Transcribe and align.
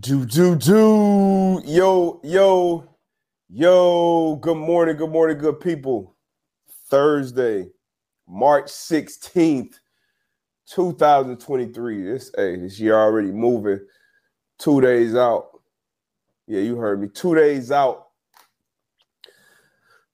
Do 0.00 0.26
do 0.26 0.56
do 0.56 1.62
yo 1.64 2.20
yo 2.22 2.84
yo. 3.48 4.36
Good 4.36 4.56
morning, 4.56 4.96
good 4.96 5.10
morning, 5.10 5.38
good 5.38 5.60
people. 5.60 6.16
Thursday, 6.90 7.68
March 8.28 8.68
sixteenth, 8.68 9.78
two 10.66 10.92
thousand 10.94 11.38
twenty-three. 11.38 12.02
This 12.02 12.30
hey, 12.36 12.56
this 12.56 12.78
year 12.80 12.94
already 12.96 13.30
moving. 13.30 13.78
Two 14.58 14.80
days 14.80 15.14
out. 15.14 15.50
Yeah, 16.46 16.60
you 16.60 16.76
heard 16.76 17.00
me. 17.00 17.08
Two 17.08 17.34
days 17.34 17.70
out 17.70 18.08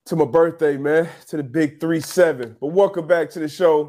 to 0.04 0.14
my 0.16 0.26
birthday, 0.26 0.76
man. 0.76 1.08
To 1.28 1.38
the 1.38 1.42
big 1.42 1.80
three 1.80 2.00
seven. 2.00 2.56
But 2.60 2.68
welcome 2.68 3.08
back 3.08 3.30
to 3.30 3.40
the 3.40 3.48
show, 3.48 3.88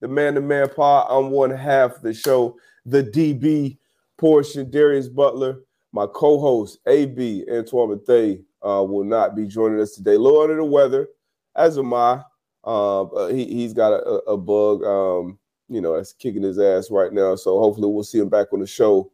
the 0.00 0.08
man 0.08 0.34
to 0.34 0.40
man 0.40 0.70
pod. 0.70 1.06
I'm 1.10 1.30
one 1.30 1.50
half 1.50 1.96
of 1.96 2.02
the 2.02 2.14
show, 2.14 2.56
the 2.86 3.04
DB 3.04 3.78
portion, 4.18 4.70
Darius 4.70 5.08
Butler, 5.08 5.60
my 5.92 6.06
co-host 6.06 6.78
AB 6.86 7.46
Antoine 7.50 7.96
Bethea 7.96 8.38
uh, 8.62 8.82
will 8.82 9.04
not 9.04 9.34
be 9.34 9.46
joining 9.46 9.80
us 9.80 9.94
today. 9.94 10.16
Little 10.16 10.42
under 10.42 10.56
the 10.56 10.64
weather, 10.64 11.08
as 11.56 11.78
am 11.78 11.94
I. 11.94 12.22
Uh, 12.64 13.28
he, 13.28 13.46
he's 13.46 13.72
got 13.72 13.92
a, 13.92 14.02
a 14.26 14.36
bug, 14.36 14.84
um, 14.84 15.38
you 15.68 15.80
know, 15.80 15.96
that's 15.96 16.12
kicking 16.12 16.42
his 16.42 16.58
ass 16.58 16.90
right 16.90 17.12
now. 17.12 17.34
So 17.36 17.58
hopefully 17.58 17.88
we'll 17.88 18.04
see 18.04 18.18
him 18.18 18.28
back 18.28 18.52
on 18.52 18.60
the 18.60 18.66
show 18.66 19.10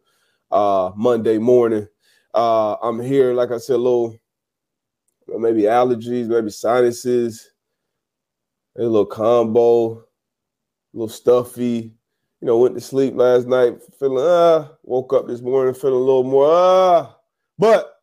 uh, 0.51 0.91
Monday 0.97 1.39
morning. 1.39 1.87
Uh, 2.33 2.75
I'm 2.83 3.01
here, 3.01 3.33
like 3.33 3.53
I 3.53 3.59
said, 3.59 3.77
a 3.77 3.79
little 3.79 4.19
maybe 5.29 5.63
allergies, 5.63 6.27
maybe 6.27 6.51
sinuses, 6.51 7.51
a 8.77 8.83
little 8.83 9.07
combo, 9.07 9.93
a 9.93 10.05
little 10.93 11.09
stuffy 11.09 11.95
you 12.45 12.49
know, 12.49 12.59
went 12.59 12.75
to 12.75 12.81
sleep 12.83 13.15
last 13.17 13.47
night 13.47 13.79
feeling 13.99 14.23
ah, 14.29 14.71
woke 14.83 15.15
up 15.15 15.27
this 15.27 15.41
morning 15.41 15.73
feeling 15.73 15.95
a 15.95 15.99
little 15.99 16.25
more 16.25 16.47
ah, 16.47 17.17
but 17.59 18.03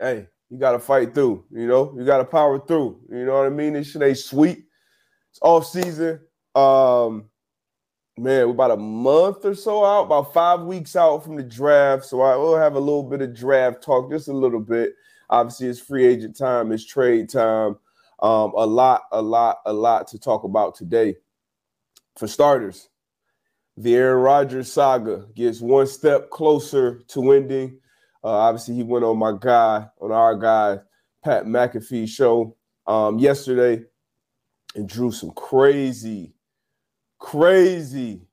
hey, 0.00 0.26
you 0.48 0.56
got 0.56 0.72
to 0.72 0.78
fight 0.78 1.14
through. 1.14 1.44
You 1.50 1.66
know, 1.66 1.94
you 1.94 2.06
got 2.06 2.18
to 2.18 2.24
power 2.24 2.58
through. 2.58 2.98
You 3.10 3.26
know 3.26 3.34
what 3.34 3.44
I 3.44 3.50
mean? 3.50 3.74
This 3.74 3.90
shit 3.90 4.00
ain't 4.00 4.16
sweet. 4.16 4.64
It's 5.30 5.40
off 5.42 5.66
season. 5.66 6.20
Um, 6.54 7.28
man, 8.16 8.46
we're 8.46 8.52
about 8.52 8.70
a 8.70 8.78
month 8.78 9.44
or 9.44 9.54
so 9.54 9.84
out, 9.84 10.04
about 10.04 10.32
five 10.32 10.62
weeks 10.62 10.96
out 10.96 11.22
from 11.22 11.36
the 11.36 11.42
draft. 11.42 12.06
So 12.06 12.22
I 12.22 12.34
will 12.34 12.56
have 12.56 12.76
a 12.76 12.80
little 12.80 13.02
bit 13.02 13.20
of 13.20 13.36
draft 13.36 13.82
talk, 13.82 14.10
just 14.10 14.28
a 14.28 14.32
little 14.32 14.60
bit. 14.60 14.94
Obviously, 15.28 15.66
it's 15.66 15.80
free 15.80 16.06
agent 16.06 16.34
time, 16.34 16.72
it's 16.72 16.86
trade 16.86 17.28
time. 17.28 17.76
Um, 18.22 18.54
a 18.56 18.64
lot, 18.64 19.02
a 19.12 19.20
lot, 19.20 19.58
a 19.66 19.72
lot 19.74 20.08
to 20.08 20.18
talk 20.18 20.44
about 20.44 20.76
today. 20.76 21.16
For 22.16 22.26
starters, 22.26 22.88
the 23.78 23.94
Aaron 23.94 24.22
Rodgers 24.22 24.72
saga 24.72 25.26
gets 25.34 25.60
one 25.60 25.86
step 25.86 26.30
closer 26.30 27.00
to 27.08 27.32
ending. 27.32 27.78
Uh, 28.24 28.28
obviously, 28.28 28.74
he 28.74 28.82
went 28.82 29.04
on 29.04 29.16
my 29.16 29.32
guy, 29.38 29.86
on 30.00 30.10
our 30.10 30.34
guy, 30.34 30.78
Pat 31.22 31.44
McAfee 31.44 32.08
show 32.08 32.56
um, 32.88 33.18
yesterday 33.18 33.84
and 34.74 34.88
drew 34.88 35.12
some 35.12 35.30
crazy, 35.30 36.34
crazy 37.18 38.26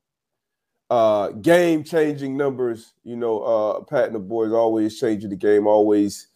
uh, 0.90 1.30
game 1.30 1.84
changing 1.84 2.36
numbers. 2.36 2.94
You 3.04 3.16
know, 3.16 3.42
uh, 3.42 3.84
Pat 3.84 4.06
and 4.06 4.16
the 4.16 4.20
boys 4.20 4.52
always 4.52 5.00
changing 5.00 5.30
the 5.30 5.36
game, 5.36 5.68
always 5.68 6.28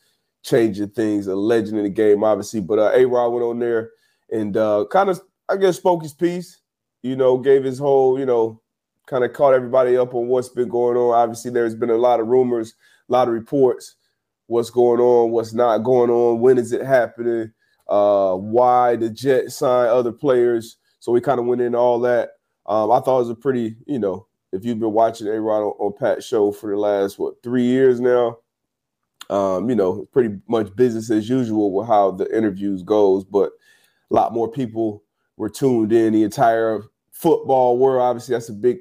changing 0.43 0.89
things, 0.89 1.25
a 1.25 1.35
legend 1.35 1.79
in 1.79 1.83
the 1.83 1.89
game, 1.89 2.23
obviously. 2.23 2.61
But 2.61 2.77
uh, 2.77 2.91
A 2.93 3.05
Rod 3.05 3.29
went 3.29 3.43
on 3.43 3.57
there 3.57 3.91
and 4.31 4.55
uh, 4.55 4.85
kind 4.91 5.09
of, 5.09 5.19
I 5.49 5.57
guess, 5.57 5.77
spoke 5.77 6.03
his 6.03 6.13
piece, 6.13 6.61
you 7.01 7.15
know, 7.15 7.39
gave 7.39 7.63
his 7.63 7.79
whole, 7.79 8.19
you 8.19 8.27
know, 8.27 8.61
kind 9.09 9.23
of 9.23 9.33
caught 9.33 9.53
everybody 9.53 9.97
up 9.97 10.13
on 10.13 10.27
what's 10.27 10.49
been 10.49 10.69
going 10.69 10.95
on. 10.95 11.15
Obviously, 11.15 11.51
there's 11.51 11.75
been 11.75 11.89
a 11.89 11.97
lot 11.97 12.19
of 12.19 12.27
rumors, 12.27 12.75
a 13.09 13.11
lot 13.11 13.27
of 13.27 13.33
reports, 13.33 13.95
what's 14.47 14.69
going 14.69 14.99
on, 14.99 15.31
what's 15.31 15.53
not 15.53 15.79
going 15.79 16.09
on, 16.09 16.39
when 16.39 16.57
is 16.57 16.71
it 16.71 16.85
happening, 16.85 17.51
uh, 17.87 18.35
why 18.35 18.95
the 18.95 19.09
Jets 19.09 19.55
sign 19.55 19.89
other 19.89 20.11
players. 20.11 20.77
So 20.99 21.11
we 21.11 21.21
kind 21.21 21.39
of 21.39 21.45
went 21.45 21.61
into 21.61 21.77
all 21.77 21.99
that. 22.01 22.31
Um, 22.67 22.91
I 22.91 22.99
thought 22.99 23.17
it 23.17 23.27
was 23.27 23.29
a 23.29 23.35
pretty, 23.35 23.75
you 23.87 23.97
know, 23.97 24.27
if 24.51 24.63
you've 24.63 24.79
been 24.79 24.93
watching 24.93 25.27
A 25.27 25.41
Rod 25.41 25.61
on, 25.61 25.73
on 25.79 25.93
Pat's 25.97 26.25
show 26.25 26.51
for 26.51 26.69
the 26.69 26.77
last 26.77 27.17
what 27.17 27.41
three 27.41 27.63
years 27.63 27.99
now, 27.99 28.37
um, 29.29 29.69
you 29.69 29.75
know, 29.75 30.07
pretty 30.11 30.37
much 30.47 30.75
business 30.75 31.09
as 31.09 31.29
usual 31.29 31.71
with 31.71 31.87
how 31.87 32.11
the 32.11 32.35
interviews 32.35 32.83
goes, 32.83 33.23
but 33.23 33.51
a 34.09 34.13
lot 34.13 34.33
more 34.33 34.49
people 34.51 35.03
were 35.37 35.49
tuned 35.49 35.93
in. 35.93 36.13
The 36.13 36.23
entire 36.23 36.81
football 37.11 37.77
world, 37.77 38.01
obviously, 38.01 38.33
that's 38.33 38.49
a 38.49 38.53
big 38.53 38.79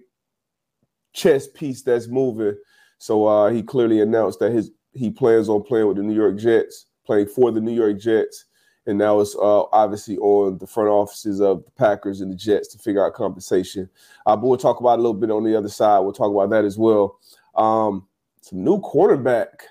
chess 1.18 1.48
piece 1.48 1.82
that's 1.82 2.08
moving. 2.08 2.56
So 2.98 3.26
uh, 3.26 3.50
he 3.50 3.62
clearly 3.62 4.00
announced 4.00 4.38
that 4.38 4.52
his 4.52 4.70
he 4.92 5.10
plans 5.10 5.48
on 5.48 5.62
playing 5.62 5.86
with 5.86 5.96
the 5.96 6.02
New 6.02 6.14
York 6.14 6.38
Jets, 6.38 6.86
playing 7.04 7.26
for 7.26 7.50
the 7.50 7.60
New 7.60 7.72
York 7.72 8.00
Jets, 8.00 8.46
and 8.86 8.98
now 8.98 9.20
it's 9.20 9.36
uh, 9.36 9.64
obviously 9.72 10.16
on 10.18 10.58
the 10.58 10.66
front 10.66 10.88
offices 10.88 11.40
of 11.40 11.64
the 11.64 11.70
Packers 11.72 12.20
and 12.20 12.32
the 12.32 12.36
Jets 12.36 12.68
to 12.68 12.78
figure 12.78 13.04
out 13.04 13.14
compensation. 13.14 13.88
Uh, 14.26 14.34
but 14.34 14.46
we'll 14.46 14.58
talk 14.58 14.80
about 14.80 14.98
a 14.98 15.02
little 15.02 15.14
bit 15.14 15.30
on 15.30 15.44
the 15.44 15.56
other 15.56 15.68
side. 15.68 16.00
We'll 16.00 16.12
talk 16.12 16.32
about 16.32 16.50
that 16.50 16.64
as 16.64 16.78
well. 16.78 17.18
Um, 17.54 18.06
some 18.40 18.64
new 18.64 18.80
quarterback, 18.80 19.64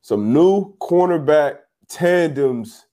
some 0.00 0.32
new 0.32 0.74
cornerback 0.78 1.58
tandems 1.88 2.86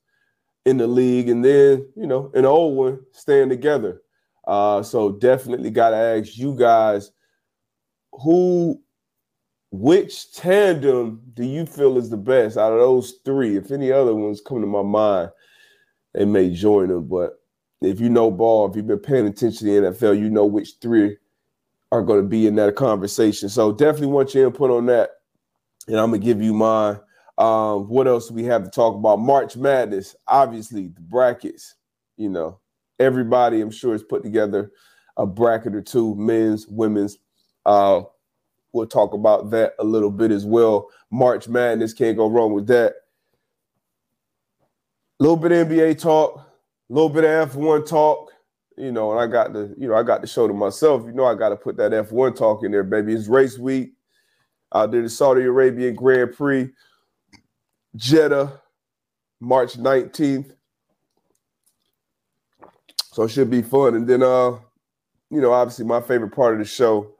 in 0.66 0.78
the 0.78 0.88
league, 0.88 1.29
and 1.29 1.44
then 1.45 1.88
you 1.95 2.07
know 2.07 2.31
an 2.33 2.45
old 2.45 2.75
one 2.75 3.00
staying 3.12 3.50
together. 3.50 4.01
Uh, 4.47 4.81
so 4.81 5.12
definitely 5.12 5.69
got 5.69 5.91
to 5.91 5.97
ask 5.97 6.35
you 6.35 6.56
guys 6.56 7.12
who 8.13 8.81
which 9.72 10.33
tandem 10.33 11.22
do 11.33 11.45
you 11.45 11.66
feel 11.66 11.97
is 11.97 12.09
the 12.09 12.17
best 12.17 12.57
out 12.57 12.73
of 12.73 12.79
those 12.79 13.16
three? 13.23 13.55
If 13.55 13.72
any 13.72 13.91
other 13.91 14.13
ones 14.13 14.41
come 14.45 14.59
to 14.61 14.67
my 14.67 14.81
mind, 14.81 15.31
they 16.13 16.25
may 16.25 16.53
join 16.53 16.89
them. 16.89 17.07
But 17.07 17.41
if 17.81 18.00
you 18.00 18.09
know 18.09 18.29
ball, 18.29 18.69
if 18.69 18.75
you've 18.75 18.88
been 18.88 19.00
paying 19.00 19.27
attention 19.27 19.67
to 19.67 19.81
the 19.81 19.88
NFL, 19.91 20.19
you 20.19 20.29
know 20.29 20.45
which 20.45 20.73
three 20.81 21.17
are 21.91 22.01
going 22.01 22.21
to 22.21 22.27
be 22.27 22.47
in 22.47 22.55
that 22.55 22.75
conversation. 22.75 23.50
So 23.50 23.71
definitely 23.71 24.07
want 24.07 24.33
your 24.33 24.47
input 24.47 24.71
on 24.71 24.85
that. 24.88 25.11
And 25.88 25.97
I'm 25.97 26.11
gonna 26.11 26.19
give 26.19 26.41
you 26.41 26.53
mine. 26.53 27.00
Um, 27.38 27.89
what 27.89 28.07
else 28.07 28.27
do 28.27 28.35
we 28.35 28.44
have 28.44 28.63
to 28.63 28.69
talk 28.69 28.95
about? 28.95 29.19
March 29.19 29.57
Madness, 29.57 30.16
obviously 30.27 30.89
the 30.89 31.01
brackets. 31.01 31.75
You 32.17 32.29
know, 32.29 32.59
everybody 33.00 33.61
I'm 33.61 33.71
sure 33.71 33.94
has 33.94 34.03
put 34.03 34.21
together 34.21 34.71
a 35.17 35.25
bracket 35.25 35.75
or 35.75 35.81
two, 35.81 36.16
men's, 36.16 36.67
women's. 36.67 37.17
Uh, 37.66 38.01
we'll 38.73 38.88
talk 38.88 39.13
about 39.13 39.49
that 39.51 39.73
a 39.79 39.83
little 39.83 40.11
bit 40.11 40.31
as 40.31 40.45
well. 40.45 40.89
March 41.11 41.47
Madness 41.47 41.94
can't 41.94 42.17
go 42.17 42.29
wrong 42.29 42.53
with 42.53 42.67
that. 42.67 42.94
A 45.19 45.23
little 45.23 45.38
bit 45.38 45.51
of 45.51 45.67
NBA 45.67 46.00
talk, 46.00 46.38
a 46.38 46.94
little 46.94 47.09
bit 47.09 47.23
of 47.23 47.53
F1 47.53 47.88
talk. 47.88 48.31
You 48.77 48.91
know, 48.91 49.11
and 49.11 49.19
I 49.19 49.27
got 49.27 49.53
the, 49.53 49.75
you 49.77 49.88
know, 49.88 49.95
I 49.95 50.01
got 50.01 50.21
the 50.21 50.27
show 50.27 50.47
to 50.47 50.53
myself. 50.53 51.03
You 51.05 51.11
know, 51.11 51.25
I 51.25 51.35
got 51.35 51.50
to 51.50 51.55
put 51.55 51.77
that 51.77 51.91
F1 51.91 52.35
talk 52.35 52.63
in 52.63 52.71
there, 52.71 52.83
baby. 52.83 53.13
It's 53.13 53.27
race 53.27 53.57
week. 53.57 53.94
I 54.71 54.88
did 54.88 55.03
the 55.03 55.09
Saudi 55.09 55.41
Arabian 55.44 55.94
Grand 55.94 56.33
Prix, 56.33 56.69
Jeddah, 57.95 58.61
March 59.39 59.73
19th. 59.73 60.55
So 63.11 63.23
it 63.23 63.29
should 63.29 63.50
be 63.50 63.61
fun. 63.61 63.95
And 63.95 64.07
then 64.07 64.23
uh, 64.23 64.57
you 65.31 65.39
know, 65.39 65.53
obviously 65.53 65.85
my 65.85 66.01
favorite 66.01 66.35
part 66.35 66.53
of 66.53 66.59
the 66.59 66.66
show, 66.66 67.13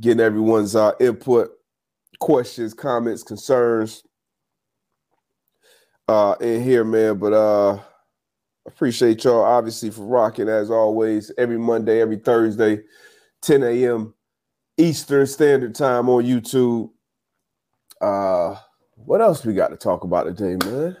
getting 0.00 0.20
everyone's 0.20 0.76
uh, 0.76 0.92
input, 1.00 1.50
questions, 2.20 2.74
comments, 2.74 3.22
concerns 3.22 4.02
uh, 6.08 6.34
in 6.40 6.62
here, 6.62 6.84
man. 6.84 7.18
But 7.18 7.32
uh, 7.32 7.78
appreciate 8.66 9.24
y'all 9.24 9.42
obviously 9.42 9.90
for 9.90 10.02
rocking 10.02 10.48
as 10.48 10.70
always 10.70 11.32
every 11.38 11.58
Monday, 11.58 12.00
every 12.00 12.18
Thursday, 12.18 12.82
10 13.42 13.62
a.m. 13.62 14.14
Eastern 14.76 15.26
Standard 15.26 15.74
Time 15.74 16.08
on 16.08 16.24
YouTube. 16.24 16.90
Uh, 18.00 18.56
what 18.96 19.20
else 19.20 19.44
we 19.44 19.54
got 19.54 19.68
to 19.68 19.76
talk 19.76 20.04
about 20.04 20.24
today, 20.24 20.56
man? 20.66 20.96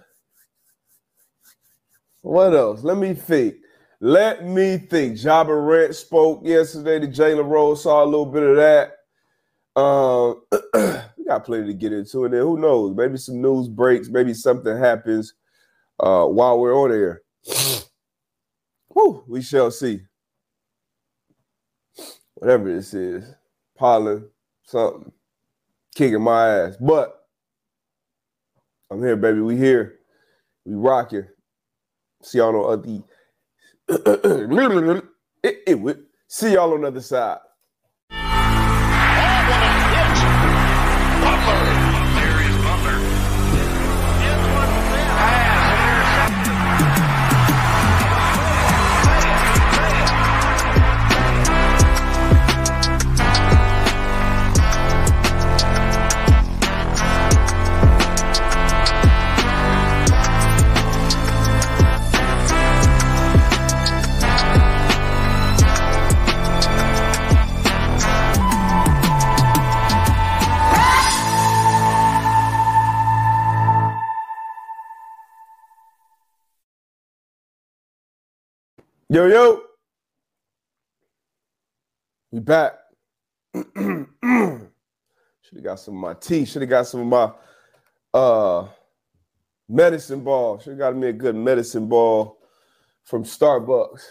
What 2.22 2.54
else? 2.54 2.82
Let 2.82 2.96
me 2.96 3.14
think. 3.14 3.56
Let 4.00 4.44
me 4.44 4.78
think. 4.78 5.22
Ja 5.22 5.44
Morant 5.44 5.94
spoke 5.94 6.42
yesterday 6.44 7.00
to 7.00 7.08
Jalen 7.08 7.48
Rose. 7.48 7.82
Saw 7.82 8.04
a 8.04 8.06
little 8.06 8.26
bit 8.26 8.42
of 8.42 8.56
that. 8.56 8.92
Um, 9.80 10.42
we 11.16 11.24
got 11.24 11.44
plenty 11.44 11.68
to 11.68 11.74
get 11.74 11.92
into, 11.92 12.24
and 12.24 12.34
then 12.34 12.42
who 12.42 12.58
knows? 12.58 12.94
Maybe 12.94 13.16
some 13.16 13.40
news 13.40 13.68
breaks. 13.68 14.08
Maybe 14.08 14.34
something 14.34 14.76
happens 14.76 15.34
uh, 16.00 16.26
while 16.26 16.58
we're 16.58 16.76
on 16.76 16.92
air. 16.92 17.22
Whew, 18.94 19.24
we 19.28 19.42
shall 19.42 19.70
see. 19.70 20.00
Whatever 22.34 22.72
this 22.74 22.92
is, 22.92 23.34
pollen, 23.78 24.28
something, 24.64 25.10
kicking 25.94 26.22
my 26.22 26.48
ass. 26.48 26.76
But 26.78 27.26
I'm 28.90 29.02
here, 29.02 29.16
baby. 29.16 29.40
We 29.40 29.56
here. 29.56 30.00
We 30.66 30.74
rocking. 30.74 31.26
See 32.22 32.38
y'all 32.38 32.54
on 32.66 32.82
the 32.82 33.02
see 36.28 36.54
y'all 36.54 36.74
on 36.74 36.82
the 36.82 36.88
other 36.88 37.00
side. 37.00 37.38
Yo, 79.16 79.24
yo. 79.28 79.62
We 82.32 82.40
back. 82.40 82.74
Should 83.54 83.72
have 85.54 85.64
got 85.64 85.80
some 85.80 85.94
of 85.94 86.00
my 86.00 86.12
tea. 86.20 86.44
Should 86.44 86.60
have 86.60 86.68
got 86.68 86.86
some 86.86 87.00
of 87.00 87.06
my 87.06 87.32
uh 88.12 88.68
medicine 89.70 90.22
ball. 90.22 90.58
Should 90.58 90.72
have 90.72 90.78
got 90.78 90.96
me 90.96 91.06
a 91.06 91.14
good 91.14 91.34
medicine 91.34 91.88
ball 91.88 92.36
from 93.04 93.24
Starbucks. 93.24 94.02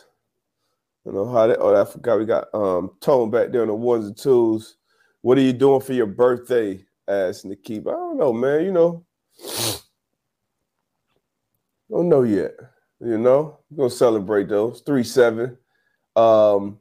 You 1.05 1.11
know 1.11 1.31
how 1.31 1.45
that 1.45 1.59
oh 1.59 1.79
I 1.79 1.85
forgot 1.85 2.17
we 2.17 2.25
got 2.25 2.47
um 2.55 2.89
tone 2.99 3.29
back 3.29 3.51
there 3.51 3.61
on 3.61 3.67
the 3.67 3.75
ones 3.75 4.07
and 4.07 4.17
twos. 4.17 4.77
What 5.21 5.37
are 5.37 5.41
you 5.41 5.53
doing 5.53 5.81
for 5.81 5.93
your 5.93 6.07
birthday? 6.07 6.83
asked 7.07 7.45
Nikki. 7.45 7.77
I 7.77 7.91
don't 7.91 8.17
know, 8.17 8.33
man. 8.33 8.65
You 8.65 8.71
know. 8.71 9.05
Don't 11.91 12.09
know 12.09 12.23
yet. 12.23 12.53
You 12.99 13.17
know, 13.17 13.59
we're 13.69 13.77
gonna 13.85 13.89
celebrate 13.89 14.49
those. 14.49 14.81
Three 14.81 15.03
seven. 15.03 15.57
Um, 16.15 16.79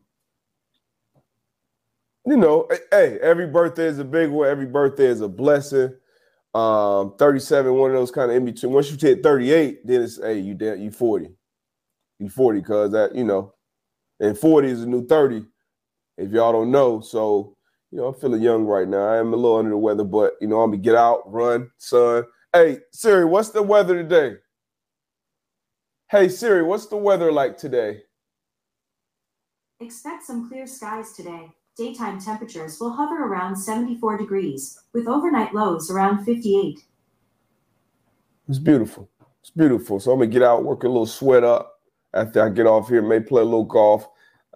you 2.27 2.37
know, 2.37 2.69
hey, 2.91 3.19
every 3.21 3.47
birthday 3.49 3.87
is 3.87 3.99
a 3.99 4.05
big 4.05 4.31
one. 4.31 4.49
Every 4.49 4.67
birthday 4.67 5.07
is 5.07 5.21
a 5.21 5.29
blessing. 5.29 5.95
Um, 6.55 7.17
37, 7.19 7.75
one 7.75 7.91
of 7.91 7.97
those 7.97 8.13
kind 8.13 8.31
of 8.31 8.37
in 8.37 8.45
between. 8.45 8.73
Once 8.73 8.91
you 8.91 8.97
hit 9.01 9.23
38, 9.23 9.87
then 9.87 10.03
it's 10.03 10.21
hey, 10.23 10.39
you 10.39 10.57
you 10.79 10.91
40. 10.91 11.29
You 12.21 12.29
40, 12.29 12.63
cause 12.63 12.93
that, 12.93 13.15
you 13.15 13.25
know, 13.25 13.55
and 14.21 14.39
40 14.39 14.69
is 14.69 14.83
a 14.83 14.87
new 14.87 15.07
30, 15.07 15.45
if 16.19 16.31
y'all 16.33 16.53
don't 16.53 16.71
know. 16.71 17.01
So, 17.01 17.57
you 17.91 17.99
know, 17.99 18.09
I'm 18.09 18.15
feeling 18.15 18.43
young 18.43 18.65
right 18.65 18.89
now. 18.89 19.09
I 19.09 19.19
am 19.19 19.33
a 19.33 19.37
little 19.37 19.59
under 19.59 19.71
the 19.71 19.79
weather, 19.79 20.05
but 20.05 20.35
you 20.41 20.49
know, 20.49 20.61
I'm 20.63 20.71
gonna 20.71 20.83
get 20.83 20.95
out, 20.97 21.23
run, 21.27 21.71
sun. 21.79 22.25
Hey, 22.53 22.79
Siri, 22.93 23.25
what's 23.25 23.51
the 23.51 23.63
weather 23.63 23.95
today? 23.97 24.37
Hey 26.15 26.29
Siri, 26.29 26.63
what's 26.63 26.87
the 26.87 26.97
weather 26.97 27.33
like 27.33 27.59
today? 27.59 28.03
Expect 29.81 30.23
some 30.23 30.49
clear 30.49 30.65
skies 30.65 31.13
today. 31.13 31.51
Daytime 31.77 32.21
temperatures 32.21 32.79
will 32.79 32.93
hover 32.93 33.25
around 33.25 33.57
74 33.57 34.19
degrees, 34.19 34.79
with 34.93 35.09
overnight 35.09 35.53
lows 35.53 35.91
around 35.91 36.25
58. 36.25 36.79
It's 38.49 38.61
beautiful. 38.61 39.11
It's 39.41 39.51
beautiful. 39.51 39.99
So 39.99 40.13
I'm 40.13 40.21
gonna 40.21 40.31
get 40.31 40.45
out, 40.45 40.63
work 40.63 40.85
a 40.85 40.87
little 40.87 41.05
sweat 41.05 41.43
up 41.43 41.81
after 42.13 42.47
I 42.47 42.51
get 42.51 42.69
off 42.69 42.89
here, 42.89 43.03
may 43.03 43.19
play 43.19 43.43
a 43.43 43.45
little 43.45 43.65
golf, 43.65 44.07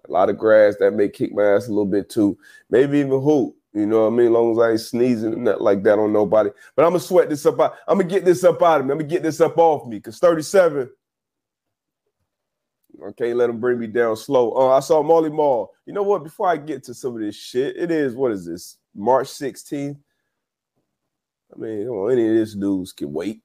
a 0.08 0.12
lot 0.12 0.30
of 0.30 0.38
grass 0.38 0.76
that 0.78 0.92
may 0.92 1.08
kick 1.08 1.32
my 1.34 1.42
ass 1.42 1.66
a 1.66 1.70
little 1.70 1.86
bit 1.86 2.08
too. 2.08 2.38
Maybe 2.70 3.00
even 3.00 3.20
hoop. 3.20 3.56
You 3.72 3.86
know 3.86 4.02
what 4.04 4.12
I 4.12 4.16
mean? 4.16 4.26
As 4.26 4.32
long 4.32 4.52
as 4.52 4.58
I 4.60 4.70
ain't 4.70 4.80
sneezing 4.80 5.32
and 5.32 5.42
nothing 5.42 5.64
like 5.64 5.82
that 5.82 5.98
on 5.98 6.12
nobody. 6.12 6.50
But 6.76 6.84
I'm 6.84 6.92
gonna 6.92 7.00
sweat 7.00 7.28
this 7.28 7.44
up. 7.46 7.58
Out. 7.58 7.74
I'm 7.88 7.98
gonna 7.98 8.08
get 8.08 8.24
this 8.24 8.44
up 8.44 8.62
out 8.62 8.80
of 8.80 8.86
me. 8.86 8.92
I'm 8.92 8.98
gonna 8.98 9.10
get 9.10 9.24
this 9.24 9.40
up 9.40 9.58
off 9.58 9.88
me. 9.88 9.98
Cause 9.98 10.20
37 10.20 10.88
I 13.06 13.12
can't 13.12 13.36
let 13.36 13.46
them 13.46 13.60
bring 13.60 13.78
me 13.78 13.86
down 13.86 14.16
slow. 14.16 14.52
Uh, 14.52 14.76
I 14.76 14.80
saw 14.80 15.02
Molly 15.02 15.30
Mall. 15.30 15.72
You 15.86 15.92
know 15.92 16.02
what? 16.02 16.24
Before 16.24 16.48
I 16.48 16.56
get 16.56 16.82
to 16.84 16.94
some 16.94 17.14
of 17.14 17.20
this 17.20 17.36
shit, 17.36 17.76
it 17.76 17.90
is 17.90 18.14
what 18.14 18.32
is 18.32 18.46
this? 18.46 18.76
March 18.94 19.28
16th. 19.28 19.96
I 21.54 21.58
mean, 21.58 22.10
any 22.10 22.28
of 22.28 22.34
this 22.34 22.54
news 22.54 22.92
can 22.92 23.12
wait. 23.12 23.40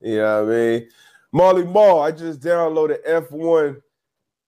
You 0.00 0.18
know 0.18 0.44
what 0.44 0.52
I 0.52 0.56
mean? 0.56 0.88
Molly 1.32 1.64
Mall, 1.64 2.02
I 2.02 2.10
just 2.12 2.40
downloaded 2.40 3.04
F1 3.06 3.80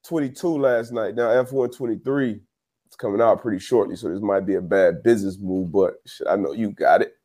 22 0.05 0.49
last 0.49 0.93
night. 0.93 1.15
Now 1.15 1.29
F1 1.43 1.77
23 1.77 2.41
it's 2.93 2.97
coming 2.97 3.23
out 3.23 3.41
pretty 3.41 3.59
shortly, 3.59 3.97
so 3.97 4.11
this 4.11 4.21
might 4.21 4.45
be 4.45 4.57
a 4.57 4.61
bad 4.61 5.03
business 5.03 5.39
move, 5.39 5.73
but 5.73 5.95
shit, 6.05 6.27
I 6.29 6.37
know 6.37 6.53
you 6.53 6.73
got 6.73 7.01
it. 7.01 7.17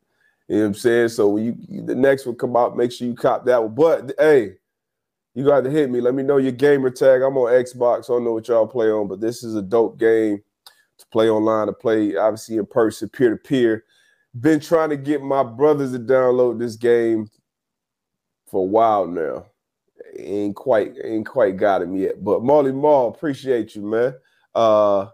You 0.48 0.56
know 0.56 0.62
what 0.62 0.66
I'm 0.68 0.74
saying? 0.74 1.08
So 1.10 1.28
when 1.28 1.44
you 1.44 1.82
the 1.82 1.94
next 1.94 2.24
one 2.24 2.36
come 2.36 2.56
out, 2.56 2.74
make 2.74 2.90
sure 2.90 3.06
you 3.06 3.14
cop 3.14 3.44
that 3.44 3.62
one. 3.62 3.74
But 3.74 4.14
hey, 4.18 4.54
you 5.38 5.44
got 5.44 5.62
to 5.62 5.70
hit 5.70 5.88
me. 5.88 6.00
Let 6.00 6.16
me 6.16 6.24
know 6.24 6.38
your 6.38 6.50
gamer 6.50 6.90
tag. 6.90 7.22
I'm 7.22 7.38
on 7.38 7.52
Xbox. 7.52 8.10
I 8.10 8.14
don't 8.14 8.24
know 8.24 8.32
what 8.32 8.48
y'all 8.48 8.66
play 8.66 8.90
on, 8.90 9.06
but 9.06 9.20
this 9.20 9.44
is 9.44 9.54
a 9.54 9.62
dope 9.62 9.96
game 9.96 10.42
to 10.98 11.06
play 11.12 11.30
online, 11.30 11.68
to 11.68 11.72
play 11.72 12.16
obviously 12.16 12.56
in 12.56 12.66
person, 12.66 13.08
peer 13.08 13.30
to 13.30 13.36
peer. 13.36 13.84
Been 14.40 14.58
trying 14.58 14.90
to 14.90 14.96
get 14.96 15.22
my 15.22 15.44
brothers 15.44 15.92
to 15.92 16.00
download 16.00 16.58
this 16.58 16.74
game 16.74 17.28
for 18.50 18.62
a 18.62 18.66
while 18.66 19.06
now. 19.06 19.46
Ain't 20.18 20.56
quite 20.56 20.94
ain't 21.04 21.28
quite 21.28 21.56
got 21.56 21.82
him 21.82 21.94
yet. 21.94 22.24
But 22.24 22.42
Molly 22.42 22.72
Mall, 22.72 23.10
appreciate 23.10 23.76
you, 23.76 23.82
man. 23.82 24.14
Uh 24.56 25.06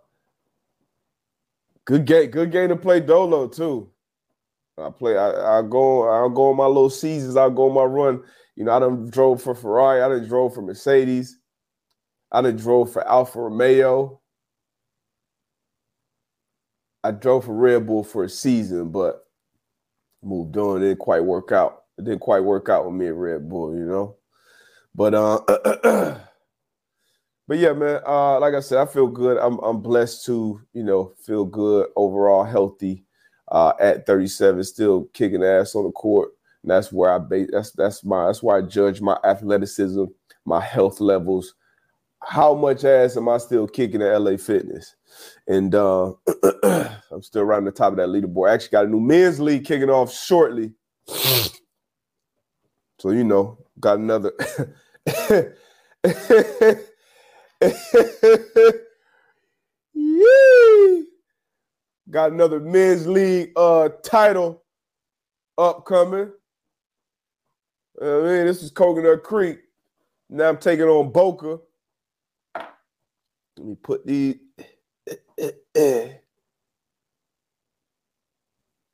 good 1.84 2.06
game, 2.06 2.30
good 2.30 2.50
game 2.50 2.70
to 2.70 2.76
play 2.76 3.00
Dolo 3.00 3.46
too. 3.46 3.90
I 4.78 4.88
play. 4.88 5.18
I, 5.18 5.58
I 5.58 5.62
go. 5.62 6.08
I 6.08 6.34
go 6.34 6.48
on 6.48 6.56
my 6.56 6.66
little 6.66 6.88
seasons. 6.88 7.36
I 7.36 7.50
go 7.50 7.68
on 7.68 7.74
my 7.74 7.84
run 7.84 8.22
you 8.56 8.64
know, 8.64 8.72
I 8.72 8.78
done 8.80 9.10
drove 9.10 9.42
for 9.42 9.54
Ferrari. 9.54 10.02
I 10.02 10.08
done 10.08 10.28
drove 10.28 10.54
for 10.54 10.62
Mercedes. 10.62 11.38
I 12.30 12.42
done 12.42 12.56
drove 12.56 12.92
for 12.92 13.06
Alfa 13.06 13.40
Romeo. 13.40 14.20
I 17.02 17.10
drove 17.10 17.44
for 17.44 17.54
Red 17.54 17.86
Bull 17.86 18.02
for 18.02 18.24
a 18.24 18.28
season, 18.28 18.90
but 18.90 19.26
moved 20.22 20.56
on. 20.56 20.78
It 20.78 20.86
didn't 20.86 21.00
quite 21.00 21.24
work 21.24 21.52
out. 21.52 21.82
It 21.98 22.04
didn't 22.04 22.20
quite 22.20 22.40
work 22.40 22.68
out 22.68 22.86
with 22.86 22.94
me 22.94 23.08
at 23.08 23.14
Red 23.14 23.48
Bull, 23.48 23.74
you 23.74 23.84
know. 23.84 24.16
But 24.94 25.14
uh, 25.14 25.40
but 27.46 27.58
yeah, 27.58 27.72
man. 27.72 28.00
Uh, 28.06 28.40
like 28.40 28.54
I 28.54 28.60
said, 28.60 28.78
I 28.78 28.86
feel 28.86 29.08
good. 29.08 29.36
I'm 29.38 29.58
I'm 29.58 29.80
blessed 29.82 30.24
to 30.26 30.60
you 30.72 30.82
know 30.82 31.12
feel 31.24 31.44
good 31.44 31.88
overall, 31.96 32.44
healthy. 32.44 33.04
Uh, 33.46 33.74
at 33.78 34.06
37, 34.06 34.64
still 34.64 35.04
kicking 35.12 35.44
ass 35.44 35.74
on 35.74 35.84
the 35.84 35.90
court. 35.92 36.30
And 36.64 36.70
that's 36.70 36.90
where 36.90 37.12
I 37.12 37.18
base 37.18 37.50
that's 37.52 37.72
that's 37.72 38.02
my 38.04 38.24
that's 38.24 38.42
where 38.42 38.56
I 38.56 38.62
judge 38.62 39.02
my 39.02 39.18
athleticism, 39.22 40.04
my 40.46 40.62
health 40.62 40.98
levels. 40.98 41.54
How 42.26 42.54
much 42.54 42.84
ass 42.84 43.18
am 43.18 43.28
I 43.28 43.36
still 43.36 43.68
kicking 43.68 44.00
at 44.00 44.18
LA 44.18 44.38
Fitness? 44.38 44.96
And 45.46 45.74
uh, 45.74 46.14
I'm 46.64 47.20
still 47.20 47.42
around 47.42 47.66
the 47.66 47.70
top 47.70 47.92
of 47.92 47.98
that 47.98 48.08
leaderboard. 48.08 48.48
I 48.48 48.54
actually 48.54 48.70
got 48.70 48.86
a 48.86 48.88
new 48.88 49.00
men's 49.00 49.38
league 49.40 49.66
kicking 49.66 49.90
off 49.90 50.12
shortly. 50.12 50.72
So 53.00 53.10
you 53.10 53.24
know, 53.24 53.58
got 53.78 53.98
another 53.98 54.32
got 62.10 62.32
another 62.32 62.60
men's 62.60 63.06
league 63.06 63.50
uh 63.56 63.90
title 64.02 64.62
upcoming. 65.58 66.32
I 68.04 68.18
mean, 68.18 68.46
this 68.46 68.62
is 68.62 68.70
Coconut 68.70 69.22
Creek. 69.22 69.60
Now 70.28 70.50
I'm 70.50 70.58
taking 70.58 70.84
on 70.84 71.10
Boca. 71.10 71.58
Let 73.56 73.66
me 73.66 73.76
put 73.76 74.06
the 74.06 74.38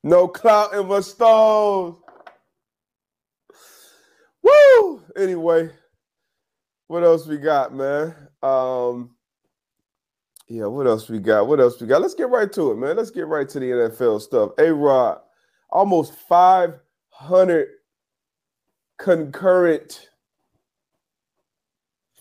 no 0.03 0.27
clout 0.29 0.73
in 0.73 0.87
my 0.87 1.01
stones. 1.01 1.97
Woo! 4.41 5.01
Anyway, 5.17 5.69
what 6.87 7.03
else 7.03 7.27
we 7.27 7.37
got, 7.37 7.73
man? 7.73 8.15
Um, 8.41 9.11
yeah, 10.47 10.67
what 10.67 10.87
else 10.87 11.09
we 11.09 11.19
got? 11.19 11.47
What 11.47 11.59
else 11.59 11.81
we 11.81 11.87
got? 11.87 12.01
Let's 12.01 12.15
get 12.15 12.29
right 12.29 12.51
to 12.53 12.71
it, 12.71 12.77
man. 12.77 12.95
Let's 12.95 13.11
get 13.11 13.27
right 13.27 13.47
to 13.49 13.59
the 13.59 13.71
NFL 13.71 14.21
stuff. 14.21 14.51
A 14.57 14.73
Rod, 14.73 15.19
almost 15.69 16.13
500 16.29 17.67
concurrent 19.01 20.09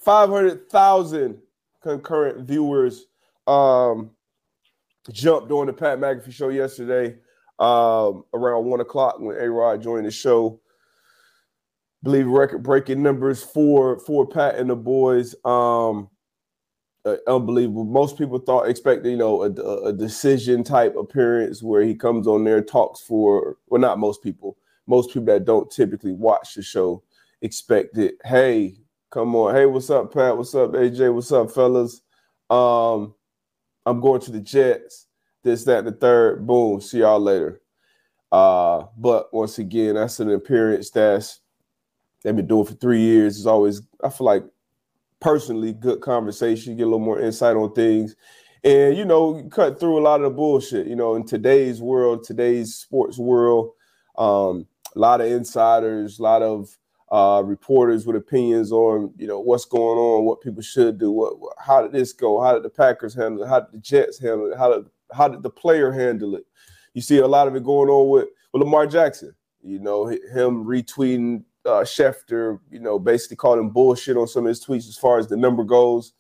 500,000 0.01 1.39
concurrent 1.83 2.49
viewers 2.49 3.07
um, 3.47 4.11
jumped 5.13 5.53
on 5.53 5.67
the 5.67 5.75
Pat 5.75 5.99
McAfee 5.99 6.33
show 6.33 6.49
yesterday 6.49 7.17
um, 7.59 8.25
around 8.33 8.65
one 8.65 8.81
o'clock 8.81 9.21
when 9.21 9.37
A 9.37 9.51
Rod 9.51 9.83
joined 9.83 10.07
the 10.07 10.11
show. 10.11 10.59
believe 12.03 12.27
record 12.27 12.63
breaking 12.63 13.03
numbers 13.03 13.43
for 13.43 13.99
for 14.01 14.27
Pat 14.27 14.55
and 14.55 14.71
the 14.71 14.77
boys. 14.77 15.35
Um, 15.45 16.09
uh, 17.05 17.17
unbelievable. 17.27 17.85
Most 17.85 18.17
people 18.17 18.39
thought 18.39 18.69
expected 18.69 19.11
you 19.11 19.19
know 19.19 19.43
a, 19.43 19.51
a 19.89 19.93
decision 19.93 20.65
type 20.65 20.97
appearance 20.97 21.63
where 21.63 21.83
he 21.83 21.95
comes 21.95 22.27
on 22.27 22.45
there 22.45 22.63
talks 22.63 23.01
for 23.01 23.59
well 23.69 23.83
not 23.83 23.99
most 23.99 24.23
people 24.23 24.57
most 24.91 25.11
people 25.11 25.27
that 25.27 25.45
don't 25.45 25.71
typically 25.71 26.13
watch 26.13 26.55
the 26.55 26.63
show 26.63 27.03
expect 27.43 27.97
it. 27.97 28.17
Hey, 28.25 28.75
come 29.11 29.37
on. 29.37 29.55
Hey, 29.55 29.65
what's 29.65 29.89
up, 29.89 30.13
Pat? 30.13 30.37
What's 30.37 30.55
up, 30.55 30.73
AJ? 30.73 31.15
What's 31.15 31.31
up, 31.31 31.53
fellas? 31.53 32.03
Um, 32.51 33.15
I'm 33.87 34.01
going 34.01 34.21
to 34.23 34.33
the 34.33 34.41
Jets. 34.41 35.07
This, 35.45 35.65
that, 35.65 35.85
the 35.85 35.93
third. 35.93 36.45
Boom. 36.45 36.81
See 36.81 36.99
y'all 36.99 37.21
later. 37.21 37.63
Uh, 38.33 38.85
but 38.99 39.33
once 39.33 39.59
again, 39.59 39.95
that's 39.95 40.19
an 40.19 40.31
appearance 40.33 40.91
that's 40.91 41.41
they've 42.25 42.35
been 42.35 42.49
doing 42.49 42.67
for 42.67 42.75
three 42.75 43.01
years. 43.01 43.39
It's 43.39 43.47
always, 43.47 43.83
I 44.03 44.11
feel 44.11 44.27
like 44.27 44.45
personally, 45.21 45.73
good 45.73 46.01
conversation, 46.01 46.77
get 46.77 46.83
a 46.83 46.87
little 46.87 46.99
more 46.99 47.21
insight 47.21 47.57
on 47.57 47.73
things. 47.75 48.17
And 48.65 48.97
you 48.97 49.05
know, 49.05 49.49
cut 49.53 49.79
through 49.79 49.99
a 49.99 50.03
lot 50.03 50.21
of 50.21 50.31
the 50.33 50.37
bullshit. 50.37 50.89
You 50.89 50.97
know, 50.97 51.15
in 51.15 51.25
today's 51.25 51.81
world, 51.81 52.25
today's 52.25 52.75
sports 52.75 53.19
world, 53.19 53.71
um, 54.19 54.67
a 54.95 54.99
lot 54.99 55.21
of 55.21 55.29
insiders, 55.29 56.19
a 56.19 56.23
lot 56.23 56.43
of 56.43 56.77
uh, 57.11 57.43
reporters 57.45 58.07
with 58.07 58.17
opinions 58.17 58.71
on 58.71 59.13
you 59.17 59.27
know 59.27 59.41
what's 59.41 59.65
going 59.65 59.99
on, 59.99 60.25
what 60.25 60.41
people 60.41 60.63
should 60.63 60.99
do, 60.99 61.11
what, 61.11 61.35
how 61.59 61.83
did 61.83 61.93
this 61.93 62.13
go, 62.13 62.41
how 62.41 62.55
did 62.55 62.63
the 62.63 62.71
Packers 62.71 63.15
handle 63.15 63.43
it, 63.43 63.49
how 63.49 63.61
did 63.61 63.73
the 63.73 63.79
Jets 63.79 64.19
handle 64.19 64.51
it, 64.51 64.57
how 64.57 64.73
did 64.73 64.87
how 65.13 65.29
did 65.29 65.43
the 65.43 65.51
player 65.51 65.91
handle 65.91 66.37
it. 66.37 66.47
You 66.95 67.03
see 67.03 67.19
a 67.19 67.27
lot 67.27 67.49
of 67.49 67.57
it 67.57 67.65
going 67.65 67.89
on 67.89 68.09
with, 68.09 68.29
with 68.53 68.63
Lamar 68.63 68.87
Jackson. 68.87 69.35
You 69.63 69.79
know 69.79 70.07
him 70.07 70.65
retweeting 70.65 71.45
uh, 71.67 71.83
Schefter, 71.83 72.59
you 72.71 72.81
know, 72.81 72.99
basically 72.99 73.37
calling 73.37 73.71
bullshit 73.71 74.17
on 74.17 74.27
some 74.27 74.45
of 74.45 74.49
his 74.49 74.65
tweets 74.65 74.89
as 74.89 74.97
far 74.97 75.19
as 75.19 75.27
the 75.27 75.37
number 75.37 75.65
goes 75.65 76.13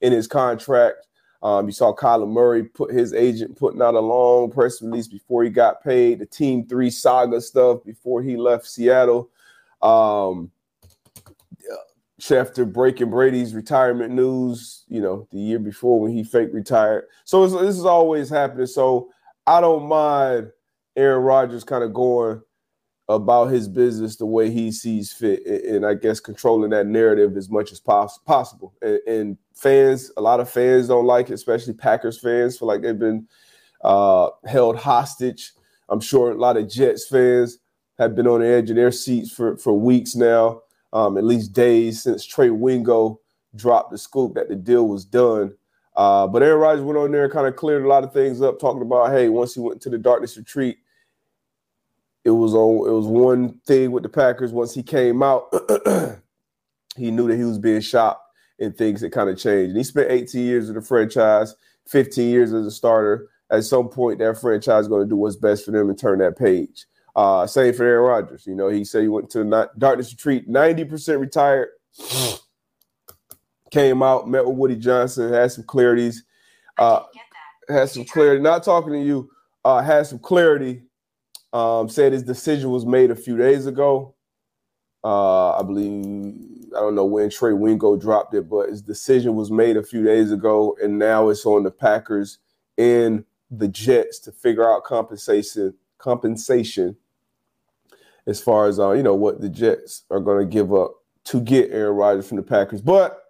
in 0.00 0.12
his 0.12 0.26
contract. 0.26 1.06
Um, 1.42 1.66
you 1.66 1.72
saw 1.72 1.94
Kyler 1.94 2.28
Murray 2.28 2.64
put 2.64 2.92
his 2.92 3.12
agent 3.12 3.56
putting 3.56 3.82
out 3.82 3.94
a 3.94 4.00
long 4.00 4.50
press 4.50 4.80
release 4.82 5.06
before 5.06 5.44
he 5.44 5.50
got 5.50 5.82
paid. 5.82 6.18
The 6.18 6.26
Team 6.26 6.66
Three 6.66 6.90
saga 6.90 7.40
stuff 7.40 7.84
before 7.84 8.22
he 8.22 8.36
left 8.36 8.66
Seattle. 8.66 9.30
Um, 9.82 10.50
Schefter 12.20 12.70
breaking 12.70 13.10
Brady's 13.10 13.54
retirement 13.54 14.12
news, 14.12 14.84
you 14.88 15.00
know, 15.00 15.28
the 15.32 15.38
year 15.38 15.58
before 15.58 16.00
when 16.00 16.12
he 16.12 16.24
fake 16.24 16.48
retired. 16.52 17.04
So 17.24 17.46
this 17.46 17.76
is 17.76 17.84
always 17.84 18.30
happening. 18.30 18.66
So 18.66 19.10
I 19.46 19.60
don't 19.60 19.86
mind 19.86 20.50
Aaron 20.96 21.22
Rodgers 21.22 21.62
kind 21.62 21.84
of 21.84 21.92
going 21.92 22.40
about 23.08 23.46
his 23.46 23.68
business 23.68 24.16
the 24.16 24.26
way 24.26 24.50
he 24.50 24.72
sees 24.72 25.12
fit, 25.12 25.46
and 25.46 25.86
I 25.86 25.94
guess 25.94 26.18
controlling 26.18 26.70
that 26.70 26.86
narrative 26.86 27.36
as 27.36 27.48
much 27.48 27.70
as 27.70 27.78
pos- 27.78 28.18
possible. 28.18 28.74
And, 28.82 29.00
and, 29.06 29.38
fans, 29.54 30.10
a 30.18 30.20
lot 30.20 30.40
of 30.40 30.50
fans 30.50 30.88
don't 30.88 31.06
like 31.06 31.30
it, 31.30 31.34
especially 31.34 31.72
Packers 31.72 32.18
fans, 32.18 32.58
feel 32.58 32.68
like 32.68 32.82
they've 32.82 32.98
been 32.98 33.26
uh, 33.82 34.28
held 34.44 34.76
hostage. 34.76 35.52
I'm 35.88 36.00
sure 36.00 36.32
a 36.32 36.34
lot 36.34 36.56
of 36.56 36.68
Jets 36.68 37.06
fans 37.06 37.58
have 37.98 38.14
been 38.14 38.26
on 38.26 38.40
the 38.40 38.46
edge 38.46 38.68
of 38.68 38.76
their 38.76 38.92
seats 38.92 39.32
for 39.32 39.56
for 39.56 39.72
weeks 39.72 40.14
now, 40.14 40.62
um, 40.92 41.16
at 41.16 41.24
least 41.24 41.52
days 41.52 42.02
since 42.02 42.24
Trey 42.24 42.50
Wingo 42.50 43.20
dropped 43.54 43.92
the 43.92 43.98
scoop 43.98 44.34
that 44.34 44.48
the 44.48 44.56
deal 44.56 44.88
was 44.88 45.04
done. 45.04 45.54
Uh, 45.94 46.26
but 46.26 46.42
Aaron 46.42 46.60
Rodgers 46.60 46.84
went 46.84 46.98
on 46.98 47.10
there 47.10 47.24
and 47.24 47.32
kind 47.32 47.46
of 47.46 47.56
cleared 47.56 47.84
a 47.84 47.88
lot 47.88 48.04
of 48.04 48.12
things 48.12 48.42
up, 48.42 48.60
talking 48.60 48.82
about, 48.82 49.10
hey, 49.12 49.30
once 49.30 49.54
he 49.54 49.60
went 49.60 49.80
to 49.80 49.88
the 49.88 49.96
darkness 49.96 50.36
retreat, 50.36 50.76
it 52.26 52.32
was 52.32 52.54
on. 52.54 52.88
It 52.88 52.92
was 52.92 53.06
one 53.06 53.60
thing 53.66 53.92
with 53.92 54.02
the 54.02 54.08
Packers. 54.08 54.52
Once 54.52 54.74
he 54.74 54.82
came 54.82 55.22
out, 55.22 55.44
he 56.96 57.12
knew 57.12 57.28
that 57.28 57.36
he 57.36 57.44
was 57.44 57.60
being 57.60 57.80
shopped, 57.80 58.20
and 58.58 58.76
things 58.76 59.00
had 59.00 59.12
kind 59.12 59.30
of 59.30 59.38
changed. 59.38 59.68
And 59.68 59.76
he 59.76 59.84
spent 59.84 60.10
18 60.10 60.44
years 60.44 60.68
in 60.68 60.74
the 60.74 60.82
franchise, 60.82 61.54
15 61.86 62.28
years 62.28 62.52
as 62.52 62.66
a 62.66 62.70
starter. 62.72 63.28
At 63.48 63.62
some 63.62 63.88
point, 63.88 64.18
that 64.18 64.40
franchise 64.40 64.82
is 64.82 64.88
going 64.88 65.04
to 65.04 65.08
do 65.08 65.14
what's 65.14 65.36
best 65.36 65.64
for 65.64 65.70
them 65.70 65.88
and 65.88 65.96
turn 65.96 66.18
that 66.18 66.36
page. 66.36 66.86
Uh, 67.14 67.46
same 67.46 67.72
for 67.72 67.84
Aaron 67.84 68.02
Rodgers. 68.02 68.44
You 68.44 68.56
know, 68.56 68.68
he 68.70 68.84
said 68.84 69.02
he 69.02 69.08
went 69.08 69.30
to 69.30 69.44
the 69.44 69.70
darkness 69.78 70.10
retreat, 70.12 70.48
90% 70.48 71.20
retired. 71.20 71.68
Came 73.70 74.02
out, 74.02 74.28
met 74.28 74.44
with 74.44 74.56
Woody 74.56 74.76
Johnson, 74.76 75.32
had 75.32 75.52
some 75.52 75.62
clarities. 75.64 76.16
Uh, 76.76 77.02
had 77.68 77.88
some 77.88 78.04
clarity. 78.04 78.42
Not 78.42 78.64
talking 78.64 78.92
to 78.94 79.00
you. 79.00 79.30
Uh, 79.64 79.80
had 79.80 80.08
some 80.08 80.18
clarity 80.18 80.85
um, 81.52 81.88
said 81.88 82.12
his 82.12 82.22
decision 82.22 82.70
was 82.70 82.84
made 82.84 83.10
a 83.10 83.16
few 83.16 83.36
days 83.36 83.66
ago. 83.66 84.14
Uh, 85.04 85.52
I 85.52 85.62
believe 85.62 86.34
I 86.76 86.80
don't 86.80 86.94
know 86.94 87.04
when 87.04 87.30
Trey 87.30 87.52
Wingo 87.52 87.96
dropped 87.96 88.34
it, 88.34 88.48
but 88.48 88.68
his 88.68 88.82
decision 88.82 89.34
was 89.34 89.50
made 89.50 89.76
a 89.76 89.82
few 89.82 90.04
days 90.04 90.32
ago, 90.32 90.76
and 90.82 90.98
now 90.98 91.28
it's 91.28 91.46
on 91.46 91.62
the 91.62 91.70
Packers 91.70 92.38
and 92.76 93.24
the 93.50 93.68
Jets 93.68 94.18
to 94.20 94.32
figure 94.32 94.68
out 94.68 94.84
compensation 94.84 95.74
compensation 95.98 96.96
as 98.26 98.40
far 98.40 98.66
as 98.66 98.78
uh, 98.78 98.90
you 98.92 99.02
know 99.02 99.14
what 99.14 99.40
the 99.40 99.48
Jets 99.48 100.02
are 100.10 100.20
going 100.20 100.38
to 100.38 100.52
give 100.52 100.74
up 100.74 100.94
to 101.24 101.40
get 101.40 101.70
Aaron 101.70 101.96
Rodgers 101.96 102.28
from 102.28 102.36
the 102.36 102.42
Packers. 102.42 102.82
But 102.82 103.25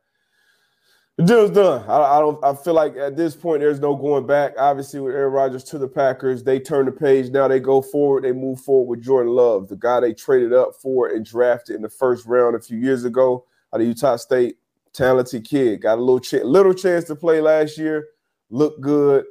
the 1.17 1.25
deal's 1.25 1.51
done. 1.51 1.83
I, 1.89 1.97
I, 1.97 2.21
don't. 2.21 2.43
I 2.45 2.55
feel 2.55 2.75
like 2.75 2.97
at 2.97 3.17
this 3.17 3.35
point 3.35 3.61
there's 3.61 3.81
no 3.81 3.97
going 3.97 4.27
back. 4.27 4.53
Obviously, 4.59 5.01
with 5.01 5.15
Aaron 5.15 5.33
Rodgers 5.33 5.65
to 5.65 5.79
the 5.79 5.89
Packers, 5.89 6.45
they 6.45 6.61
turn 6.61 6.85
the 6.85 6.93
page. 6.93 7.31
Now 7.31 7.49
they 7.49 7.59
go 7.59 7.81
forward. 7.81 8.25
They 8.25 8.33
move 8.33 8.61
forward 8.61 8.91
with 8.91 9.05
Jordan 9.05 9.33
Love, 9.33 9.69
the 9.69 9.77
guy 9.77 10.01
they 10.01 10.13
traded 10.13 10.53
up 10.53 10.75
for 10.75 11.09
and 11.09 11.25
drafted 11.25 11.77
in 11.77 11.83
the 11.83 11.89
first 11.89 12.27
round 12.27 12.55
a 12.55 12.61
few 12.61 12.77
years 12.77 13.05
ago 13.05 13.47
out 13.73 13.81
of 13.81 13.87
Utah 13.87 14.17
State. 14.17 14.57
Talented 14.93 15.45
kid, 15.45 15.83
got 15.83 15.99
a 15.99 16.01
little 16.03 16.21
ch- 16.21 16.45
little 16.45 16.73
chance 16.73 17.05
to 17.05 17.17
play 17.17 17.41
last 17.41 17.77
year. 17.77 18.09
Looked 18.49 18.81
good, 18.81 19.25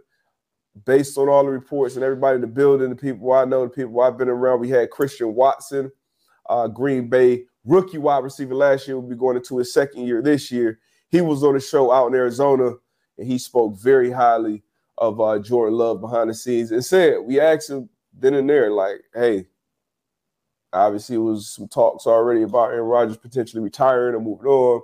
based 0.85 1.17
on 1.17 1.29
all 1.29 1.43
the 1.43 1.49
reports 1.49 1.95
and 1.95 2.03
everybody 2.03 2.35
in 2.35 2.41
the 2.41 2.47
building, 2.47 2.89
the 2.89 2.95
people 2.95 3.31
I 3.31 3.45
know, 3.45 3.63
the 3.63 3.69
people 3.69 3.99
I've 4.01 4.17
been 4.17 4.29
around. 4.29 4.59
We 4.59 4.69
had 4.69 4.91
Christian 4.91 5.33
Watson, 5.33 5.91
uh, 6.49 6.67
Green 6.67 7.09
Bay 7.09 7.45
rookie 7.63 7.97
wide 7.97 8.23
receiver 8.23 8.55
last 8.55 8.87
year. 8.87 8.99
Will 8.99 9.09
be 9.09 9.15
going 9.15 9.37
into 9.37 9.57
his 9.57 9.71
second 9.71 10.05
year 10.05 10.21
this 10.21 10.51
year 10.51 10.79
he 11.15 11.21
was 11.21 11.43
on 11.43 11.55
a 11.55 11.61
show 11.61 11.91
out 11.91 12.07
in 12.07 12.15
Arizona, 12.15 12.73
and 13.17 13.27
he 13.27 13.37
spoke 13.37 13.79
very 13.79 14.11
highly 14.11 14.63
of 14.97 15.21
uh, 15.21 15.39
Jordan 15.39 15.77
Love 15.77 16.01
behind 16.01 16.29
the 16.29 16.33
scenes 16.33 16.71
and 16.71 16.83
said, 16.83 17.19
we 17.23 17.39
asked 17.39 17.69
him 17.69 17.89
then 18.13 18.33
and 18.33 18.49
there, 18.49 18.69
like, 18.69 19.01
hey, 19.13 19.45
obviously 20.73 21.15
it 21.15 21.19
was 21.19 21.55
some 21.55 21.67
talks 21.67 22.05
already 22.05 22.43
about 22.43 22.71
Aaron 22.71 22.85
Rodgers 22.85 23.17
potentially 23.17 23.63
retiring 23.63 24.15
or 24.15 24.19
moving 24.19 24.47
on. 24.47 24.81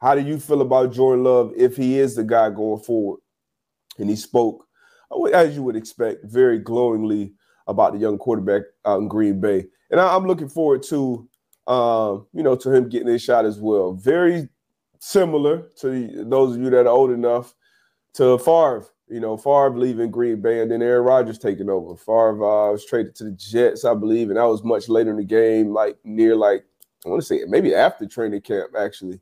How 0.00 0.14
do 0.14 0.22
you 0.22 0.38
feel 0.38 0.60
about 0.60 0.92
Jordan 0.92 1.24
Love 1.24 1.52
if 1.56 1.76
he 1.76 1.98
is 1.98 2.14
the 2.14 2.24
guy 2.24 2.50
going 2.50 2.82
forward? 2.82 3.20
And 3.98 4.08
he 4.08 4.16
spoke, 4.16 4.66
as 5.32 5.54
you 5.56 5.62
would 5.62 5.76
expect, 5.76 6.24
very 6.24 6.58
glowingly 6.58 7.34
about 7.66 7.92
the 7.92 7.98
young 7.98 8.18
quarterback 8.18 8.62
out 8.84 9.00
in 9.00 9.08
Green 9.08 9.40
Bay. 9.40 9.66
And 9.90 10.00
I, 10.00 10.14
am 10.14 10.26
looking 10.26 10.48
forward 10.48 10.82
to, 10.84 11.28
um, 11.66 12.26
you 12.32 12.42
know, 12.42 12.56
to 12.56 12.72
him 12.72 12.88
getting 12.88 13.08
his 13.08 13.22
shot 13.22 13.44
as 13.44 13.58
well. 13.58 13.92
Very 13.94 14.48
similar 14.98 15.68
to 15.80 16.24
those 16.24 16.56
of 16.56 16.62
you 16.62 16.70
that 16.70 16.86
are 16.86 16.88
old 16.88 17.10
enough 17.10 17.54
to 18.14 18.38
Favre. 18.38 18.86
You 19.08 19.20
know, 19.20 19.36
Favre 19.36 19.78
leaving 19.78 20.10
Green 20.10 20.42
Bay 20.42 20.60
and 20.60 20.70
then 20.70 20.82
Aaron 20.82 21.04
Rodgers 21.04 21.38
taking 21.38 21.70
over. 21.70 21.96
Favre 21.96 22.44
uh, 22.44 22.72
was 22.72 22.84
traded 22.84 23.14
to 23.16 23.24
the 23.24 23.32
Jets, 23.32 23.84
I 23.84 23.94
believe, 23.94 24.28
and 24.28 24.36
that 24.36 24.44
was 24.44 24.62
much 24.62 24.88
later 24.88 25.10
in 25.10 25.16
the 25.16 25.24
game, 25.24 25.72
like 25.72 25.96
near 26.04 26.36
like 26.36 26.64
I 27.06 27.08
want 27.08 27.22
to 27.22 27.26
say 27.26 27.40
maybe 27.48 27.74
after 27.74 28.06
training 28.06 28.42
camp 28.42 28.72
actually. 28.78 29.20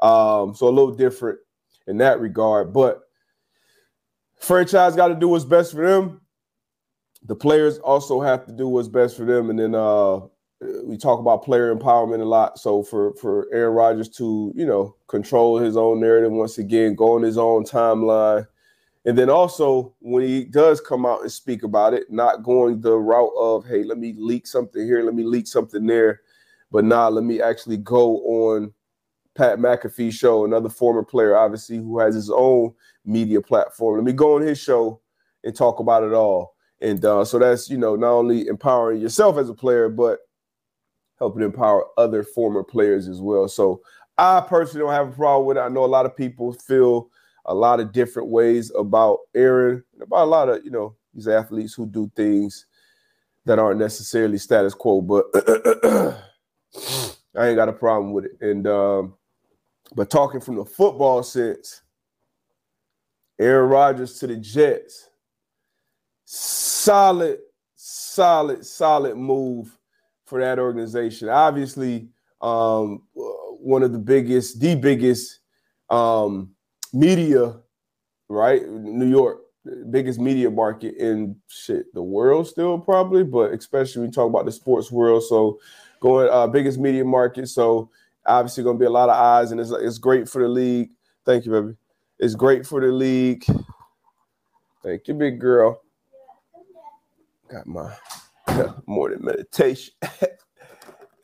Um, 0.00 0.54
so 0.54 0.68
a 0.68 0.70
little 0.70 0.94
different 0.94 1.38
in 1.86 1.98
that 1.98 2.20
regard, 2.20 2.72
but 2.72 3.02
franchise 4.38 4.96
got 4.96 5.08
to 5.08 5.14
do 5.14 5.28
what's 5.28 5.44
best 5.44 5.72
for 5.72 5.86
them. 5.86 6.20
The 7.24 7.36
players 7.36 7.78
also 7.78 8.20
have 8.20 8.46
to 8.46 8.52
do 8.52 8.68
what's 8.68 8.88
best 8.88 9.16
for 9.16 9.24
them, 9.24 9.50
and 9.50 9.58
then 9.58 9.74
uh, 9.74 10.20
we 10.60 10.96
talk 10.96 11.20
about 11.20 11.44
player 11.44 11.74
empowerment 11.74 12.20
a 12.20 12.24
lot. 12.24 12.58
So 12.58 12.82
for 12.82 13.14
for 13.14 13.46
Aaron 13.52 13.74
Rodgers 13.74 14.08
to 14.10 14.52
you 14.54 14.66
know 14.66 14.96
control 15.08 15.58
his 15.58 15.76
own 15.76 16.00
narrative 16.00 16.32
once 16.32 16.58
again, 16.58 16.94
go 16.94 17.14
on 17.14 17.22
his 17.22 17.38
own 17.38 17.64
timeline, 17.64 18.46
and 19.04 19.18
then 19.18 19.28
also 19.28 19.94
when 20.00 20.22
he 20.22 20.44
does 20.44 20.80
come 20.80 21.04
out 21.04 21.22
and 21.22 21.30
speak 21.32 21.62
about 21.62 21.94
it, 21.94 22.10
not 22.10 22.42
going 22.42 22.80
the 22.80 22.96
route 22.96 23.32
of 23.38 23.66
hey, 23.66 23.84
let 23.84 23.98
me 23.98 24.14
leak 24.16 24.46
something 24.46 24.84
here, 24.84 25.02
let 25.02 25.14
me 25.14 25.24
leak 25.24 25.46
something 25.46 25.86
there, 25.86 26.22
but 26.70 26.84
nah, 26.84 27.08
let 27.08 27.24
me 27.24 27.40
actually 27.40 27.76
go 27.76 28.16
on 28.20 28.72
Pat 29.34 29.58
McAfee 29.58 30.12
show, 30.12 30.46
another 30.46 30.70
former 30.70 31.02
player, 31.02 31.36
obviously 31.36 31.76
who 31.76 31.98
has 31.98 32.14
his 32.14 32.30
own 32.30 32.72
media 33.04 33.42
platform. 33.42 33.96
Let 33.96 34.04
me 34.04 34.12
go 34.12 34.36
on 34.36 34.42
his 34.42 34.58
show 34.58 35.00
and 35.44 35.54
talk 35.54 35.78
about 35.78 36.02
it 36.02 36.14
all. 36.14 36.54
And 36.80 37.04
uh, 37.04 37.24
so 37.24 37.38
that's 37.38 37.68
you 37.68 37.76
know 37.76 37.96
not 37.96 38.12
only 38.12 38.48
empowering 38.48 39.02
yourself 39.02 39.36
as 39.36 39.50
a 39.50 39.54
player, 39.54 39.90
but 39.90 40.20
helping 41.18 41.42
empower 41.42 41.86
other 41.96 42.22
former 42.22 42.62
players 42.62 43.08
as 43.08 43.20
well. 43.20 43.48
So 43.48 43.82
I 44.18 44.40
personally 44.40 44.84
don't 44.84 44.94
have 44.94 45.08
a 45.08 45.16
problem 45.16 45.46
with 45.46 45.56
it. 45.56 45.60
I 45.60 45.68
know 45.68 45.84
a 45.84 45.86
lot 45.86 46.06
of 46.06 46.16
people 46.16 46.52
feel 46.52 47.10
a 47.46 47.54
lot 47.54 47.80
of 47.80 47.92
different 47.92 48.28
ways 48.28 48.72
about 48.76 49.18
Aaron, 49.34 49.82
and 49.94 50.02
about 50.02 50.24
a 50.24 50.26
lot 50.26 50.48
of, 50.48 50.64
you 50.64 50.70
know, 50.70 50.96
these 51.14 51.28
athletes 51.28 51.74
who 51.74 51.86
do 51.86 52.10
things 52.16 52.66
that 53.44 53.58
aren't 53.58 53.78
necessarily 53.78 54.38
status 54.38 54.74
quo, 54.74 55.00
but 55.00 55.26
I 57.36 57.48
ain't 57.48 57.56
got 57.56 57.68
a 57.68 57.72
problem 57.72 58.12
with 58.12 58.24
it. 58.24 58.38
And 58.40 58.66
um, 58.66 59.14
but 59.94 60.10
talking 60.10 60.40
from 60.40 60.56
the 60.56 60.64
football 60.64 61.22
sense, 61.22 61.82
Aaron 63.38 63.70
Rodgers 63.70 64.18
to 64.18 64.26
the 64.26 64.36
Jets, 64.36 65.08
solid, 66.24 67.38
solid, 67.76 68.66
solid 68.66 69.16
move 69.16 69.75
for 70.26 70.40
that 70.40 70.58
organization. 70.58 71.28
Obviously, 71.28 72.08
um, 72.40 73.02
one 73.14 73.82
of 73.82 73.92
the 73.92 73.98
biggest, 73.98 74.60
the 74.60 74.74
biggest 74.74 75.40
um, 75.88 76.50
media, 76.92 77.56
right? 78.28 78.68
New 78.68 79.06
York, 79.06 79.40
biggest 79.90 80.20
media 80.20 80.50
market 80.50 80.96
in 80.96 81.36
shit 81.48 81.92
the 81.94 82.02
world 82.02 82.46
still 82.46 82.78
probably, 82.78 83.24
but 83.24 83.52
especially 83.52 84.00
when 84.00 84.10
you 84.10 84.14
talk 84.14 84.28
about 84.28 84.44
the 84.44 84.52
sports 84.52 84.92
world. 84.92 85.22
So 85.24 85.58
going 86.00 86.28
uh, 86.30 86.46
biggest 86.46 86.78
media 86.78 87.04
market. 87.04 87.48
So 87.48 87.90
obviously 88.26 88.64
going 88.64 88.76
to 88.76 88.80
be 88.80 88.86
a 88.86 88.90
lot 88.90 89.08
of 89.08 89.16
eyes, 89.16 89.52
and 89.52 89.60
it's 89.60 89.70
it's 89.70 89.98
great 89.98 90.28
for 90.28 90.42
the 90.42 90.48
league. 90.48 90.90
Thank 91.24 91.46
you, 91.46 91.52
baby. 91.52 91.76
It's 92.18 92.34
great 92.34 92.66
for 92.66 92.80
the 92.80 92.88
league. 92.88 93.44
Thank 94.82 95.08
you, 95.08 95.14
big 95.14 95.40
girl. 95.40 95.80
Got 97.48 97.66
my 97.66 97.94
than 98.86 99.24
meditation. 99.24 99.94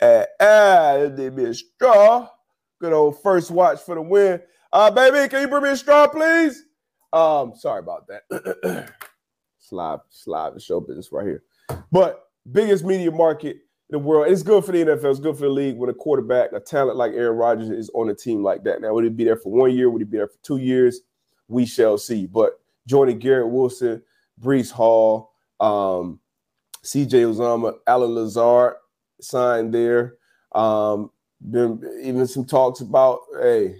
Uh, 0.00 0.24
ah, 0.40 1.06
give 1.16 1.34
me 1.34 1.44
a 1.44 1.54
straw. 1.54 2.28
Good 2.80 2.92
old 2.92 3.22
first 3.22 3.50
watch 3.50 3.80
for 3.80 3.94
the 3.94 4.02
win. 4.02 4.40
Uh, 4.72 4.90
baby, 4.90 5.28
can 5.28 5.42
you 5.42 5.48
bring 5.48 5.62
me 5.62 5.70
a 5.70 5.76
straw, 5.76 6.08
please? 6.08 6.64
Um, 7.12 7.52
sorry 7.54 7.80
about 7.80 8.08
that. 8.08 8.92
slide, 9.58 10.00
slide 10.10 10.54
the 10.54 10.60
show 10.60 10.80
business 10.80 11.12
right 11.12 11.24
here. 11.24 11.42
But 11.92 12.24
biggest 12.50 12.84
media 12.84 13.10
market 13.10 13.58
in 13.88 13.92
the 13.92 13.98
world. 13.98 14.32
It's 14.32 14.42
good 14.42 14.64
for 14.64 14.72
the 14.72 14.84
NFL. 14.84 15.10
It's 15.10 15.20
good 15.20 15.36
for 15.36 15.42
the 15.42 15.50
league 15.50 15.76
when 15.76 15.90
a 15.90 15.94
quarterback, 15.94 16.52
a 16.52 16.60
talent 16.60 16.96
like 16.96 17.12
Aaron 17.12 17.36
Rodgers, 17.36 17.70
is 17.70 17.90
on 17.94 18.10
a 18.10 18.14
team 18.14 18.42
like 18.42 18.64
that. 18.64 18.80
Now, 18.80 18.94
would 18.94 19.04
he 19.04 19.10
be 19.10 19.24
there 19.24 19.36
for 19.36 19.52
one 19.52 19.70
year? 19.70 19.88
Would 19.88 20.00
he 20.00 20.06
be 20.06 20.16
there 20.16 20.28
for 20.28 20.38
two 20.42 20.56
years? 20.56 21.00
We 21.48 21.66
shall 21.66 21.96
see. 21.96 22.26
But 22.26 22.58
joining 22.86 23.18
Garrett 23.18 23.50
Wilson, 23.50 24.02
Breece 24.40 24.72
Hall, 24.72 25.32
um, 25.60 26.18
CJ 26.84 27.34
Uzomah, 27.34 27.76
Allen 27.86 28.14
Lazard 28.14 28.74
signed 29.20 29.72
there. 29.72 30.16
Um, 30.52 31.10
been 31.50 31.80
even 32.02 32.26
some 32.26 32.44
talks 32.44 32.80
about, 32.80 33.20
hey, 33.40 33.76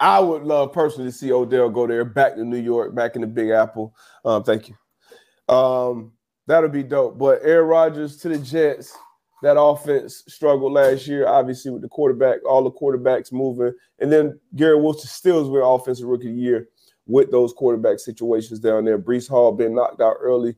I 0.00 0.20
would 0.20 0.42
love 0.42 0.72
personally 0.72 1.10
to 1.10 1.16
see 1.16 1.32
Odell 1.32 1.70
go 1.70 1.86
there 1.86 2.04
back 2.04 2.34
to 2.34 2.44
New 2.44 2.58
York, 2.58 2.94
back 2.94 3.14
in 3.14 3.20
the 3.20 3.26
Big 3.26 3.50
Apple. 3.50 3.94
Um, 4.24 4.42
thank 4.42 4.68
you. 4.68 5.54
Um, 5.54 6.12
that'll 6.46 6.68
be 6.68 6.82
dope. 6.82 7.18
But 7.18 7.40
Aaron 7.42 7.68
Rodgers 7.68 8.16
to 8.18 8.28
the 8.28 8.38
Jets, 8.38 8.96
that 9.42 9.60
offense 9.60 10.24
struggled 10.28 10.72
last 10.72 11.06
year, 11.06 11.28
obviously 11.28 11.70
with 11.70 11.82
the 11.82 11.88
quarterback, 11.88 12.44
all 12.48 12.64
the 12.64 12.70
quarterbacks 12.70 13.32
moving, 13.32 13.74
and 13.98 14.10
then 14.10 14.38
Garrett 14.56 14.82
Wilson 14.82 15.08
still 15.08 15.42
is 15.42 15.48
with 15.48 15.62
offensive 15.64 16.06
rookie 16.06 16.30
of 16.30 16.36
year 16.36 16.68
with 17.06 17.30
those 17.30 17.52
quarterback 17.52 17.98
situations 17.98 18.58
down 18.58 18.84
there. 18.84 18.98
Breece 18.98 19.28
Hall 19.28 19.52
being 19.52 19.74
knocked 19.74 20.00
out 20.00 20.16
early, 20.20 20.56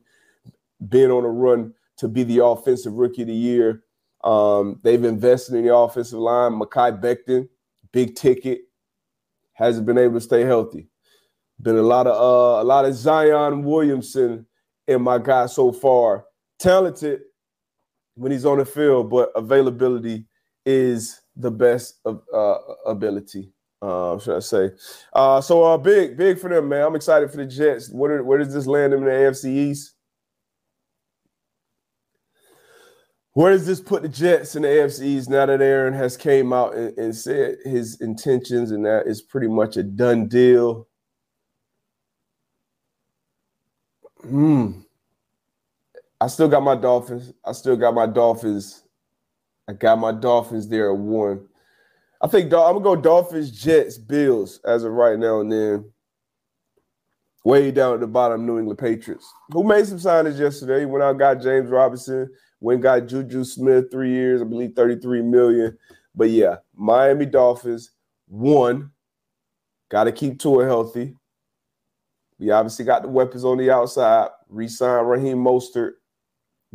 being 0.87 1.11
on 1.11 1.25
a 1.25 1.29
run 1.29 1.73
to 1.97 2.07
be 2.07 2.23
the 2.23 2.43
offensive 2.43 2.93
rookie 2.93 3.23
of 3.23 3.27
the 3.27 3.33
year. 3.33 3.83
Um, 4.23 4.79
they've 4.83 5.03
invested 5.03 5.55
in 5.55 5.65
the 5.65 5.75
offensive 5.75 6.19
line. 6.19 6.53
Mekhi 6.53 6.99
Becton, 7.01 7.47
big 7.91 8.15
ticket, 8.15 8.61
hasn't 9.53 9.85
been 9.85 9.97
able 9.97 10.15
to 10.15 10.21
stay 10.21 10.41
healthy. 10.41 10.87
Been 11.59 11.77
a 11.77 11.81
lot 11.81 12.07
of 12.07 12.15
uh, 12.15 12.61
a 12.61 12.65
lot 12.65 12.85
of 12.85 12.93
Zion 12.93 13.63
Williamson 13.63 14.45
in 14.87 15.01
my 15.01 15.17
guy 15.17 15.47
so 15.47 15.71
far. 15.71 16.25
Talented 16.59 17.21
when 18.15 18.31
he's 18.31 18.45
on 18.45 18.57
the 18.59 18.65
field, 18.65 19.09
but 19.09 19.31
availability 19.35 20.25
is 20.65 21.19
the 21.35 21.51
best 21.51 21.99
of 22.05 22.21
uh, 22.33 22.57
ability. 22.85 23.51
Uh, 23.81 24.17
should 24.17 24.35
I 24.35 24.39
say? 24.39 24.71
Uh, 25.13 25.39
so 25.39 25.63
uh, 25.63 25.77
big, 25.77 26.17
big 26.17 26.39
for 26.39 26.49
them, 26.49 26.69
man. 26.69 26.83
I'm 26.83 26.95
excited 26.95 27.29
for 27.29 27.37
the 27.37 27.45
Jets. 27.45 27.91
Where, 27.91 28.23
where 28.23 28.39
does 28.39 28.53
this 28.53 28.65
land 28.65 28.91
them 28.91 29.01
in 29.01 29.05
the 29.05 29.11
AFC 29.11 29.45
East? 29.45 29.93
Where 33.37 33.51
does 33.51 33.67
this 33.67 33.79
put 33.79 34.01
the 34.01 34.09
Jets 34.09 34.55
in 34.55 34.63
the 34.63 34.67
AFC 34.67 35.03
East 35.03 35.29
now 35.29 35.45
that 35.45 35.61
Aaron 35.61 35.93
has 35.93 36.17
came 36.17 36.51
out 36.51 36.73
and, 36.73 36.97
and 36.97 37.15
said 37.15 37.57
his 37.63 38.01
intentions 38.01 38.71
and 38.71 38.83
that 38.87 39.05
is 39.05 39.21
pretty 39.21 39.47
much 39.47 39.77
a 39.77 39.83
done 39.83 40.27
deal? 40.27 40.87
Hmm. 44.23 44.79
I 46.19 46.25
still 46.25 46.47
got 46.47 46.63
my 46.63 46.73
Dolphins. 46.73 47.31
I 47.45 47.51
still 47.51 47.75
got 47.75 47.93
my 47.93 48.07
Dolphins. 48.07 48.81
I 49.67 49.73
got 49.73 49.99
my 49.99 50.13
Dolphins 50.13 50.67
there 50.67 50.89
at 50.89 50.97
one. 50.97 51.47
I 52.19 52.27
think 52.27 52.45
I'm 52.45 52.49
gonna 52.49 52.79
go 52.79 52.95
Dolphins, 52.95 53.51
Jets, 53.51 53.99
Bills 53.99 54.59
as 54.65 54.83
of 54.83 54.93
right 54.93 55.19
now, 55.19 55.41
and 55.41 55.51
then 55.51 55.91
way 57.45 57.69
down 57.69 57.93
at 57.93 57.99
the 57.99 58.07
bottom, 58.07 58.47
New 58.47 58.57
England 58.57 58.79
Patriots, 58.79 59.31
who 59.51 59.63
made 59.63 59.85
some 59.85 59.99
signings 59.99 60.39
yesterday. 60.39 60.85
Went 60.85 61.03
out, 61.03 61.19
got 61.19 61.39
James 61.39 61.69
Robinson, 61.69 62.31
went 62.59 62.81
got 62.81 63.07
Juju 63.07 63.43
Smith, 63.43 63.85
three 63.91 64.11
years, 64.11 64.41
I 64.41 64.45
believe 64.45 64.73
33 64.75 65.21
million. 65.21 65.77
But 66.15 66.29
yeah, 66.29 66.57
Miami 66.75 67.25
Dolphins, 67.25 67.91
one. 68.27 68.91
Got 69.89 70.05
to 70.05 70.11
keep 70.11 70.39
Tua 70.39 70.65
healthy. 70.65 71.15
We 72.39 72.51
obviously 72.51 72.85
got 72.85 73.03
the 73.03 73.07
weapons 73.07 73.45
on 73.45 73.57
the 73.57 73.71
outside. 73.71 74.29
Resign 74.49 75.05
Raheem 75.05 75.37
Mostert, 75.37 75.93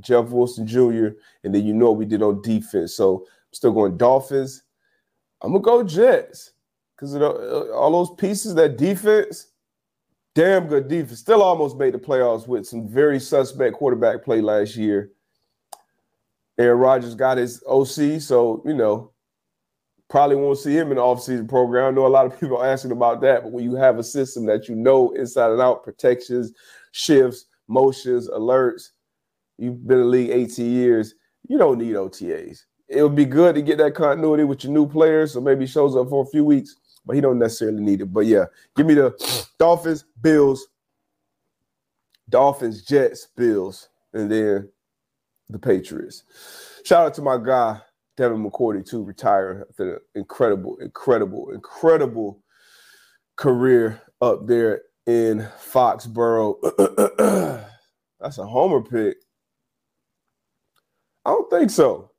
Jeff 0.01 0.29
Wilson 0.29 0.67
Jr., 0.67 1.09
and 1.45 1.55
then 1.55 1.65
you 1.65 1.75
know 1.75 1.91
what 1.91 1.99
we 1.99 2.05
did 2.07 2.23
on 2.23 2.43
defense. 2.43 2.95
So 2.95 3.19
I'm 3.19 3.53
still 3.53 3.73
going 3.73 3.97
Dolphins, 3.97 4.63
I'm 5.43 5.53
gonna 5.53 5.63
go 5.63 5.83
Jets 5.83 6.53
because 6.97 7.15
uh, 7.17 7.73
all 7.75 7.91
those 7.91 8.17
pieces, 8.17 8.55
that 8.55 8.79
defense, 8.79 9.49
damn 10.35 10.69
good 10.69 10.89
defense. 10.89 11.19
Still 11.21 11.43
almost 11.43 11.77
made 11.77 11.95
the 11.95 11.99
playoffs 11.99 12.47
with 12.47 12.67
some 12.67 12.89
very 12.89 13.19
suspect 13.19 13.75
quarterback 13.75 14.25
play 14.25 14.41
last 14.41 14.77
year. 14.77 15.11
Aaron 16.63 16.79
Rodgers 16.79 17.15
got 17.15 17.39
his 17.39 17.63
OC, 17.69 18.21
so 18.21 18.63
you 18.65 18.75
know, 18.75 19.13
probably 20.09 20.37
won't 20.37 20.59
see 20.59 20.77
him 20.77 20.91
in 20.91 20.97
the 20.97 21.03
offseason 21.03 21.49
program. 21.49 21.93
I 21.93 21.97
know 21.97 22.07
a 22.07 22.09
lot 22.09 22.27
of 22.27 22.39
people 22.39 22.63
asking 22.63 22.93
about 22.93 23.21
that, 23.23 23.43
but 23.43 23.53
when 23.53 23.65
you 23.65 23.75
have 23.75 23.99
a 23.99 24.05
system 24.05 24.47
that 24.47 24.69
you 24.69 24.75
know 24.75 25.11
inside 25.13 25.51
and 25.51 25.61
out, 25.61 25.85
protections, 25.85 26.53
shifts, 26.93 27.47
motions, 27.69 28.29
alerts, 28.29 28.91
you've 29.59 29.87
been 29.87 29.99
in 29.99 30.05
the 30.05 30.09
league 30.09 30.31
18 30.31 30.71
years, 30.71 31.15
you 31.49 31.59
don't 31.59 31.79
need 31.79 31.95
OTAs 31.95 32.65
it 32.93 33.03
would 33.03 33.17
be 33.17 33.25
good 33.25 33.55
to 33.55 33.63
get 33.63 33.79
that 33.79 33.95
continuity 33.95 34.45
with 34.45 34.65
your 34.65 34.73
new 34.73 34.87
players. 34.87 35.33
So 35.33 35.41
maybe 35.41 35.67
shows 35.67 35.97
up 35.97 36.11
for 36.11 36.23
a 36.23 36.27
few 36.27 36.45
weeks, 36.45 36.77
but 37.07 37.15
he 37.15 37.23
don't 37.23 37.39
necessarily 37.39 37.83
need 37.83 38.03
it. 38.03 38.13
But 38.13 38.27
yeah, 38.27 38.45
give 38.77 38.87
me 38.87 38.95
the 38.95 39.47
Dolphins, 39.59 40.05
Bills, 40.21 40.67
Dolphins, 42.29 42.85
Jets, 42.85 43.29
Bills, 43.35 43.89
and 44.13 44.31
then 44.31 44.69
the 45.53 45.59
Patriots. 45.59 46.25
Shout 46.85 47.07
out 47.07 47.15
to 47.15 47.23
my 47.23 47.39
guy 47.39 47.81
Devin 48.17 48.43
McCourty 48.43 48.85
to 48.91 49.03
retire 49.03 49.67
after 49.71 49.95
an 49.95 50.01
incredible, 50.15 50.77
incredible, 50.81 51.51
incredible 51.51 52.43
career 53.37 54.01
up 54.21 54.47
there 54.47 54.83
in 55.07 55.49
Foxborough. 55.59 56.57
That's 58.21 58.39
a 58.39 58.47
homer 58.47 58.83
pick. 58.83 59.17
I 61.25 61.31
don't 61.31 61.51
think 61.51 61.71
so. 61.71 62.11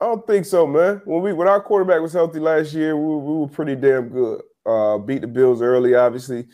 I 0.00 0.06
don't 0.06 0.26
think 0.26 0.46
so, 0.46 0.66
man. 0.66 1.00
When 1.04 1.22
we 1.22 1.32
when 1.32 1.48
our 1.48 1.60
quarterback 1.62 2.00
was 2.00 2.12
healthy 2.12 2.40
last 2.40 2.72
year, 2.72 2.96
we, 2.96 3.16
we 3.16 3.40
were 3.40 3.48
pretty 3.48 3.76
damn 3.76 4.08
good. 4.08 4.42
Uh, 4.66 4.98
beat 4.98 5.20
the 5.20 5.28
Bills 5.28 5.62
early, 5.62 5.94
obviously. 5.94 6.46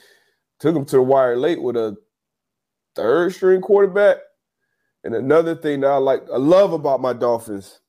Took 0.60 0.74
them 0.74 0.84
to 0.86 0.96
the 0.96 1.02
wire 1.02 1.36
late 1.36 1.62
with 1.62 1.76
a 1.76 1.96
third 2.94 3.32
string 3.32 3.60
quarterback. 3.60 4.18
And 5.08 5.16
another 5.16 5.54
thing 5.54 5.80
that 5.80 5.86
I 5.86 5.96
like, 5.96 6.24
I 6.30 6.36
love 6.36 6.74
about 6.74 7.00
my 7.00 7.14
Dolphins. 7.14 7.80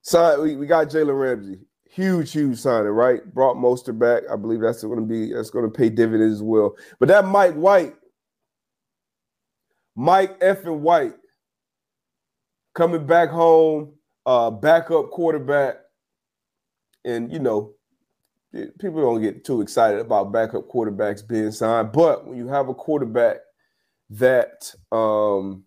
Sign, 0.00 0.42
we, 0.42 0.56
we 0.56 0.66
got 0.66 0.88
Jalen 0.88 1.16
Ramsey. 1.16 1.60
Huge, 1.84 2.32
huge 2.32 2.58
signing, 2.58 2.88
right? 2.88 3.24
Brought 3.32 3.54
Mostert 3.54 4.00
back. 4.00 4.24
I 4.28 4.34
believe 4.34 4.62
that's 4.62 4.82
going 4.82 4.98
to 4.98 5.06
be 5.06 5.32
that's 5.32 5.50
going 5.50 5.64
to 5.64 5.70
pay 5.70 5.90
dividends 5.90 6.38
as 6.38 6.42
well. 6.42 6.74
But 6.98 7.06
that 7.10 7.24
Mike 7.24 7.54
White, 7.54 7.94
Mike 9.94 10.40
effing 10.40 10.80
White, 10.80 11.14
coming 12.74 13.06
back 13.06 13.30
home, 13.30 13.92
uh, 14.26 14.50
backup 14.50 15.12
quarterback, 15.12 15.76
and 17.04 17.32
you 17.32 17.38
know, 17.38 17.74
people 18.80 19.02
don't 19.02 19.22
get 19.22 19.44
too 19.44 19.60
excited 19.60 20.00
about 20.00 20.32
backup 20.32 20.68
quarterbacks 20.68 21.24
being 21.24 21.52
signed. 21.52 21.92
But 21.92 22.26
when 22.26 22.36
you 22.36 22.48
have 22.48 22.68
a 22.68 22.74
quarterback 22.74 23.36
that 24.12 24.74
um, 24.90 25.64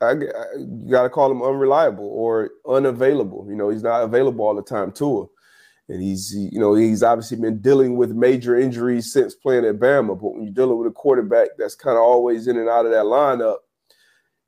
I, 0.00 0.10
I, 0.10 0.14
you 0.56 0.88
got 0.90 1.02
to 1.02 1.10
call 1.10 1.30
him 1.30 1.42
unreliable 1.42 2.06
or 2.06 2.50
unavailable. 2.68 3.46
You 3.48 3.56
know, 3.56 3.68
he's 3.68 3.82
not 3.82 4.02
available 4.02 4.44
all 4.44 4.54
the 4.54 4.62
time 4.62 4.92
to 4.92 5.30
And 5.88 6.00
he's, 6.00 6.32
you 6.34 6.60
know, 6.60 6.74
he's 6.74 7.02
obviously 7.02 7.38
been 7.38 7.60
dealing 7.60 7.96
with 7.96 8.12
major 8.12 8.56
injuries 8.56 9.12
since 9.12 9.34
playing 9.34 9.64
at 9.64 9.80
Bama. 9.80 10.20
But 10.20 10.32
when 10.32 10.44
you're 10.44 10.54
dealing 10.54 10.78
with 10.78 10.86
a 10.86 10.94
quarterback 10.94 11.48
that's 11.58 11.74
kind 11.74 11.96
of 11.96 12.02
always 12.02 12.46
in 12.46 12.56
and 12.56 12.68
out 12.68 12.86
of 12.86 12.92
that 12.92 13.04
lineup, 13.04 13.56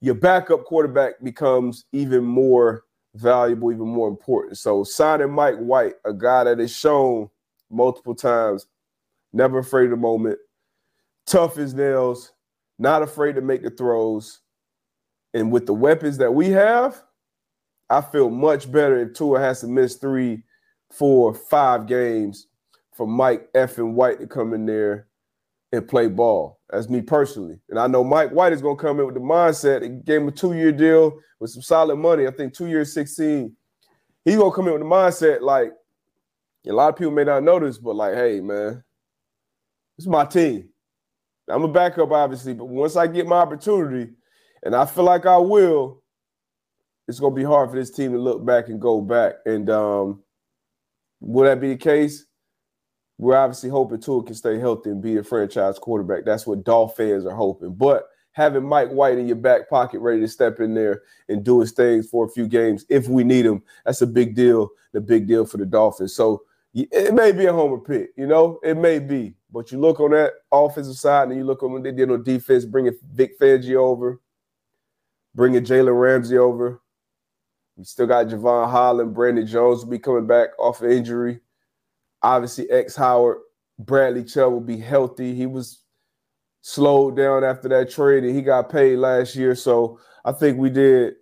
your 0.01 0.15
backup 0.15 0.65
quarterback 0.65 1.15
becomes 1.23 1.85
even 1.93 2.25
more 2.25 2.85
valuable, 3.15 3.73
even 3.73 3.88
more 3.88 4.09
important. 4.09 4.59
So 4.59 4.85
signing 4.85 5.33
Mike 5.33 5.59
White, 5.59 5.95
a 6.05 6.12
guy 6.12 6.45
that 6.45 6.61
has 6.61 6.75
shown 6.75 7.29
multiple 7.71 8.15
times, 8.15 8.67
never 9.33 9.59
afraid 9.59 9.87
of 9.87 9.91
the 9.91 9.97
moment, 9.97 10.38
tough 11.27 11.59
as 11.59 11.75
nails, 11.75 12.32
not 12.83 13.03
afraid 13.03 13.37
to 13.37 13.40
make 13.40 13.62
the 13.62 13.71
throws. 13.71 14.40
And 15.33 15.51
with 15.51 15.66
the 15.66 15.75
weapons 15.75 16.18
that 16.18 16.35
we 16.35 16.51
have, 16.51 17.03
I 17.88 18.01
feel 18.01 18.29
much 18.29 18.71
better 18.71 18.99
if 19.01 19.14
Tua 19.14 19.40
has 19.40 19.61
to 19.61 19.68
miss 19.68 19.97
three, 19.97 20.42
four, 20.90 21.33
five 21.33 21.87
games 21.87 22.49
for 22.95 23.07
Mike 23.07 23.49
F. 23.55 23.79
and 23.79 23.95
White 23.95 24.21
to 24.21 24.27
come 24.27 24.53
in 24.53 24.66
there 24.66 25.07
and 25.73 25.88
play 25.88 26.09
ball. 26.09 26.61
That's 26.68 26.90
me 26.90 27.01
personally. 27.01 27.59
And 27.71 27.79
I 27.79 27.87
know 27.87 28.05
Mike 28.05 28.31
White 28.31 28.53
is 28.53 28.61
going 28.61 28.77
to 28.77 28.83
come 28.83 29.01
in 29.01 29.07
with 29.07 29.14
the 29.14 29.21
mindset. 29.21 29.83
He 29.83 29.88
gave 29.88 30.21
him 30.21 30.29
a 30.29 30.33
two 30.33 30.53
year 30.53 30.73
deal 30.73 31.18
with 31.38 31.51
some 31.51 31.62
solid 31.62 31.97
money. 31.97 32.27
I 32.27 32.31
think 32.31 32.53
two 32.53 32.66
years, 32.66 32.92
16. 32.92 33.55
He's 34.25 34.37
going 34.37 34.51
to 34.51 34.55
come 34.55 34.66
in 34.66 34.75
with 34.75 34.83
the 34.83 34.88
mindset 34.88 35.40
like, 35.40 35.73
a 36.66 36.73
lot 36.73 36.90
of 36.90 36.97
people 36.97 37.12
may 37.12 37.25
not 37.25 37.45
this, 37.61 37.79
but 37.79 37.97
like, 37.97 38.14
hey, 38.14 38.40
man, 38.40 38.85
this 39.97 40.05
is 40.05 40.09
my 40.09 40.25
team. 40.25 40.68
I'm 41.48 41.64
a 41.64 41.68
backup, 41.68 42.11
obviously, 42.11 42.55
but 42.55 42.66
once 42.66 42.96
I 42.96 43.07
get 43.07 43.26
my 43.26 43.37
opportunity, 43.37 44.12
and 44.62 44.76
I 44.76 44.87
feel 44.87 45.05
like 45.05 45.26
I 45.26 45.38
will, 45.38 46.02
it's 47.09 47.18
gonna 47.18 47.35
be 47.35 47.42
hard 47.44 47.70
for 47.70 47.76
this 47.76 47.90
team 47.90 48.12
to 48.12 48.18
look 48.18 48.44
back 48.44 48.68
and 48.68 48.81
go 48.81 49.00
back. 49.00 49.35
And 49.44 49.68
um, 49.68 50.22
will 51.20 51.44
that 51.44 51.61
be 51.61 51.70
the 51.70 51.76
case? 51.76 52.26
We're 53.18 53.37
obviously 53.37 53.70
hoping 53.70 54.00
Tua 54.00 54.22
can 54.24 54.35
stay 54.35 54.59
healthy 54.59 54.90
and 54.90 55.02
be 55.02 55.16
a 55.16 55.22
franchise 55.24 55.78
quarterback. 55.78 56.24
That's 56.24 56.46
what 56.46 56.64
Dolph 56.64 56.96
fans 56.96 57.26
are 57.26 57.35
hoping. 57.35 57.74
But 57.74 58.09
having 58.33 58.64
Mike 58.64 58.90
White 58.90 59.18
in 59.18 59.26
your 59.26 59.37
back 59.37 59.68
pocket 59.68 60.00
ready 60.00 60.20
to 60.20 60.28
step 60.28 60.61
in 60.61 60.74
there 60.74 61.02
and 61.28 61.44
do 61.44 61.61
his 61.61 61.72
things 61.72 62.09
for 62.09 62.24
a 62.24 62.31
few 62.31 62.48
games 62.48 62.85
if 62.88 63.09
we 63.09 63.24
need 63.24 63.44
him, 63.44 63.62
that's 63.85 64.02
a 64.02 64.07
big 64.07 64.35
deal. 64.35 64.70
The 64.92 65.00
big 65.00 65.26
deal 65.26 65.44
for 65.44 65.57
the 65.57 65.66
Dolphins. 65.66 66.14
So 66.14 66.42
it 66.75 67.15
may 67.15 67.33
be 67.33 67.47
a 67.47 67.53
homer 67.53 67.79
pick, 67.79 68.11
you 68.17 68.27
know, 68.27 68.59
it 68.63 68.77
may 68.77 68.99
be. 68.99 69.35
But 69.51 69.71
you 69.71 69.79
look 69.79 70.01
on 70.01 70.13
that 70.13 70.33
offensive 70.51 70.97
side 70.97 71.29
and 71.29 71.37
you 71.37 71.45
look 71.45 71.63
on 71.63 71.73
what 71.73 71.83
they 71.83 71.93
did 71.93 72.11
on 72.11 72.23
defense, 72.23 72.65
bringing 72.65 72.97
Vic 73.13 73.39
Fangio 73.39 73.77
over, 73.77 74.21
bringing 75.35 75.65
Jalen 75.65 76.01
Ramsey 76.01 76.39
over. 76.39 76.81
You 77.77 77.85
still 77.85 78.07
got 78.07 78.27
Jevon 78.27 78.71
Holland, 78.71 79.15
Brandon 79.15 79.47
Jones 79.47 79.85
will 79.85 79.91
be 79.91 79.99
coming 79.99 80.27
back 80.27 80.51
off 80.59 80.81
of 80.83 80.91
injury. 80.91 81.41
Obviously, 82.23 82.71
X 82.71 82.97
Howard, 82.97 83.39
Bradley 83.79 84.25
Chubb 84.25 84.53
will 84.53 84.61
be 84.61 84.79
healthy. 84.79 85.35
He 85.35 85.47
was 85.47 85.83
slowed 86.63 87.17
down 87.17 87.45
after 87.45 87.69
that 87.69 87.91
trade 87.91 88.25
and 88.25 88.35
he 88.35 88.41
got 88.41 88.71
paid 88.71 88.97
last 88.97 89.37
year. 89.37 89.55
So 89.55 89.99
I 90.25 90.33
think 90.33 90.59
we 90.59 90.71
did 90.71 91.15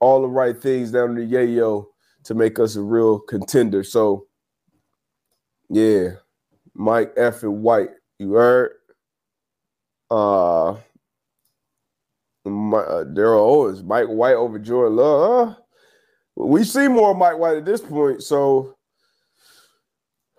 all 0.00 0.22
the 0.22 0.28
right 0.28 0.60
things 0.60 0.92
down 0.92 1.14
the 1.14 1.22
Yayo 1.22 1.86
to 2.24 2.34
make 2.34 2.58
us 2.60 2.76
a 2.76 2.82
real 2.82 3.18
contender. 3.18 3.82
So 3.82 4.27
yeah, 5.68 6.10
Mike 6.74 7.12
F. 7.16 7.42
and 7.42 7.62
White, 7.62 7.90
you 8.18 8.32
heard? 8.32 8.72
Uh, 10.10 10.76
my, 12.44 12.78
uh 12.78 13.04
Daryl 13.04 13.40
Owens, 13.40 13.82
Mike 13.82 14.06
White 14.06 14.34
over 14.34 14.58
Jordan 14.58 14.96
Love. 14.96 15.56
We 16.36 16.64
see 16.64 16.88
more 16.88 17.14
Mike 17.14 17.38
White 17.38 17.58
at 17.58 17.64
this 17.64 17.80
point. 17.80 18.22
So, 18.22 18.76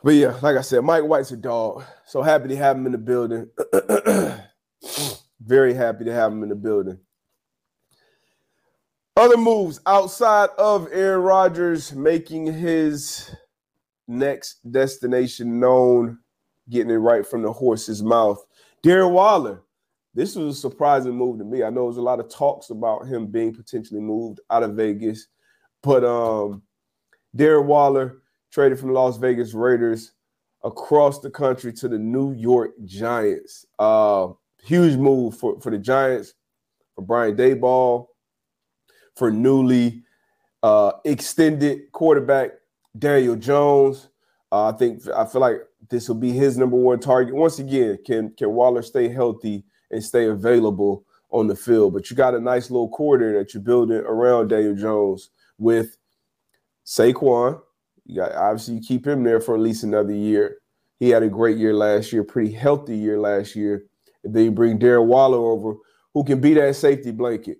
but 0.03 0.11
yeah, 0.11 0.37
like 0.41 0.57
I 0.57 0.61
said, 0.61 0.83
Mike 0.83 1.03
White's 1.03 1.31
a 1.31 1.37
dog. 1.37 1.83
So 2.05 2.21
happy 2.21 2.47
to 2.49 2.55
have 2.55 2.77
him 2.77 2.85
in 2.85 2.93
the 2.93 2.97
building. 2.97 3.49
Very 5.41 5.73
happy 5.73 6.05
to 6.05 6.13
have 6.13 6.31
him 6.31 6.43
in 6.43 6.49
the 6.49 6.55
building. 6.55 6.99
Other 9.17 9.37
moves 9.37 9.81
outside 9.85 10.49
of 10.57 10.87
Aaron 10.93 11.21
Rodgers 11.21 11.93
making 11.93 12.45
his 12.53 13.35
next 14.09 14.59
destination 14.71 15.59
known, 15.59 16.17
getting 16.69 16.91
it 16.91 16.95
right 16.95 17.25
from 17.25 17.43
the 17.43 17.53
horse's 17.53 18.03
mouth. 18.03 18.43
Darren 18.83 19.11
Waller. 19.11 19.63
This 20.15 20.35
was 20.35 20.57
a 20.57 20.59
surprising 20.59 21.13
move 21.13 21.37
to 21.37 21.45
me. 21.45 21.63
I 21.63 21.69
know 21.69 21.81
there 21.81 21.83
was 21.83 21.97
a 21.97 22.01
lot 22.01 22.19
of 22.19 22.29
talks 22.29 22.71
about 22.71 23.05
him 23.05 23.27
being 23.27 23.53
potentially 23.53 24.01
moved 24.01 24.39
out 24.49 24.63
of 24.63 24.75
Vegas, 24.75 25.27
but 25.83 26.03
um, 26.03 26.63
Darren 27.37 27.65
Waller 27.65 28.17
traded 28.51 28.79
from 28.79 28.89
the 28.89 28.95
Las 28.95 29.17
Vegas 29.17 29.53
Raiders 29.53 30.13
across 30.63 31.19
the 31.19 31.29
country 31.29 31.71
to 31.73 31.87
the 31.87 31.99
New 31.99 32.33
York 32.33 32.71
Giants. 32.85 33.65
Uh, 33.77 34.29
huge 34.63 34.97
move 34.97 35.37
for, 35.37 35.61
for 35.61 35.69
the 35.69 35.77
Giants, 35.77 36.33
for 36.95 37.03
Brian 37.03 37.35
Daboll, 37.37 38.07
for 39.15 39.31
newly 39.31 40.03
uh, 40.63 40.93
extended 41.05 41.91
quarterback 41.91 42.51
Daniel 42.97 43.35
Jones. 43.35 44.09
Uh, 44.51 44.69
I 44.69 44.71
think 44.73 45.07
I 45.09 45.25
feel 45.25 45.41
like 45.41 45.61
this 45.89 46.07
will 46.07 46.15
be 46.15 46.31
his 46.31 46.57
number 46.57 46.75
one 46.75 46.99
target. 46.99 47.35
Once 47.35 47.59
again, 47.59 47.97
can 48.05 48.33
can 48.35 48.51
Waller 48.51 48.81
stay 48.81 49.09
healthy 49.09 49.63
and 49.91 50.03
stay 50.03 50.27
available 50.27 51.05
on 51.29 51.47
the 51.47 51.55
field? 51.55 51.93
But 51.93 52.09
you 52.09 52.15
got 52.15 52.35
a 52.35 52.39
nice 52.39 52.71
little 52.71 52.89
quarter 52.89 53.37
that 53.37 53.53
you're 53.53 53.63
building 53.63 53.97
around 53.97 54.49
Daniel 54.49 54.75
Jones 54.75 55.29
with 55.57 55.97
Saquon. 56.85 57.61
You 58.05 58.17
got 58.17 58.33
obviously 58.33 58.75
you 58.75 58.81
keep 58.81 59.05
him 59.05 59.23
there 59.23 59.39
for 59.39 59.55
at 59.55 59.61
least 59.61 59.83
another 59.83 60.13
year. 60.13 60.57
He 60.99 61.09
had 61.09 61.23
a 61.23 61.29
great 61.29 61.57
year 61.57 61.73
last 61.73 62.11
year, 62.11 62.23
pretty 62.23 62.51
healthy 62.51 62.97
year 62.97 63.19
last 63.19 63.55
year. 63.55 63.83
And 64.23 64.33
then 64.33 64.45
you 64.45 64.51
bring 64.51 64.79
Darren 64.79 65.05
Waller 65.05 65.37
over, 65.37 65.75
who 66.13 66.23
can 66.23 66.41
be 66.41 66.53
that 66.55 66.75
safety 66.75 67.11
blanket 67.11 67.59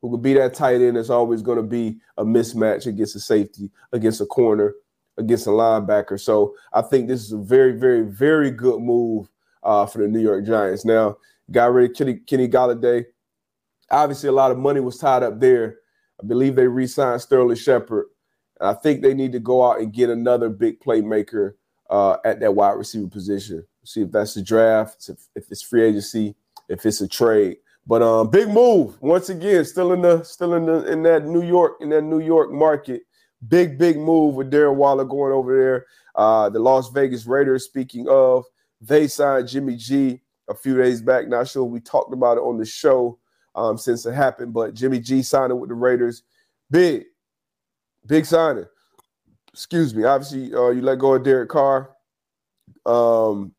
who 0.00 0.10
could 0.10 0.22
be 0.22 0.34
that 0.34 0.54
tight 0.54 0.80
end 0.80 0.96
that's 0.96 1.10
always 1.10 1.42
going 1.42 1.56
to 1.56 1.62
be 1.62 1.98
a 2.16 2.24
mismatch 2.24 2.86
against 2.86 3.16
a 3.16 3.20
safety, 3.20 3.70
against 3.92 4.20
a 4.20 4.26
corner, 4.26 4.74
against 5.16 5.46
a 5.46 5.50
linebacker. 5.50 6.18
So 6.20 6.54
I 6.72 6.82
think 6.82 7.08
this 7.08 7.22
is 7.22 7.32
a 7.32 7.38
very, 7.38 7.72
very, 7.72 8.02
very 8.02 8.50
good 8.50 8.80
move 8.80 9.28
uh, 9.62 9.86
for 9.86 9.98
the 9.98 10.08
New 10.08 10.20
York 10.20 10.46
Giants. 10.46 10.84
Now, 10.84 11.16
got 11.50 11.72
rid 11.72 11.90
of 11.90 11.96
Kenny, 11.96 12.14
Kenny 12.14 12.48
Golladay. 12.48 13.06
Obviously, 13.90 14.28
a 14.28 14.32
lot 14.32 14.50
of 14.50 14.58
money 14.58 14.80
was 14.80 14.98
tied 14.98 15.22
up 15.22 15.40
there. 15.40 15.78
I 16.22 16.26
believe 16.26 16.56
they 16.56 16.68
re-signed 16.68 17.20
Sterling 17.20 17.56
Shepard. 17.56 18.06
I 18.60 18.74
think 18.74 19.02
they 19.02 19.14
need 19.14 19.32
to 19.32 19.40
go 19.40 19.64
out 19.64 19.80
and 19.80 19.92
get 19.92 20.10
another 20.10 20.48
big 20.48 20.80
playmaker 20.80 21.54
uh, 21.90 22.16
at 22.24 22.40
that 22.40 22.54
wide 22.54 22.72
receiver 22.72 23.08
position. 23.08 23.66
See 23.84 24.02
if 24.02 24.12
that's 24.12 24.34
the 24.34 24.42
draft, 24.42 25.08
if 25.34 25.50
it's 25.50 25.62
free 25.62 25.84
agency, 25.84 26.34
if 26.68 26.84
it's 26.84 27.00
a 27.00 27.08
trade. 27.08 27.58
But 27.88 28.02
um, 28.02 28.28
big 28.28 28.48
move 28.48 29.00
once 29.00 29.30
again. 29.30 29.64
Still 29.64 29.94
in 29.94 30.02
the 30.02 30.22
still 30.22 30.54
in 30.54 30.66
the 30.66 30.84
in 30.92 31.02
that 31.04 31.24
New 31.24 31.42
York 31.42 31.78
in 31.80 31.88
that 31.88 32.02
New 32.02 32.20
York 32.20 32.52
market. 32.52 33.02
Big 33.48 33.78
big 33.78 33.96
move 33.96 34.34
with 34.34 34.50
Darren 34.50 34.76
Waller 34.76 35.06
going 35.06 35.32
over 35.32 35.58
there. 35.58 35.86
Uh, 36.14 36.50
the 36.50 36.58
Las 36.58 36.90
Vegas 36.90 37.26
Raiders. 37.26 37.64
Speaking 37.64 38.06
of, 38.08 38.44
they 38.82 39.08
signed 39.08 39.48
Jimmy 39.48 39.76
G 39.76 40.20
a 40.48 40.54
few 40.54 40.76
days 40.76 41.00
back. 41.00 41.28
Not 41.28 41.48
sure 41.48 41.64
we 41.64 41.80
talked 41.80 42.12
about 42.12 42.36
it 42.36 42.42
on 42.42 42.58
the 42.58 42.66
show 42.66 43.18
um, 43.54 43.78
since 43.78 44.04
it 44.04 44.12
happened, 44.12 44.52
but 44.52 44.74
Jimmy 44.74 45.00
G 45.00 45.22
signed 45.22 45.58
with 45.58 45.70
the 45.70 45.74
Raiders. 45.74 46.24
Big, 46.70 47.04
big 48.06 48.26
signing. 48.26 48.66
Excuse 49.54 49.94
me. 49.94 50.04
Obviously, 50.04 50.54
uh, 50.54 50.68
you 50.68 50.82
let 50.82 50.98
go 50.98 51.14
of 51.14 51.22
Derek 51.22 51.48
Carr. 51.48 51.90
Um, 52.84 53.54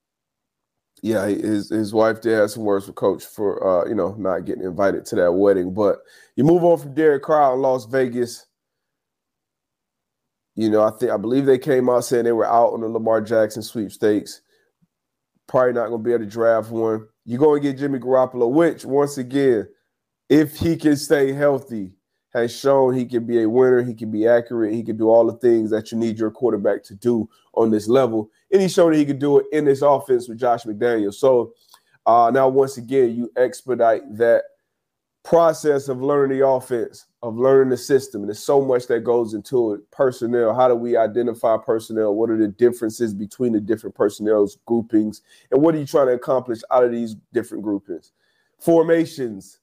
yeah, 1.02 1.28
his 1.28 1.70
his 1.70 1.94
wife 1.94 2.22
did 2.22 2.38
have 2.38 2.52
some 2.52 2.64
words 2.64 2.88
with 2.88 2.96
Coach 2.96 3.24
for 3.24 3.66
uh, 3.66 3.88
you 3.88 3.96
know 3.96 4.16
not 4.18 4.46
getting 4.46 4.64
invited 4.64 5.06
to 5.06 5.16
that 5.16 5.34
wedding. 5.34 5.74
But 5.74 6.00
you 6.36 6.44
move 6.44 6.64
on 6.64 6.78
from 6.78 6.94
Derek 6.94 7.24
Carr 7.24 7.54
in 7.54 7.62
Las 7.62 7.86
Vegas. 7.86 8.46
You 10.56 10.70
know, 10.70 10.84
I 10.84 10.92
think 10.92 11.12
I 11.12 11.18
believe 11.18 11.46
they 11.46 11.58
came 11.58 11.90
out 11.90 12.06
saying 12.06 12.26
they 12.26 12.32
were 12.32 12.46
out 12.46 12.74
on 12.74 12.82
the 12.82 12.88
Lamar 12.90 13.22
Jackson 13.22 13.62
sweepstakes. 13.62 14.42
Probably 15.48 15.74
not 15.74 15.88
going 15.88 16.04
to 16.04 16.06
be 16.06 16.14
able 16.14 16.26
to 16.26 16.30
draft 16.30 16.70
one. 16.70 17.08
You're 17.26 17.40
going 17.40 17.62
to 17.62 17.70
get 17.70 17.80
Jimmy 17.80 18.00
Garoppolo, 18.00 18.52
which 18.52 18.86
once 18.86 19.18
again, 19.18 19.68
if 20.28 20.58
he 20.58 20.76
can 20.76 20.96
stay 20.96 21.32
healthy, 21.32 21.94
has 22.34 22.56
shown 22.56 22.94
he 22.94 23.06
can 23.06 23.26
be 23.26 23.42
a 23.42 23.50
winner, 23.50 23.84
he 23.84 23.94
can 23.94 24.12
be 24.12 24.28
accurate, 24.28 24.74
he 24.74 24.84
can 24.84 24.98
do 24.98 25.10
all 25.10 25.26
the 25.26 25.38
things 25.38 25.70
that 25.72 25.92
you 25.92 25.98
need 25.98 26.20
your 26.20 26.32
quarterback 26.32 26.84
to 26.84 26.96
do 26.96 27.28
on 27.54 27.72
this 27.72 27.88
level. 27.88 28.30
And 28.52 28.62
he 28.62 28.68
showed 28.68 28.94
that 28.94 28.98
he 28.98 29.06
could 29.06 29.20
do 29.20 29.40
it 29.40 29.46
in 29.52 29.66
this 29.66 29.82
offense 29.82 30.28
with 30.28 30.40
Josh 30.40 30.64
McDaniels. 30.64 31.16
So 31.16 31.54
uh, 32.06 32.32
now, 32.34 32.48
once 32.48 32.78
again, 32.78 33.16
you 33.16 33.32
expedite 33.36 34.02
that 34.18 34.44
process 35.24 35.90
of 35.90 36.02
learning 36.02 36.40
the 36.40 36.48
offense, 36.48 37.06
of 37.22 37.36
learning 37.38 37.70
the 37.70 37.78
system. 37.78 38.22
And 38.22 38.30
there's 38.30 38.44
so 38.44 38.62
much 38.62 38.88
that 38.88 39.04
goes 39.04 39.34
into 39.34 39.74
it. 39.74 39.92
Personnel, 39.92 40.56
how 40.56 40.68
do 40.68 40.76
we 40.76 40.98
identify 40.98 41.58
personnel? 41.58 42.16
What 42.16 42.30
are 42.30 42.38
the 42.38 42.48
differences 42.48 43.14
between 43.14 43.54
the 43.54 43.60
different 43.60 43.96
personnel 43.96 44.48
groupings? 44.66 45.22
And 45.52 45.62
what 45.62 45.76
are 45.76 45.78
you 45.78 45.86
trying 45.86 46.08
to 46.08 46.14
accomplish 46.14 46.62
out 46.72 46.84
of 46.84 46.92
these 46.92 47.16
different 47.34 47.64
groupings? 47.64 48.12
Formations, 48.60 49.60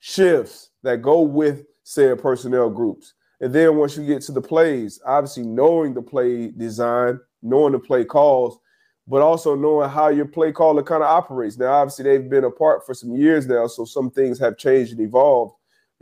shifts 0.00 0.70
that 0.82 1.02
go 1.02 1.20
with 1.22 1.64
said 1.88 2.20
personnel 2.20 2.68
groups. 2.68 3.14
And 3.40 3.50
then 3.50 3.76
once 3.76 3.96
you 3.96 4.04
get 4.04 4.20
to 4.24 4.32
the 4.32 4.42
plays, 4.42 5.00
obviously 5.06 5.44
knowing 5.44 5.94
the 5.94 6.02
play 6.02 6.48
design, 6.48 7.18
knowing 7.42 7.72
the 7.72 7.78
play 7.78 8.04
calls, 8.04 8.58
but 9.06 9.22
also 9.22 9.54
knowing 9.54 9.88
how 9.88 10.08
your 10.08 10.26
play 10.26 10.52
caller 10.52 10.82
kind 10.82 11.02
of 11.02 11.08
operates. 11.08 11.56
Now, 11.56 11.72
obviously, 11.72 12.04
they've 12.04 12.28
been 12.28 12.44
apart 12.44 12.84
for 12.84 12.92
some 12.92 13.16
years 13.16 13.46
now, 13.46 13.66
so 13.68 13.86
some 13.86 14.10
things 14.10 14.38
have 14.38 14.58
changed 14.58 14.92
and 14.92 15.00
evolved. 15.00 15.54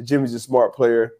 Jimmy's 0.02 0.34
a 0.34 0.40
smart 0.40 0.74
player. 0.74 1.12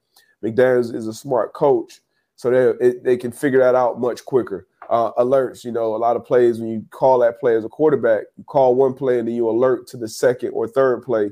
McDaniels 0.43 0.93
is 0.93 1.07
a 1.07 1.15
smart 1.15 1.53
coach, 1.53 2.01
so 2.35 2.51
they 2.51 2.95
they 3.05 3.17
can 3.17 3.31
figure 3.31 3.61
that 3.61 3.77
out 3.77 4.01
much 4.01 4.25
quicker. 4.25 4.67
Uh, 4.91 5.13
alerts, 5.13 5.63
you 5.63 5.71
know, 5.71 5.95
a 5.95 5.97
lot 5.97 6.17
of 6.17 6.25
plays 6.25 6.59
when 6.59 6.69
you 6.69 6.85
call 6.91 7.21
that 7.21 7.39
play 7.39 7.55
as 7.55 7.65
a 7.65 7.69
quarterback, 7.69 8.25
you 8.37 8.43
call 8.43 8.75
one 8.75 8.95
play 8.95 9.21
and 9.21 9.29
then 9.29 9.35
you 9.37 9.49
alert 9.49 9.87
to 9.87 9.97
the 9.97 10.09
second 10.09 10.51
or 10.51 10.67
third 10.67 11.03
play, 11.03 11.31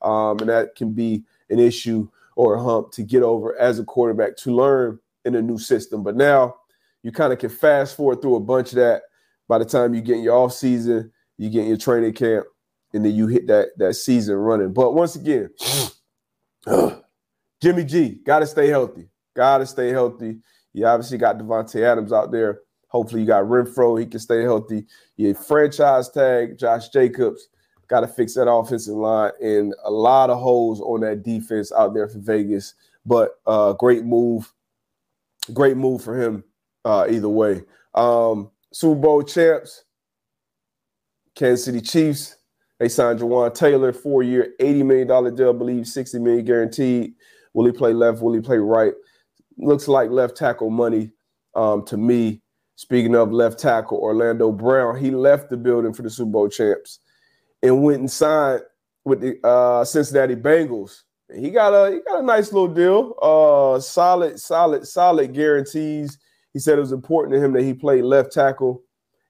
um, 0.00 0.38
and 0.38 0.48
that 0.48 0.74
can 0.76 0.94
be 0.94 1.22
an 1.50 1.58
issue 1.58 2.08
or 2.36 2.54
a 2.54 2.62
hump 2.62 2.92
to 2.92 3.02
get 3.02 3.22
over 3.22 3.58
as 3.58 3.78
a 3.78 3.84
quarterback 3.84 4.36
to 4.38 4.54
learn 4.54 4.98
in 5.24 5.34
a 5.34 5.42
new 5.42 5.58
system. 5.58 6.02
But 6.02 6.16
now 6.16 6.54
you 7.02 7.12
kind 7.12 7.32
of 7.32 7.38
can 7.38 7.50
fast 7.50 7.96
forward 7.96 8.22
through 8.22 8.36
a 8.36 8.40
bunch 8.40 8.70
of 8.70 8.76
that 8.76 9.02
by 9.48 9.58
the 9.58 9.64
time 9.64 9.94
you 9.94 10.00
get 10.00 10.18
in 10.18 10.22
your 10.22 10.36
off 10.36 10.52
season, 10.52 11.10
you 11.36 11.50
get 11.50 11.62
in 11.62 11.68
your 11.68 11.76
training 11.76 12.12
camp, 12.12 12.46
and 12.94 13.04
then 13.04 13.14
you 13.14 13.26
hit 13.26 13.46
that 13.48 13.70
that 13.78 13.94
season 13.94 14.36
running. 14.36 14.72
But 14.72 14.94
once 14.94 15.16
again, 15.16 15.50
Jimmy 17.60 17.84
G 17.84 18.20
got 18.24 18.40
to 18.40 18.46
stay 18.46 18.68
healthy. 18.68 19.08
Got 19.34 19.58
to 19.58 19.66
stay 19.66 19.88
healthy. 19.88 20.38
You 20.72 20.86
obviously 20.86 21.18
got 21.18 21.38
Davante 21.38 21.82
Adams 21.82 22.12
out 22.12 22.30
there. 22.30 22.60
Hopefully, 22.88 23.22
you 23.22 23.26
got 23.26 23.44
Renfrow. 23.44 23.98
He 23.98 24.06
can 24.06 24.20
stay 24.20 24.42
healthy. 24.42 24.86
You 25.16 25.34
franchise 25.34 26.10
tag 26.10 26.58
Josh 26.58 26.88
Jacobs. 26.90 27.48
Got 27.90 28.00
to 28.00 28.06
fix 28.06 28.34
that 28.34 28.48
offensive 28.48 28.94
line 28.94 29.32
and 29.42 29.74
a 29.82 29.90
lot 29.90 30.30
of 30.30 30.38
holes 30.38 30.80
on 30.80 31.00
that 31.00 31.24
defense 31.24 31.72
out 31.72 31.92
there 31.92 32.06
for 32.06 32.20
Vegas. 32.20 32.74
but 33.04 33.40
uh, 33.48 33.72
great 33.72 34.04
move, 34.04 34.52
great 35.52 35.76
move 35.76 36.00
for 36.00 36.16
him 36.16 36.44
uh, 36.84 37.08
either 37.10 37.28
way. 37.28 37.62
Um, 37.96 38.52
Super 38.72 39.00
Bowl 39.00 39.24
champs, 39.24 39.82
Kansas 41.34 41.64
City 41.64 41.80
Chiefs. 41.80 42.36
They 42.78 42.88
signed 42.88 43.18
Jawaan 43.18 43.52
Taylor, 43.52 43.92
four-year, 43.92 44.54
$80 44.60 44.86
million 44.86 45.34
deal, 45.34 45.50
I 45.50 45.52
believe, 45.52 45.88
60 45.88 46.20
million 46.20 46.44
guaranteed. 46.44 47.14
Will 47.54 47.66
he 47.66 47.72
play 47.72 47.92
left? 47.92 48.22
Will 48.22 48.34
he 48.34 48.40
play 48.40 48.58
right? 48.58 48.94
Looks 49.58 49.88
like 49.88 50.10
left 50.10 50.36
tackle 50.36 50.70
money 50.70 51.10
um, 51.56 51.84
to 51.86 51.96
me. 51.96 52.40
Speaking 52.76 53.16
of 53.16 53.32
left 53.32 53.58
tackle, 53.58 53.98
Orlando 53.98 54.52
Brown, 54.52 54.96
he 54.96 55.10
left 55.10 55.50
the 55.50 55.56
building 55.56 55.92
for 55.92 56.02
the 56.02 56.08
Super 56.08 56.30
Bowl 56.30 56.48
champs 56.48 57.00
and 57.62 57.82
went 57.82 58.00
and 58.00 58.10
signed 58.10 58.62
with 59.04 59.20
the 59.20 59.46
uh, 59.46 59.84
Cincinnati 59.84 60.36
Bengals. 60.36 61.02
He 61.34 61.50
got 61.50 61.72
a 61.72 61.92
he 61.92 62.00
got 62.00 62.20
a 62.20 62.26
nice 62.26 62.52
little 62.52 62.72
deal. 62.74 63.14
Uh, 63.22 63.80
solid, 63.80 64.38
solid, 64.40 64.86
solid 64.86 65.32
guarantees. 65.32 66.18
He 66.52 66.58
said 66.58 66.76
it 66.76 66.80
was 66.80 66.92
important 66.92 67.34
to 67.34 67.44
him 67.44 67.52
that 67.52 67.62
he 67.62 67.72
played 67.72 68.04
left 68.04 68.32
tackle 68.32 68.82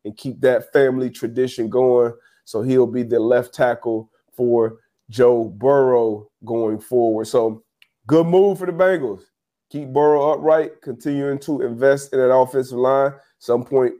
and 0.04 0.16
keep 0.16 0.40
that 0.40 0.72
family 0.72 1.10
tradition 1.10 1.68
going. 1.68 2.14
So 2.44 2.62
he'll 2.62 2.86
be 2.86 3.02
the 3.02 3.20
left 3.20 3.54
tackle 3.54 4.10
for 4.32 4.78
Joe 5.10 5.44
Burrow 5.44 6.30
going 6.44 6.80
forward. 6.80 7.26
So 7.26 7.62
good 8.06 8.26
move 8.26 8.58
for 8.58 8.66
the 8.66 8.72
Bengals. 8.72 9.22
Keep 9.70 9.92
Burrow 9.92 10.32
upright, 10.32 10.80
continuing 10.82 11.38
to 11.40 11.62
invest 11.62 12.12
in 12.12 12.18
that 12.18 12.34
offensive 12.34 12.78
line. 12.78 13.12
Some 13.38 13.64
point 13.64 13.94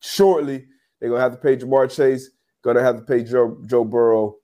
shortly, 0.00 0.66
they're 1.00 1.08
gonna 1.08 1.20
have 1.20 1.32
to 1.32 1.38
pay 1.38 1.56
Ja'Marr 1.56 1.90
Chase, 1.94 2.30
gonna 2.62 2.82
have 2.82 2.96
to 2.96 3.02
pay 3.02 3.22
Joe, 3.22 3.58
Joe 3.66 3.84
Burrow. 3.84 4.36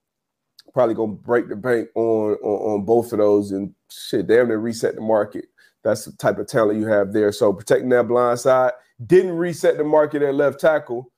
Probably 0.75 0.95
gonna 0.95 1.13
break 1.13 1.49
the 1.49 1.57
bank 1.57 1.89
on, 1.95 2.35
on, 2.43 2.81
on 2.81 2.85
both 2.85 3.13
of 3.13 3.19
those 3.19 3.53
and 3.53 3.75
shit, 3.91 4.27
damn 4.27 4.49
near 4.49 4.59
reset 4.59 4.95
the 4.95 5.01
market. 5.01 5.47
That's 5.85 6.05
the 6.05 6.13
type 6.13 6.39
of 6.39 6.47
talent 6.47 6.79
you 6.79 6.87
have 6.87 7.13
there. 7.13 7.33
So 7.33 7.53
protecting 7.53 7.89
that 7.91 8.09
blind 8.09 8.41
side 8.41 8.73
didn't 9.07 9.33
reset 9.33 9.77
the 9.77 9.85
market 9.85 10.23
at 10.23 10.35
left 10.35 10.61
tackle, 10.61 11.11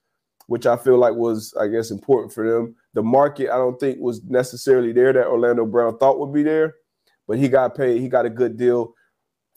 which 0.47 0.67
I 0.67 0.77
feel 0.77 0.99
like 0.99 1.15
was, 1.15 1.55
I 1.59 1.67
guess, 1.69 1.91
important 1.91 2.33
for 2.33 2.49
them. 2.49 2.77
The 2.95 3.03
market 3.03 3.51
I 3.51 3.57
don't 3.57 3.79
think 3.81 3.99
was 4.01 4.23
necessarily 4.25 4.93
there 4.93 5.13
that 5.13 5.27
Orlando 5.27 5.65
Brown 5.65 5.97
thought 5.99 6.19
would 6.19 6.33
be 6.33 6.43
there, 6.43 6.75
but 7.27 7.39
he 7.39 7.49
got 7.49 7.77
paid. 7.77 8.01
He 8.01 8.09
got 8.09 8.27
a 8.27 8.31
good 8.31 8.57
deal, 8.57 8.95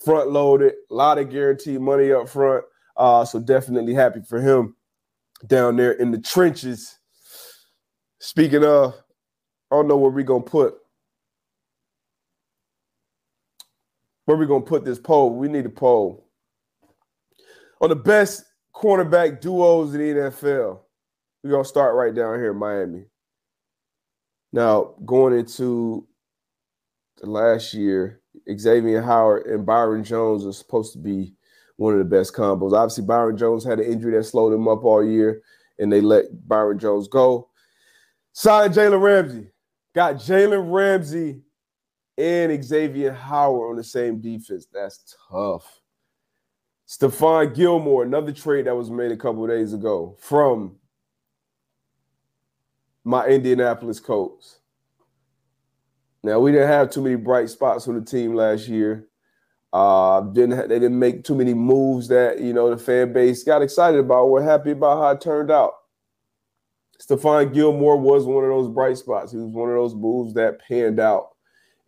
front 0.04 0.32
loaded, 0.32 0.74
a 0.90 0.94
lot 0.94 1.18
of 1.18 1.30
guaranteed 1.30 1.82
money 1.82 2.12
up 2.12 2.30
front. 2.30 2.64
Uh, 2.96 3.26
so 3.26 3.40
definitely 3.40 3.94
happy 3.94 4.22
for 4.28 4.40
him 4.40 4.76
down 5.48 5.76
there 5.76 5.94
in 5.94 6.12
the 6.12 6.20
trenches. 6.20 7.00
Speaking 8.24 8.64
of, 8.64 8.94
I 9.70 9.76
don't 9.76 9.90
know 9.90 9.98
where 9.98 10.10
we're 10.10 10.24
gonna 10.24 10.46
put 10.46 10.76
where 14.24 14.38
we're 14.38 14.46
gonna 14.46 14.64
put 14.64 14.86
this 14.86 14.98
poll. 14.98 15.36
We 15.36 15.50
need 15.50 15.66
a 15.66 15.70
poll 15.70 16.26
on 17.82 17.90
the 17.90 17.98
best 17.98 18.46
cornerback 18.74 19.42
duos 19.42 19.94
in 19.94 20.00
the 20.00 20.22
NFL. 20.22 20.80
We're 21.44 21.52
gonna 21.52 21.66
start 21.66 21.96
right 21.96 22.16
down 22.16 22.40
here 22.40 22.52
in 22.52 22.58
Miami. 22.58 23.04
Now, 24.54 24.96
going 25.06 25.38
into 25.38 26.08
the 27.18 27.30
last 27.30 27.74
year, 27.74 28.22
Xavier 28.58 29.02
Howard 29.02 29.48
and 29.48 29.66
Byron 29.66 30.06
Jones 30.06 30.46
are 30.46 30.54
supposed 30.54 30.94
to 30.94 31.00
be 31.00 31.36
one 31.76 31.92
of 31.92 32.00
the 32.00 32.06
best 32.06 32.34
combos. 32.34 32.72
Obviously, 32.72 33.04
Byron 33.04 33.36
Jones 33.36 33.66
had 33.66 33.82
an 33.82 33.92
injury 33.92 34.14
that 34.14 34.24
slowed 34.24 34.54
him 34.54 34.70
up 34.70 34.86
all 34.86 35.04
year, 35.04 35.42
and 35.78 35.92
they 35.92 36.00
let 36.00 36.48
Byron 36.48 36.80
Jones 36.80 37.10
go. 37.10 37.50
Signed 38.34 38.74
Jalen 38.74 39.02
Ramsey. 39.02 39.48
Got 39.94 40.16
Jalen 40.16 40.74
Ramsey 40.74 41.42
and 42.18 42.64
Xavier 42.64 43.14
Howard 43.14 43.72
on 43.72 43.76
the 43.78 43.84
same 43.84 44.20
defense. 44.20 44.68
That's 44.74 45.16
tough. 45.32 45.82
Stephon 46.88 47.56
Gilmore, 47.56 48.04
another 48.04 48.32
trade 48.32 48.66
that 48.66 48.76
was 48.76 48.90
made 48.90 49.12
a 49.12 49.18
couple 49.18 49.46
days 49.48 49.74
ago 49.74 50.18
from 50.20 50.76
my 53.04 53.26
Indianapolis 53.26 54.00
Colts. 54.00 54.60
Now 56.24 56.40
we 56.40 56.52
didn't 56.52 56.68
have 56.68 56.90
too 56.90 57.02
many 57.02 57.16
bright 57.16 57.50
spots 57.50 57.88
on 57.88 57.96
the 57.96 58.06
team 58.06 58.36
last 58.36 58.68
year. 58.68 59.08
Uh, 59.72 60.22
didn't 60.22 60.70
they 60.70 60.80
didn't 60.80 61.00
make 61.00 61.24
too 61.24 61.36
many 61.36 61.54
moves 61.54 62.08
that 62.08 62.40
you 62.40 62.54
know 62.54 62.70
the 62.70 62.78
fan 62.78 63.12
base 63.12 63.44
got 63.44 63.62
excited 63.62 64.00
about. 64.00 64.30
We're 64.30 64.44
happy 64.44 64.72
about 64.72 65.00
how 65.00 65.10
it 65.10 65.22
turned 65.22 65.52
out. 65.52 65.74
Stephon 67.02 67.54
Gilmore 67.54 67.98
was 67.98 68.26
one 68.26 68.44
of 68.44 68.50
those 68.50 68.70
bright 68.70 68.98
spots. 68.98 69.32
He 69.32 69.38
was 69.38 69.54
one 69.54 69.70
of 69.70 69.76
those 69.76 69.96
moves 69.96 70.34
that 70.36 70.60
panned 70.60 71.00
out, 71.00 71.30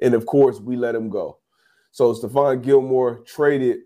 and 0.02 0.14
of 0.14 0.26
course 0.26 0.60
we 0.60 0.76
let 0.76 0.96
him 0.96 1.10
go. 1.10 1.40
So 1.92 2.14
Stephon 2.14 2.62
Gilmore 2.62 3.20
traded 3.20 3.80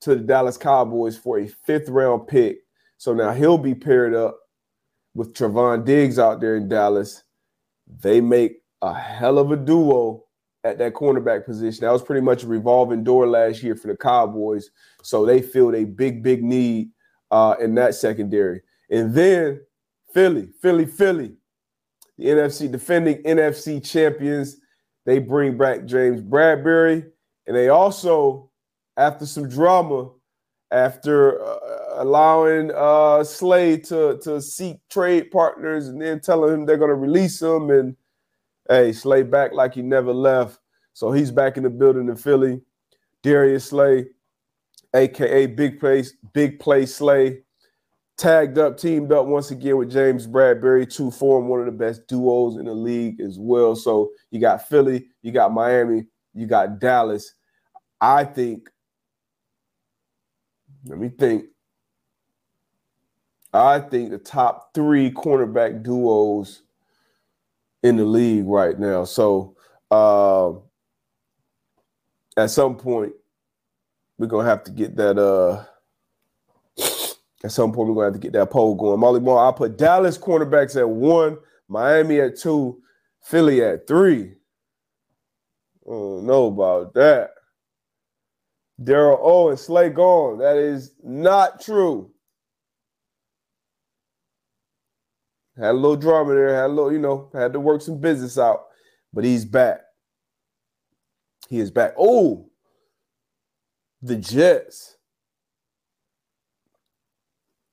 to 0.00 0.10
the 0.16 0.22
Dallas 0.22 0.56
Cowboys 0.56 1.16
for 1.16 1.38
a 1.38 1.46
fifth 1.46 1.88
round 1.88 2.26
pick. 2.26 2.58
So 2.98 3.14
now 3.14 3.32
he'll 3.32 3.58
be 3.58 3.74
paired 3.74 4.14
up 4.14 4.38
with 5.14 5.32
Trevon 5.34 5.84
Diggs 5.84 6.18
out 6.18 6.40
there 6.40 6.56
in 6.56 6.68
Dallas. 6.68 7.22
They 8.00 8.20
make 8.20 8.62
a 8.82 8.92
hell 8.92 9.38
of 9.38 9.50
a 9.52 9.56
duo 9.56 10.24
at 10.64 10.78
that 10.78 10.94
cornerback 10.94 11.44
position. 11.44 11.84
That 11.84 11.92
was 11.92 12.02
pretty 12.02 12.20
much 12.20 12.42
a 12.42 12.46
revolving 12.46 13.04
door 13.04 13.26
last 13.26 13.62
year 13.62 13.76
for 13.76 13.88
the 13.88 13.96
Cowboys. 13.96 14.70
So 15.02 15.26
they 15.26 15.42
feel 15.42 15.74
a 15.74 15.84
big, 15.84 16.22
big 16.22 16.42
need 16.42 16.90
uh, 17.30 17.56
in 17.60 17.74
that 17.76 17.94
secondary. 17.94 18.62
And 18.90 19.14
then 19.14 19.60
Philly, 20.12 20.48
Philly, 20.60 20.86
Philly, 20.86 21.32
the 22.18 22.26
NFC 22.26 22.70
defending 22.70 23.22
NFC 23.22 23.84
champions. 23.84 24.56
They 25.04 25.18
bring 25.18 25.58
back 25.58 25.84
James 25.84 26.20
Bradberry, 26.20 27.04
and 27.46 27.56
they 27.56 27.68
also, 27.68 28.50
after 28.96 29.26
some 29.26 29.48
drama, 29.48 30.10
after 30.70 31.42
uh, 31.42 31.58
allowing 31.96 32.70
uh, 32.74 33.24
Slay 33.24 33.76
to 33.78 34.18
to 34.22 34.40
seek 34.40 34.76
trade 34.88 35.30
partners, 35.30 35.88
and 35.88 36.00
then 36.00 36.20
telling 36.20 36.54
him 36.54 36.66
they're 36.66 36.76
going 36.76 36.88
to 36.90 36.94
release 36.94 37.40
him, 37.40 37.70
and 37.70 37.96
hey, 38.68 38.92
Slay 38.92 39.22
back 39.22 39.52
like 39.52 39.74
he 39.74 39.82
never 39.82 40.12
left. 40.12 40.58
So 40.94 41.10
he's 41.10 41.30
back 41.30 41.56
in 41.56 41.62
the 41.62 41.70
building 41.70 42.08
in 42.08 42.16
Philly. 42.16 42.60
Darius 43.22 43.66
Slay, 43.66 44.06
aka 44.94 45.46
Big 45.46 45.80
Place, 45.80 46.14
Big 46.32 46.58
Play 46.58 46.86
Slay, 46.86 47.42
tagged 48.16 48.58
up, 48.58 48.78
teamed 48.78 49.12
up 49.12 49.26
once 49.26 49.50
again 49.50 49.76
with 49.76 49.90
James 49.90 50.26
Bradberry 50.26 50.92
to 50.96 51.10
form 51.10 51.48
one 51.48 51.60
of 51.60 51.66
the 51.66 51.72
best 51.72 52.06
duos 52.06 52.56
in 52.56 52.66
the 52.66 52.74
league 52.74 53.20
as 53.20 53.38
well. 53.38 53.74
So 53.74 54.10
you 54.30 54.40
got 54.40 54.68
Philly, 54.68 55.08
you 55.22 55.32
got 55.32 55.52
Miami, 55.52 56.06
you 56.34 56.46
got 56.46 56.78
Dallas. 56.78 57.34
I 58.00 58.24
think, 58.24 58.68
let 60.84 60.98
me 60.98 61.08
think. 61.08 61.46
I 63.54 63.80
think 63.80 64.10
the 64.10 64.18
top 64.18 64.72
three 64.72 65.10
cornerback 65.10 65.82
duos 65.82 66.62
in 67.82 67.96
the 67.96 68.04
league 68.04 68.46
right 68.46 68.78
now. 68.78 69.04
So 69.04 69.56
uh, 69.90 70.52
at 72.36 72.50
some 72.50 72.76
point, 72.76 73.12
we're 74.16 74.26
gonna 74.26 74.48
have 74.48 74.64
to 74.64 74.70
get 74.70 74.96
that. 74.96 75.18
Uh, 75.18 75.64
at 77.44 77.52
some 77.52 77.72
point, 77.72 77.88
we're 77.88 77.94
gonna 77.94 78.06
have 78.06 78.14
to 78.14 78.20
get 78.20 78.32
that 78.34 78.50
poll 78.50 78.74
going. 78.74 79.00
Molly 79.00 79.20
Moore, 79.20 79.46
I 79.46 79.52
put 79.52 79.76
Dallas 79.76 80.16
cornerbacks 80.16 80.76
at 80.76 80.88
one, 80.88 81.38
Miami 81.68 82.20
at 82.20 82.38
two, 82.38 82.80
Philly 83.20 83.62
at 83.62 83.86
three. 83.86 84.34
Don't 85.86 86.26
know 86.26 86.46
about 86.46 86.94
that. 86.94 87.30
Daryl 88.80 89.18
Owen, 89.20 89.56
Slay 89.56 89.90
gone. 89.90 90.38
That 90.38 90.56
is 90.56 90.92
not 91.02 91.60
true. 91.60 92.10
Had 95.56 95.70
a 95.70 95.72
little 95.74 95.96
drama 95.96 96.34
there, 96.34 96.54
had 96.54 96.66
a 96.66 96.68
little, 96.68 96.92
you 96.92 96.98
know, 96.98 97.30
had 97.34 97.52
to 97.52 97.60
work 97.60 97.82
some 97.82 98.00
business 98.00 98.38
out, 98.38 98.64
but 99.12 99.24
he's 99.24 99.44
back. 99.44 99.80
He 101.48 101.58
is 101.60 101.70
back. 101.70 101.92
Oh, 101.98 102.48
the 104.00 104.16
Jets. 104.16 104.96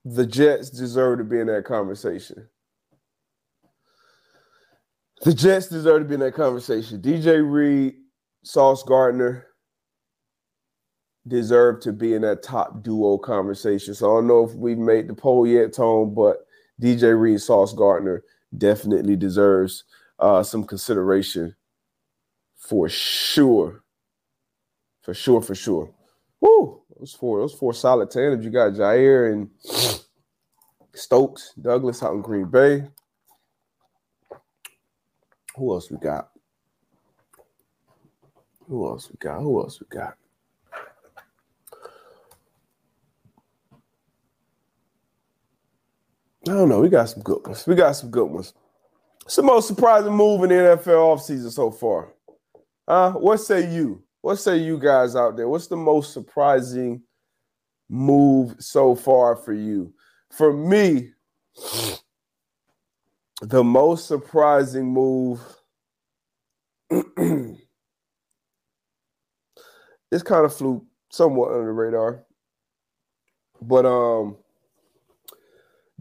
The 0.10 0.26
Jets 0.26 0.72
deserve 0.72 1.20
to 1.20 1.24
be 1.24 1.40
in 1.40 1.48
that 1.48 1.66
conversation. 1.66 2.48
The 5.24 5.34
Jets 5.34 5.68
deserve 5.68 6.02
to 6.04 6.08
be 6.08 6.16
in 6.16 6.22
that 6.22 6.34
conversation. 6.34 7.02
DJ 7.02 7.44
Reed, 7.48 7.96
Sauce 8.44 8.82
Gardner 8.84 9.46
deserve 11.28 11.82
to 11.82 11.94
be 11.94 12.16
in 12.16 12.24
that 12.24 12.42
top 12.42 12.82
duo 12.82 13.20
conversation. 13.20 13.94
So 13.94 14.12
I 14.12 14.18
don't 14.18 14.28
know 14.28 14.46
if 14.46 14.56
we've 14.56 14.80
made 14.80 15.08
the 15.08 15.14
poll 15.14 15.46
yet, 15.46 15.74
Tone, 15.74 16.16
but 16.16 16.48
DJ 16.82 17.20
Reed, 17.20 17.42
Sauce 17.42 17.74
Gardner 17.74 18.24
definitely 18.58 19.16
deserves 19.16 19.84
uh, 20.18 20.42
some 20.42 20.64
consideration 20.64 21.56
for 22.58 22.90
sure. 22.90 23.84
For 25.04 25.14
sure, 25.14 25.42
for 25.42 25.56
sure. 25.56 25.94
Woo! 26.42 26.82
Those 26.98 27.14
four, 27.14 27.40
those 27.40 27.54
four 27.54 27.74
solid 27.74 28.12
tandems. 28.12 28.44
You 28.44 28.52
got 28.52 28.74
Jaire 28.74 29.32
and 29.32 29.50
Stokes, 30.94 31.54
Douglas 31.62 32.04
out 32.04 32.14
in 32.14 32.22
Green 32.22 32.46
Bay. 32.46 32.84
Who 35.56 35.74
else 35.74 35.92
we 35.92 35.98
got? 35.98 36.30
Who 38.68 38.88
else 38.88 39.10
we 39.10 39.16
got? 39.20 39.42
Who 39.42 39.62
else 39.62 39.82
we 39.82 39.88
got? 39.90 40.16
I 46.48 46.54
don't 46.54 46.70
know. 46.70 46.80
We 46.80 46.90
got 46.90 47.10
some 47.10 47.22
good 47.22 47.46
ones. 47.46 47.68
We 47.68 47.76
got 47.76 47.92
some 47.94 48.10
good 48.10 48.26
ones. 48.26 48.54
It's 49.26 49.36
the 49.36 49.44
most 49.44 49.68
surprising 49.68 50.14
move 50.14 50.44
in 50.44 50.50
the 50.50 50.56
NFL 50.56 51.18
offseason 51.18 51.52
so 51.52 51.70
far. 51.70 52.14
Uh, 52.88 53.12
what 53.12 53.38
say 53.38 53.72
you? 53.72 54.02
What 54.22 54.38
say 54.38 54.58
you 54.58 54.78
guys 54.78 55.16
out 55.16 55.38
there? 55.38 55.48
What's 55.48 55.68
the 55.68 55.78
most 55.78 56.14
surprising 56.14 57.02
move 57.90 58.56
so 58.60 58.96
far 58.96 59.36
for 59.36 59.54
you? 59.54 59.94
For 60.32 60.54
me, 60.54 61.12
the 63.42 63.64
most 63.64 64.08
surprising 64.08 64.86
move 64.86 65.40
this 66.90 67.58
kind 70.24 70.46
of 70.46 70.54
flew 70.54 70.86
somewhat 71.12 71.52
under 71.52 71.68
the 71.68 71.72
radar. 71.72 72.26
But 73.62 73.86
um 73.86 74.38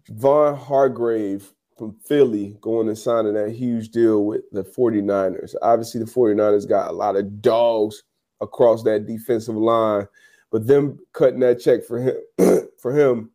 Von 0.09 0.57
Hargrave 0.57 1.53
from 1.77 1.97
Philly 2.07 2.57
going 2.61 2.89
and 2.89 2.99
signing 2.99 3.35
that 3.35 3.51
huge 3.51 3.91
deal 3.91 4.25
with 4.25 4.41
the 4.53 4.65
49ers. 4.65 5.55
Obviously, 5.63 6.01
the 6.01 6.11
49ers 6.11 6.69
got 6.69 6.91
a 6.91 6.93
lot 6.93 7.15
of 7.15 7.43
dogs 7.43 8.03
across 8.41 8.83
that 8.85 9.07
defensive 9.07 9.57
line, 9.57 10.07
but 10.51 10.67
them 10.67 10.99
cutting 11.13 11.41
that 11.41 11.61
check 11.61 11.85
for 11.85 12.01
him 12.01 12.17
for 12.79 12.97
him, 12.97 13.31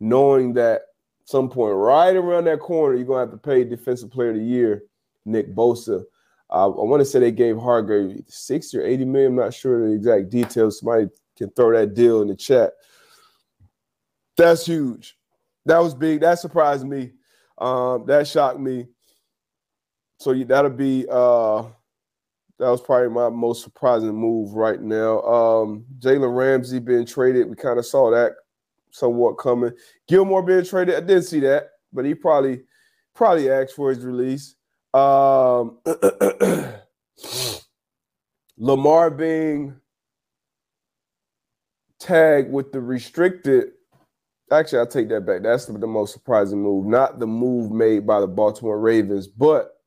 knowing 0.00 0.52
that 0.54 0.82
some 1.24 1.48
point 1.48 1.74
right 1.74 2.16
around 2.16 2.44
that 2.44 2.60
corner, 2.60 2.96
you're 2.96 3.06
gonna 3.06 3.20
have 3.20 3.30
to 3.30 3.36
pay 3.36 3.64
defensive 3.64 4.10
player 4.10 4.30
of 4.30 4.36
the 4.36 4.42
year, 4.42 4.84
Nick 5.24 5.54
Bosa. 5.54 6.04
Uh, 6.50 6.66
I 6.66 6.84
want 6.84 7.00
to 7.00 7.04
say 7.06 7.18
they 7.18 7.32
gave 7.32 7.56
Hargrave 7.56 8.22
60 8.28 8.76
or 8.76 8.82
80 8.82 9.04
million. 9.06 9.32
I'm 9.32 9.36
not 9.36 9.54
sure 9.54 9.88
the 9.88 9.94
exact 9.94 10.28
details. 10.28 10.80
Somebody 10.80 11.08
can 11.36 11.50
throw 11.50 11.72
that 11.72 11.94
deal 11.94 12.20
in 12.20 12.28
the 12.28 12.36
chat. 12.36 12.72
That's 14.36 14.66
huge. 14.66 15.16
That 15.64 15.78
was 15.78 15.94
big. 15.94 16.20
That 16.20 16.38
surprised 16.38 16.86
me. 16.86 17.12
Um, 17.56 18.04
that 18.06 18.26
shocked 18.28 18.60
me. 18.60 18.88
So 20.18 20.34
that'll 20.34 20.70
be 20.70 21.06
uh, 21.10 21.64
that 22.62 22.70
was 22.70 22.80
probably 22.80 23.08
my 23.08 23.28
most 23.28 23.64
surprising 23.64 24.14
move 24.14 24.54
right 24.54 24.80
now. 24.80 25.20
Um, 25.22 25.84
Jalen 25.98 26.32
Ramsey 26.32 26.78
being 26.78 27.04
traded, 27.04 27.50
we 27.50 27.56
kind 27.56 27.76
of 27.76 27.84
saw 27.84 28.12
that 28.12 28.34
somewhat 28.92 29.32
coming. 29.34 29.72
Gilmore 30.06 30.44
being 30.44 30.64
traded, 30.64 30.94
I 30.94 31.00
didn't 31.00 31.24
see 31.24 31.40
that, 31.40 31.70
but 31.92 32.04
he 32.04 32.14
probably 32.14 32.62
probably 33.16 33.50
asked 33.50 33.74
for 33.74 33.90
his 33.90 34.04
release. 34.04 34.54
Um, 34.94 35.80
Lamar 38.56 39.10
being 39.10 39.74
tagged 41.98 42.52
with 42.52 42.70
the 42.70 42.80
restricted. 42.80 43.70
Actually, 44.52 44.78
I'll 44.78 44.86
take 44.86 45.08
that 45.08 45.26
back. 45.26 45.42
That's 45.42 45.66
the, 45.66 45.76
the 45.76 45.88
most 45.88 46.12
surprising 46.12 46.62
move, 46.62 46.86
not 46.86 47.18
the 47.18 47.26
move 47.26 47.72
made 47.72 48.06
by 48.06 48.20
the 48.20 48.28
Baltimore 48.28 48.78
Ravens, 48.78 49.26
but 49.26 49.81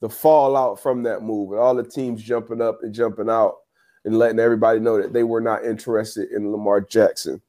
the 0.00 0.08
fallout 0.08 0.80
from 0.80 1.02
that 1.04 1.22
move 1.22 1.52
and 1.52 1.60
all 1.60 1.74
the 1.74 1.82
teams 1.82 2.22
jumping 2.22 2.60
up 2.60 2.80
and 2.82 2.94
jumping 2.94 3.30
out 3.30 3.56
and 4.04 4.18
letting 4.18 4.38
everybody 4.38 4.80
know 4.80 5.00
that 5.00 5.12
they 5.12 5.22
were 5.22 5.40
not 5.40 5.64
interested 5.64 6.30
in 6.30 6.50
Lamar 6.50 6.80
Jackson. 6.80 7.40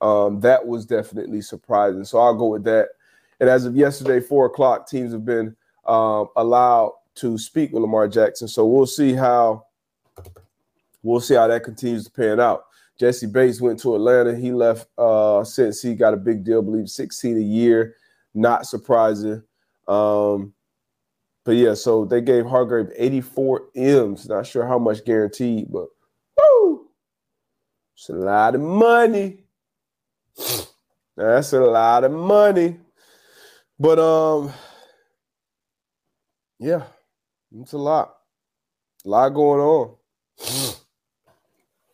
Um, 0.00 0.40
that 0.40 0.66
was 0.66 0.86
definitely 0.86 1.42
surprising. 1.42 2.04
So 2.04 2.18
I'll 2.18 2.34
go 2.34 2.46
with 2.46 2.64
that. 2.64 2.88
And 3.38 3.48
as 3.48 3.64
of 3.64 3.76
yesterday, 3.76 4.20
four 4.20 4.46
o'clock, 4.46 4.88
teams 4.88 5.12
have 5.12 5.24
been 5.24 5.56
um, 5.86 6.28
allowed 6.36 6.92
to 7.16 7.38
speak 7.38 7.72
with 7.72 7.82
Lamar 7.82 8.08
Jackson. 8.08 8.48
So 8.48 8.66
we'll 8.66 8.86
see 8.86 9.12
how 9.12 9.66
we'll 11.02 11.20
see 11.20 11.34
how 11.34 11.46
that 11.46 11.64
continues 11.64 12.04
to 12.04 12.10
pan 12.10 12.40
out. 12.40 12.64
Jessie 12.98 13.26
Bates 13.26 13.60
went 13.60 13.80
to 13.80 13.94
Atlanta. 13.94 14.36
He 14.36 14.52
left 14.52 14.88
uh, 14.98 15.42
since 15.42 15.80
he 15.80 15.94
got 15.94 16.12
a 16.12 16.18
big 16.18 16.44
deal, 16.44 16.60
I 16.60 16.64
believe 16.64 16.88
16 16.88 17.36
a 17.36 17.40
year. 17.40 17.96
Not 18.34 18.66
surprising. 18.66 19.42
Um, 19.88 20.52
yeah, 21.50 21.74
so 21.74 22.04
they 22.04 22.20
gave 22.20 22.46
Hargrave 22.46 22.90
84 22.96 23.62
M's. 23.74 24.28
Not 24.28 24.46
sure 24.46 24.66
how 24.66 24.78
much 24.78 25.04
guaranteed, 25.04 25.70
but 25.70 25.86
woo, 26.36 26.86
it's 27.94 28.08
a 28.08 28.12
lot 28.12 28.54
of 28.54 28.60
money. 28.60 29.44
That's 31.16 31.52
a 31.52 31.60
lot 31.60 32.04
of 32.04 32.12
money. 32.12 32.78
But 33.78 33.98
um, 33.98 34.52
yeah, 36.58 36.84
it's 37.60 37.72
a 37.72 37.78
lot. 37.78 38.14
A 39.04 39.08
lot 39.08 39.30
going 39.30 39.60
on. 39.60 39.96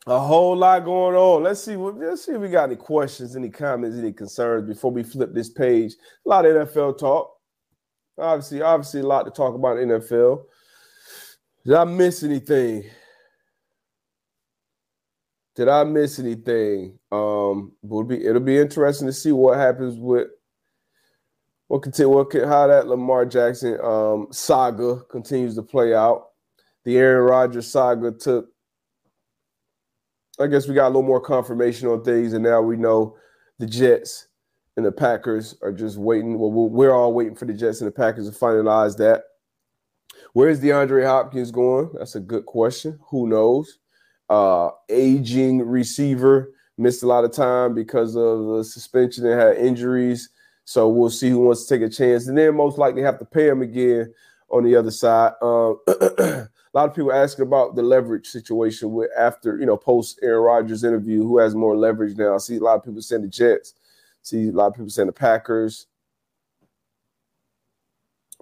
A 0.08 0.18
whole 0.20 0.56
lot 0.56 0.84
going 0.84 1.16
on. 1.16 1.42
Let's 1.44 1.62
see. 1.64 1.76
Let's 1.76 2.26
see 2.26 2.32
if 2.32 2.40
we 2.40 2.48
got 2.48 2.64
any 2.64 2.76
questions, 2.76 3.34
any 3.34 3.50
comments, 3.50 3.96
any 3.96 4.12
concerns 4.12 4.68
before 4.68 4.92
we 4.92 5.02
flip 5.02 5.34
this 5.34 5.50
page. 5.50 5.94
A 6.24 6.28
lot 6.28 6.46
of 6.46 6.68
NFL 6.68 6.98
talk. 6.98 7.35
Obviously, 8.18 8.62
obviously, 8.62 9.00
a 9.00 9.06
lot 9.06 9.24
to 9.24 9.30
talk 9.30 9.54
about 9.54 9.78
in 9.78 9.88
NFL. 9.88 10.44
Did 11.64 11.74
I 11.74 11.84
miss 11.84 12.22
anything? 12.22 12.84
Did 15.56 15.68
I 15.68 15.84
miss 15.84 16.18
anything? 16.18 16.98
Um, 17.10 17.72
it'll 17.82 18.04
be 18.04 18.24
it'll 18.24 18.40
be 18.40 18.58
interesting 18.58 19.06
to 19.06 19.12
see 19.12 19.32
what 19.32 19.58
happens 19.58 19.98
with 19.98 20.28
what 21.68 21.82
continue 21.82 22.10
what 22.10 22.32
how 22.32 22.66
that 22.66 22.86
Lamar 22.86 23.26
Jackson 23.26 23.78
um, 23.82 24.28
saga 24.30 25.00
continues 25.10 25.54
to 25.56 25.62
play 25.62 25.94
out. 25.94 26.28
The 26.84 26.96
Aaron 26.98 27.24
Rodgers 27.24 27.66
saga 27.70 28.12
took. 28.12 28.48
I 30.38 30.46
guess 30.46 30.68
we 30.68 30.74
got 30.74 30.86
a 30.86 30.88
little 30.88 31.02
more 31.02 31.20
confirmation 31.20 31.88
on 31.88 32.04
things, 32.04 32.34
and 32.34 32.44
now 32.44 32.60
we 32.60 32.76
know 32.76 33.16
the 33.58 33.66
Jets 33.66 34.28
and 34.76 34.84
the 34.84 34.92
Packers 34.92 35.56
are 35.62 35.72
just 35.72 35.96
waiting. 35.96 36.38
Well, 36.38 36.50
we're 36.50 36.94
all 36.94 37.12
waiting 37.12 37.34
for 37.34 37.46
the 37.46 37.54
Jets 37.54 37.80
and 37.80 37.88
the 37.88 37.92
Packers 37.92 38.28
to 38.28 38.36
finalize 38.36 38.96
that. 38.98 39.24
Where's 40.32 40.60
DeAndre 40.60 41.06
Hopkins 41.06 41.50
going? 41.50 41.90
That's 41.94 42.14
a 42.14 42.20
good 42.20 42.44
question. 42.44 42.98
Who 43.08 43.26
knows? 43.26 43.78
Uh, 44.28 44.70
aging 44.90 45.62
receiver 45.62 46.52
missed 46.78 47.02
a 47.02 47.06
lot 47.06 47.24
of 47.24 47.32
time 47.32 47.74
because 47.74 48.16
of 48.16 48.46
the 48.46 48.64
suspension 48.64 49.24
and 49.26 49.40
had 49.40 49.56
injuries. 49.56 50.28
So 50.64 50.88
we'll 50.88 51.10
see 51.10 51.30
who 51.30 51.38
wants 51.38 51.64
to 51.64 51.74
take 51.74 51.86
a 51.86 51.90
chance, 51.90 52.26
and 52.26 52.36
then 52.36 52.56
most 52.56 52.76
likely 52.76 53.02
have 53.02 53.18
to 53.20 53.24
pay 53.24 53.48
him 53.48 53.62
again 53.62 54.12
on 54.50 54.64
the 54.64 54.76
other 54.76 54.90
side. 54.90 55.32
Um, 55.40 55.78
a 55.86 56.48
lot 56.74 56.88
of 56.88 56.94
people 56.94 57.12
asking 57.12 57.46
about 57.46 57.76
the 57.76 57.82
leverage 57.82 58.26
situation 58.26 58.92
with 58.92 59.10
after 59.16 59.58
you 59.58 59.64
know 59.64 59.76
post 59.76 60.18
Aaron 60.22 60.42
Rodgers 60.42 60.84
interview, 60.84 61.22
who 61.22 61.38
has 61.38 61.54
more 61.54 61.76
leverage 61.76 62.16
now? 62.18 62.34
I 62.34 62.38
see 62.38 62.56
a 62.56 62.60
lot 62.60 62.76
of 62.76 62.84
people 62.84 63.00
saying 63.00 63.22
the 63.22 63.28
Jets. 63.28 63.74
See 64.26 64.48
a 64.48 64.50
lot 64.50 64.66
of 64.66 64.74
people 64.74 64.90
saying 64.90 65.06
the 65.06 65.12
Packers. 65.12 65.86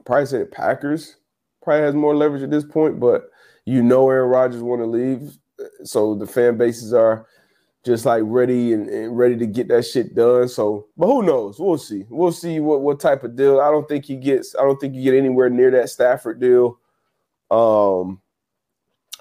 Probably 0.06 0.24
say 0.24 0.38
the 0.38 0.46
Packers 0.46 1.16
probably 1.62 1.82
has 1.82 1.94
more 1.94 2.16
leverage 2.16 2.42
at 2.42 2.50
this 2.50 2.64
point, 2.64 2.98
but 2.98 3.28
you 3.66 3.82
know 3.82 4.08
Aaron 4.08 4.30
Rodgers 4.30 4.62
want 4.62 4.80
to 4.80 4.86
leave, 4.86 5.36
so 5.82 6.14
the 6.14 6.26
fan 6.26 6.56
bases 6.56 6.94
are 6.94 7.26
just 7.84 8.06
like 8.06 8.22
ready 8.24 8.72
and, 8.72 8.88
and, 8.88 9.14
ready 9.14 9.36
to 9.36 9.46
get 9.46 9.68
that 9.68 9.84
shit 9.84 10.14
done. 10.14 10.48
So, 10.48 10.86
but 10.96 11.06
who 11.06 11.22
knows? 11.22 11.60
We'll 11.60 11.76
see. 11.76 12.06
We'll 12.08 12.32
see 12.32 12.60
what 12.60 12.80
what 12.80 12.98
type 12.98 13.22
of 13.22 13.36
deal. 13.36 13.60
I 13.60 13.70
don't 13.70 13.86
think 13.86 14.06
he 14.06 14.16
gets. 14.16 14.56
I 14.56 14.62
don't 14.62 14.80
think 14.80 14.94
you 14.94 15.02
get 15.02 15.14
anywhere 15.14 15.50
near 15.50 15.70
that 15.72 15.90
Stafford 15.90 16.40
deal. 16.40 16.78
Um, 17.50 18.22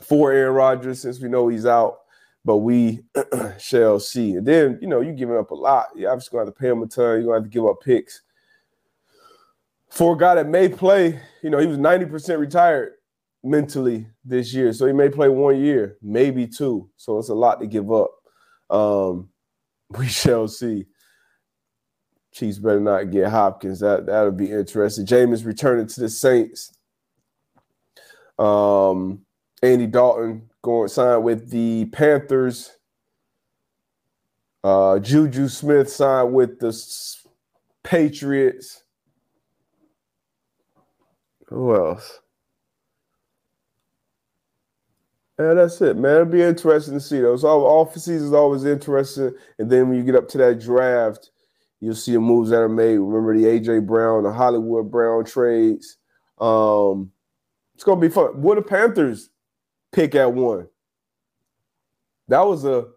for 0.01 0.32
Aaron 0.32 0.53
Rodgers, 0.53 1.01
since 1.01 1.20
we 1.20 1.28
know 1.28 1.49
he's 1.49 1.66
out 1.66 2.02
but 2.45 2.57
we 2.57 3.03
shall 3.59 3.99
see. 3.99 4.33
And 4.33 4.45
then, 4.45 4.79
you 4.81 4.87
know, 4.87 5.01
you're 5.01 5.13
giving 5.13 5.37
up 5.37 5.51
a 5.51 5.55
lot. 5.55 5.87
You're 5.95 6.11
obviously 6.11 6.35
going 6.35 6.45
to 6.45 6.49
have 6.49 6.55
to 6.55 6.59
pay 6.59 6.69
him 6.69 6.81
a 6.81 6.87
ton. 6.87 7.03
You're 7.03 7.23
going 7.23 7.27
to 7.27 7.43
have 7.43 7.43
to 7.43 7.49
give 7.49 7.65
up 7.65 7.81
picks. 7.81 8.21
For 9.89 10.15
a 10.15 10.17
guy 10.17 10.35
that 10.35 10.47
may 10.47 10.69
play, 10.69 11.19
you 11.41 11.49
know, 11.49 11.59
he 11.59 11.67
was 11.67 11.77
90% 11.77 12.39
retired 12.39 12.93
mentally 13.43 14.07
this 14.25 14.53
year. 14.53 14.73
So 14.73 14.87
he 14.87 14.93
may 14.93 15.09
play 15.09 15.29
one 15.29 15.59
year, 15.59 15.97
maybe 16.01 16.47
two. 16.47 16.89
So 16.97 17.19
it's 17.19 17.29
a 17.29 17.35
lot 17.35 17.59
to 17.59 17.67
give 17.67 17.91
up. 17.91 18.11
Um, 18.69 19.29
we 19.97 20.07
shall 20.07 20.47
see. 20.47 20.85
Chiefs 22.33 22.57
better 22.57 22.79
not 22.79 23.11
get 23.11 23.29
Hopkins. 23.29 23.79
That 23.81 24.07
that'll 24.07 24.31
be 24.31 24.49
interesting. 24.49 25.05
Jameis 25.05 25.45
returning 25.45 25.85
to 25.85 25.99
the 25.99 26.09
Saints. 26.09 26.75
Um, 28.39 29.23
Andy 29.61 29.85
Dalton 29.85 30.49
going 30.64 30.88
signed 30.88 31.24
with 31.24 31.51
the 31.51 31.86
Panthers. 31.86 32.72
Uh, 34.64 34.97
Juju 34.97 35.49
Smith 35.49 35.91
signed 35.91 36.34
with 36.34 36.59
the 36.59 36.74
Patriots. 37.84 38.84
Who 41.49 41.76
else? 41.76 42.20
Yeah, 45.38 45.53
that's 45.53 45.82
it, 45.82 45.97
man. 45.97 46.14
It'll 46.14 46.26
be 46.26 46.41
interesting 46.41 46.93
to 46.93 46.99
see 46.99 47.20
those. 47.20 47.43
All 47.43 47.66
off 47.66 47.93
season 47.93 48.28
is 48.28 48.34
always 48.34 48.66
interesting, 48.66 49.34
and 49.59 49.70
then 49.70 49.89
when 49.89 49.97
you 49.97 50.03
get 50.03 50.16
up 50.16 50.30
to 50.30 50.38
that 50.38 50.61
draft, 50.61 51.32
you'll 51.82 51.95
see 51.95 52.14
the 52.14 52.20
moves 52.20 52.51
that 52.51 52.61
are 52.61 52.70
made. 52.70 52.97
Remember 52.97 53.38
the 53.38 53.45
AJ 53.45 53.86
Brown, 53.86 54.24
the 54.24 54.32
Hollywood 54.32 54.89
Brown 54.89 55.26
trades. 55.26 55.97
Um, 56.39 57.11
it's 57.76 57.84
gonna 57.84 57.99
be 57.99 58.09
fun. 58.09 58.41
What 58.41 58.55
the 58.55 58.61
Panthers 58.61 59.30
pick 59.93 60.15
at 60.15 60.33
one. 60.33 60.67
that 62.27 62.45
was 62.45 62.65
a 62.65 62.87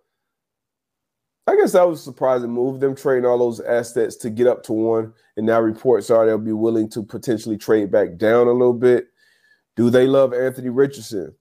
I 1.48 1.54
guess 1.54 1.72
that 1.72 1.86
was 1.86 2.00
a 2.00 2.02
surprising 2.02 2.50
move. 2.50 2.80
Them 2.80 2.96
trading 2.96 3.24
all 3.24 3.38
those 3.38 3.60
assets 3.60 4.16
to 4.16 4.30
get 4.30 4.48
up 4.48 4.64
to 4.64 4.72
one, 4.72 5.12
and 5.36 5.46
now 5.46 5.60
reports 5.60 6.10
are 6.10 6.26
they'll 6.26 6.38
be 6.38 6.52
willing 6.52 6.88
to 6.90 7.04
potentially 7.04 7.56
trade 7.56 7.92
back 7.92 8.16
down 8.16 8.48
a 8.48 8.52
little 8.52 8.72
bit. 8.72 9.06
Do 9.76 9.88
they 9.90 10.08
love 10.08 10.34
Anthony 10.34 10.70
Richardson? 10.70 11.32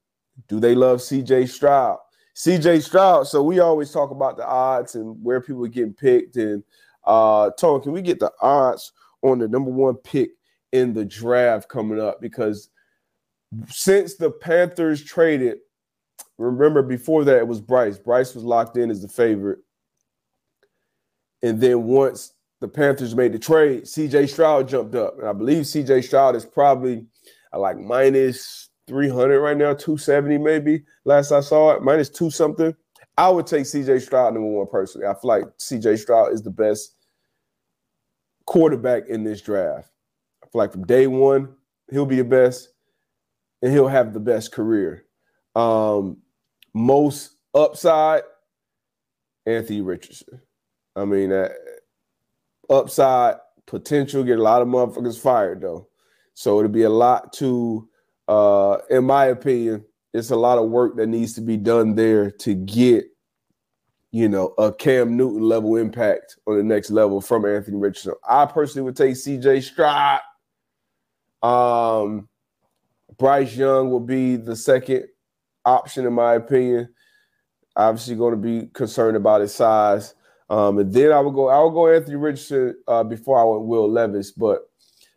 Do 0.48 0.60
they 0.60 0.76
love 0.76 1.00
CJ 1.00 1.50
Stroud? 1.50 1.98
CJ 2.36 2.84
Stroud. 2.84 3.28
So 3.28 3.42
we 3.42 3.60
always 3.60 3.92
talk 3.92 4.12
about 4.12 4.38
the 4.38 4.46
odds 4.46 4.94
and 4.94 5.18
where 5.24 5.42
people 5.42 5.66
are 5.66 5.70
getting 5.70 5.94
picked. 5.94 6.36
And 6.36 6.64
uh 7.06 7.50
Tone, 7.58 7.82
can 7.82 7.92
we 7.92 8.02
get 8.02 8.20
the 8.20 8.32
odds 8.42 8.92
on 9.24 9.40
the 9.40 9.48
number 9.48 9.72
one 9.72 9.96
pick 9.96 10.32
in 10.72 10.94
the 10.94 11.06
draft 11.06 11.68
coming 11.70 12.00
up? 12.00 12.22
Because 12.22 12.70
since 13.68 14.16
the 14.16 14.32
Panthers 14.32 15.04
traded, 15.04 15.60
remember 16.38 16.82
before 16.82 17.24
that 17.26 17.38
it 17.38 17.48
was 17.48 17.62
Bryce. 17.62 17.98
Bryce 17.98 18.36
was 18.36 18.44
locked 18.44 18.78
in 18.78 18.90
as 18.90 19.02
the 19.02 19.08
favorite. 19.08 19.60
And 21.44 21.62
then 21.62 21.84
once 21.84 22.34
the 22.62 22.68
Panthers 22.68 23.16
made 23.16 23.34
the 23.34 23.40
trade, 23.40 23.84
CJ 23.84 24.30
Stroud 24.30 24.68
jumped 24.68 24.96
up. 24.96 25.20
And 25.20 25.28
I 25.28 25.34
believe 25.34 25.64
CJ 25.64 26.04
Stroud 26.04 26.36
is 26.36 26.46
probably 26.46 27.06
uh, 27.54 27.60
like 27.60 27.78
minus 27.78 28.70
300 28.88 29.40
right 29.40 29.58
now, 29.58 29.74
270 29.74 30.38
maybe. 30.38 30.84
Last 31.04 31.32
I 31.32 31.42
saw 31.42 31.72
it, 31.72 31.84
minus 31.84 32.10
two 32.10 32.30
something. 32.30 32.76
I 33.18 33.30
would 33.30 33.48
take 33.48 33.64
CJ 33.64 34.02
Stroud 34.02 34.34
number 34.34 34.50
one 34.50 34.68
personally. 34.68 35.08
I 35.08 35.14
feel 35.14 35.30
like 35.30 35.44
CJ 35.60 36.00
Stroud 36.00 36.34
is 36.34 36.42
the 36.42 36.50
best 36.50 36.96
quarterback 38.46 39.08
in 39.08 39.24
this 39.24 39.42
draft. 39.42 39.90
I 40.44 40.48
feel 40.48 40.60
like 40.60 40.72
from 40.72 40.86
day 40.86 41.08
one, 41.08 41.56
he'll 41.92 42.06
be 42.06 42.18
the 42.18 42.24
best 42.24 42.70
and 43.66 43.74
he'll 43.74 43.88
have 43.88 44.14
the 44.14 44.20
best 44.20 44.52
career. 44.52 45.06
Um, 45.56 46.18
most 46.76 47.36
upside, 47.56 48.22
Anthony 49.48 49.82
Richardson. 49.82 50.40
I 50.96 51.06
mean, 51.06 51.32
uh, 51.32 51.50
upside 52.70 53.38
potential, 53.66 54.24
get 54.24 54.38
a 54.38 54.44
lot 54.44 54.62
of 54.62 54.68
motherfuckers 54.68 55.20
fired 55.20 55.62
though. 55.62 55.88
So 56.36 56.60
it'll 56.60 56.70
be 56.70 56.84
a 56.84 56.92
lot 56.92 57.34
to, 57.34 57.90
uh, 58.28 58.78
in 58.92 59.06
my 59.06 59.26
opinion, 59.26 59.84
it's 60.14 60.30
a 60.30 60.36
lot 60.36 60.60
of 60.60 60.70
work 60.70 60.96
that 60.98 61.08
needs 61.08 61.34
to 61.34 61.42
be 61.42 61.58
done 61.58 61.96
there 61.96 62.30
to 62.30 62.54
get, 62.54 63.06
you 64.12 64.30
know, 64.30 64.54
a 64.60 64.72
Cam 64.72 65.18
Newton 65.18 65.42
level 65.42 65.76
impact 65.76 66.38
on 66.46 66.58
the 66.58 66.64
next 66.64 66.92
level 66.92 67.20
from 67.20 67.48
Anthony 67.48 67.78
Richardson. 67.78 68.14
I 68.30 68.46
personally 68.46 68.86
would 68.86 68.96
take 68.96 69.16
CJ 69.16 69.64
Stroud. 69.64 70.20
Um, 71.42 72.30
Bryce 73.18 73.56
Young 73.56 73.90
will 73.90 74.00
be 74.00 74.36
the 74.36 74.56
second 74.56 75.06
option, 75.64 76.06
in 76.06 76.14
my 76.14 76.36
opinion. 76.36 76.90
Obviously, 77.76 78.16
going 78.16 78.32
to 78.32 78.38
be 78.38 78.68
concerned 78.74 79.18
about 79.18 79.42
his 79.42 79.54
size. 79.54 80.16
Um, 80.50 80.78
and 80.78 80.94
then 80.94 81.12
I 81.12 81.20
would 81.20 81.34
go, 81.34 81.50
I 81.50 81.62
would 81.64 81.74
go 81.74 81.94
Anthony 81.94 82.16
Richardson 82.16 82.76
uh, 82.88 83.04
before 83.04 83.40
I 83.40 83.44
went 83.44 83.66
Will 83.68 83.92
Levis, 83.92 84.32
but 84.32 84.62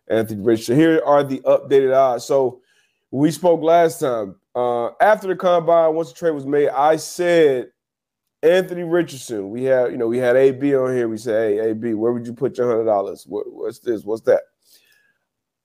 Anthony 0.09 0.43
Richardson. 0.43 0.77
Here 0.77 1.03
are 1.05 1.23
the 1.23 1.41
updated 1.41 1.95
odds. 1.97 2.25
So 2.25 2.61
we 3.11 3.31
spoke 3.31 3.63
last 3.63 4.01
time. 4.01 4.37
Uh, 4.55 4.89
after 5.01 5.29
the 5.29 5.37
combine, 5.37 5.95
once 5.95 6.09
the 6.09 6.19
trade 6.19 6.33
was 6.33 6.47
made, 6.47 6.69
I 6.71 6.97
said 6.97 7.69
Anthony 8.43 8.83
Richardson. 8.83 9.51
We 9.51 9.65
had, 9.65 9.93
you 9.93 9.99
know, 9.99 10.09
we 10.09 10.19
had 10.19 10.37
AB 10.37 10.75
on 10.75 10.95
here. 10.95 11.09
We 11.09 11.19
said, 11.19 11.53
hey, 11.53 11.71
AB, 11.71 11.95
where 11.95 12.13
would 12.13 12.27
you 12.27 12.33
put 12.33 12.59
your 12.59 12.69
hundred 12.69 12.85
dollars? 12.85 13.25
What, 13.29 13.53
what's 13.53 13.79
this? 13.81 14.03
What's 14.03 14.23
that? 14.23 14.43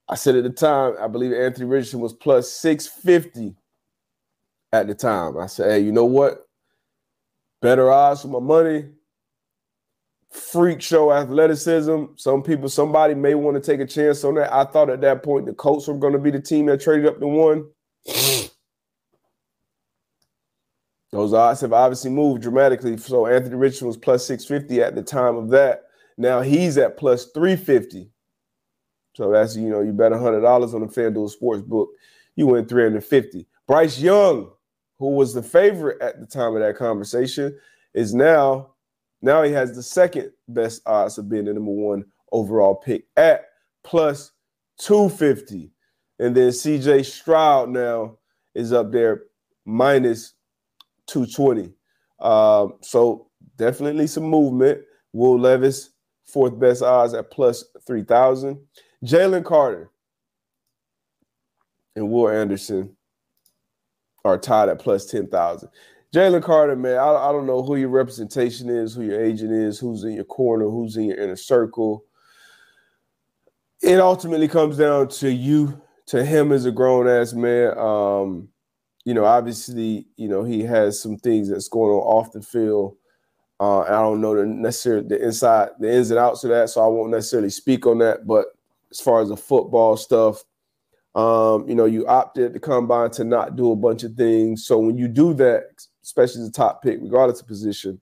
I 0.09 0.15
said 0.15 0.35
at 0.35 0.43
the 0.43 0.49
time, 0.49 0.95
I 0.99 1.07
believe 1.07 1.33
Anthony 1.33 1.65
Richardson 1.65 1.99
was 1.99 2.13
plus 2.13 2.51
650 2.51 3.55
at 4.71 4.87
the 4.87 4.95
time. 4.95 5.37
I 5.37 5.47
said, 5.47 5.71
hey, 5.71 5.79
you 5.79 5.91
know 5.91 6.05
what? 6.05 6.47
Better 7.61 7.91
odds 7.91 8.21
for 8.21 8.27
my 8.27 8.39
money 8.39 8.89
freak 10.33 10.81
show 10.81 11.13
athleticism. 11.13 12.05
Some 12.15 12.41
people, 12.41 12.67
somebody 12.67 13.13
may 13.13 13.35
want 13.35 13.55
to 13.55 13.61
take 13.61 13.79
a 13.79 13.85
chance 13.85 14.23
on 14.23 14.33
that. 14.35 14.51
I 14.53 14.65
thought 14.65 14.89
at 14.89 15.01
that 15.01 15.21
point 15.23 15.45
the 15.45 15.53
Colts 15.53 15.87
were 15.87 15.93
going 15.93 16.13
to 16.13 16.19
be 16.19 16.31
the 16.31 16.41
team 16.41 16.65
that 16.65 16.81
traded 16.81 17.05
up 17.05 17.19
to 17.19 17.27
one. 17.27 17.69
Those 21.11 21.33
odds 21.33 21.61
have 21.61 21.73
obviously 21.73 22.09
moved 22.09 22.41
dramatically. 22.41 22.97
So 22.97 23.27
Anthony 23.27 23.55
Richardson 23.55 23.87
was 23.87 23.97
plus 23.97 24.25
650 24.25 24.81
at 24.81 24.95
the 24.95 25.03
time 25.03 25.35
of 25.35 25.49
that. 25.49 25.83
Now 26.17 26.41
he's 26.41 26.79
at 26.79 26.97
plus 26.97 27.25
350. 27.33 28.09
So 29.13 29.31
that's, 29.31 29.55
you 29.55 29.69
know, 29.69 29.81
you 29.81 29.91
bet 29.91 30.11
$100 30.11 30.73
on 30.73 30.81
the 30.81 30.87
FanDuel 30.87 31.29
Sports 31.29 31.61
book. 31.61 31.89
You 32.35 32.47
win 32.47 32.65
350. 32.65 33.47
Bryce 33.67 33.99
Young, 33.99 34.49
who 34.99 35.09
was 35.11 35.33
the 35.33 35.43
favorite 35.43 36.01
at 36.01 36.19
the 36.19 36.25
time 36.25 36.55
of 36.55 36.61
that 36.61 36.77
conversation, 36.77 37.57
is 37.93 38.13
now 38.13 38.73
now 39.21 39.41
he 39.43 39.53
has 39.53 39.73
the 39.73 39.81
second 39.81 40.31
best 40.49 40.81
odds 40.85 41.17
of 41.17 41.29
being 41.29 41.45
the 41.45 41.53
number 41.53 41.71
one 41.71 42.03
overall 42.33 42.75
pick 42.75 43.05
at 43.15 43.45
plus 43.83 44.31
250. 44.79 45.71
And 46.19 46.35
then 46.35 46.49
CJ 46.49 47.05
Stroud 47.05 47.69
now 47.69 48.17
is 48.53 48.73
up 48.73 48.91
there 48.91 49.23
minus 49.65 50.33
220. 51.07 51.73
Um, 52.19 52.73
so 52.81 53.29
definitely 53.57 54.07
some 54.07 54.23
movement. 54.23 54.81
Will 55.13 55.39
Levis, 55.39 55.91
fourth 56.25 56.59
best 56.59 56.81
odds 56.81 57.13
at 57.13 57.31
plus 57.31 57.63
3,000. 57.85 58.59
Jalen 59.03 59.43
Carter 59.43 59.89
and 61.95 62.09
Will 62.09 62.29
Anderson 62.29 62.95
are 64.23 64.37
tied 64.37 64.69
at 64.69 64.79
plus 64.79 65.05
10,000. 65.07 65.69
Jalen 66.13 66.43
Carter, 66.43 66.75
man, 66.75 66.97
I, 66.97 67.09
I 67.09 67.31
don't 67.31 67.47
know 67.47 67.63
who 67.63 67.75
your 67.75 67.89
representation 67.89 68.69
is, 68.69 68.93
who 68.93 69.03
your 69.03 69.21
agent 69.21 69.51
is, 69.51 69.79
who's 69.79 70.03
in 70.03 70.13
your 70.13 70.23
corner, 70.23 70.65
who's 70.65 70.95
in 70.95 71.05
your 71.05 71.17
inner 71.17 71.35
circle. 71.35 72.05
It 73.81 73.99
ultimately 73.99 74.47
comes 74.47 74.77
down 74.77 75.09
to 75.09 75.31
you, 75.31 75.81
to 76.07 76.23
him 76.23 76.51
as 76.51 76.65
a 76.65 76.71
grown 76.71 77.09
ass 77.09 77.33
man. 77.33 77.77
Um, 77.77 78.49
you 79.05 79.13
know, 79.13 79.25
obviously, 79.25 80.07
you 80.15 80.29
know, 80.29 80.43
he 80.43 80.61
has 80.61 81.01
some 81.01 81.17
things 81.17 81.49
that's 81.49 81.67
going 81.67 81.91
on 81.91 81.97
off 81.97 82.31
the 82.31 82.41
field. 82.41 82.95
Uh, 83.59 83.81
I 83.81 83.89
don't 83.89 84.21
know 84.21 84.35
the 84.35 84.45
necessary 84.45 85.01
the 85.01 85.21
inside, 85.21 85.69
the 85.79 85.93
ins 85.93 86.11
and 86.11 86.19
outs 86.19 86.43
of 86.43 86.51
that, 86.51 86.69
so 86.69 86.81
I 86.81 86.87
won't 86.87 87.11
necessarily 87.11 87.49
speak 87.49 87.85
on 87.85 87.97
that. 87.99 88.25
But 88.25 88.47
as 88.93 89.01
far 89.01 89.21
as 89.21 89.29
the 89.29 89.37
football 89.37 89.97
stuff, 89.97 90.43
um, 91.15 91.67
you 91.67 91.75
know, 91.75 91.85
you 91.85 92.07
opted 92.07 92.53
to 92.53 92.59
combine 92.59 93.11
to 93.11 93.23
not 93.23 93.55
do 93.55 93.71
a 93.71 93.75
bunch 93.75 94.03
of 94.03 94.13
things. 94.13 94.65
So 94.65 94.77
when 94.77 94.97
you 94.97 95.07
do 95.07 95.33
that, 95.35 95.85
especially 96.03 96.43
the 96.43 96.51
top 96.51 96.81
pick, 96.81 96.99
regardless 97.01 97.41
of 97.41 97.47
position, 97.47 97.99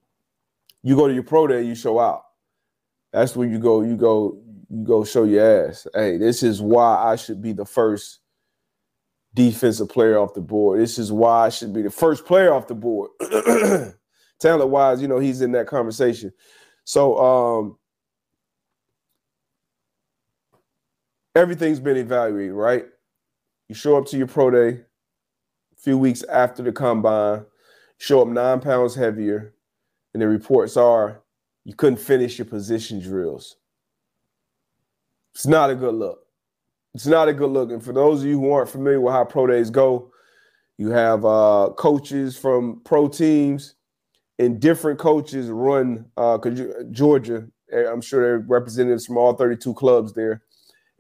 you 0.84 0.96
go 0.96 1.08
to 1.08 1.14
your 1.14 1.24
pro 1.24 1.48
day, 1.48 1.62
you 1.62 1.76
show 1.76 2.00
out. 2.00 2.24
That's 3.12 3.36
where 3.36 3.48
you 3.48 3.60
go, 3.60 3.82
you 3.82 3.98
go, 3.98 4.42
you 4.70 4.84
go 4.84 5.04
show 5.04 5.26
your 5.26 5.68
ass. 5.68 5.88
Hey, 5.94 6.18
this 6.18 6.44
is 6.44 6.62
why 6.62 6.96
I 6.96 7.16
should 7.16 7.42
be 7.42 7.54
the 7.54 7.66
first 7.66 8.20
defensive 9.34 9.90
player 9.90 10.18
off 10.18 10.34
the 10.34 10.42
board. 10.42 10.80
This 10.80 10.98
is 10.98 11.12
why 11.12 11.46
I 11.46 11.50
should 11.50 11.74
be 11.74 11.82
the 11.82 11.90
first 11.90 12.26
player 12.26 12.54
off 12.54 12.68
the 12.68 12.76
board. 12.76 13.12
Talent 14.40 14.70
wise, 14.70 15.02
you 15.02 15.08
know, 15.08 15.20
he's 15.20 15.42
in 15.42 15.52
that 15.52 15.68
conversation. 15.68 16.32
So 16.84 17.18
um 17.18 17.78
everything's 21.36 21.80
been 21.80 21.98
evaluated, 21.98 22.54
right? 22.54 22.86
You 23.68 23.76
show 23.76 23.98
up 23.98 24.06
to 24.08 24.18
your 24.18 24.28
pro 24.28 24.52
day 24.52 24.82
a 25.74 25.78
few 25.78 25.98
weeks 25.98 26.24
after 26.24 26.64
the 26.64 26.72
combine 26.72 27.46
show 28.02 28.24
up 28.24 28.28
nine 28.28 28.60
pounds 28.60 28.96
heavier, 28.96 29.54
and 30.14 30.22
the 30.22 30.28
reports 30.28 30.76
are 30.76 31.22
you 31.66 31.76
couldn't 31.76 32.00
finish 32.00 32.40
your 32.40 32.48
position 32.48 33.00
drills. 33.00 33.58
It's 35.36 35.46
not 35.46 35.70
a 35.70 35.76
good 35.76 35.94
look. 35.94 36.26
It's 36.96 37.06
not 37.06 37.30
a 37.30 37.34
good 37.34 37.52
look. 37.52 37.70
And 37.70 37.82
for 37.82 37.94
those 37.94 38.22
of 38.22 38.28
you 38.28 38.40
who 38.40 38.52
aren't 38.52 38.70
familiar 38.70 39.00
with 39.00 39.14
how 39.14 39.24
pro 39.24 39.46
days 39.46 39.70
go, 39.70 40.12
you 40.78 40.90
have 40.90 41.24
uh, 41.24 41.70
coaches 41.78 42.36
from 42.36 42.82
pro 42.84 43.08
teams, 43.08 43.76
and 44.40 44.60
different 44.60 44.98
coaches 44.98 45.48
run. 45.50 46.06
Because 46.16 46.60
uh, 46.60 46.84
Georgia, 46.90 47.48
eh, 47.72 47.86
I'm 47.88 48.02
sure 48.02 48.22
there 48.24 48.34
are 48.34 48.40
representatives 48.40 49.06
from 49.06 49.18
all 49.18 49.34
32 49.34 49.76
clubs 49.76 50.14
there, 50.14 50.42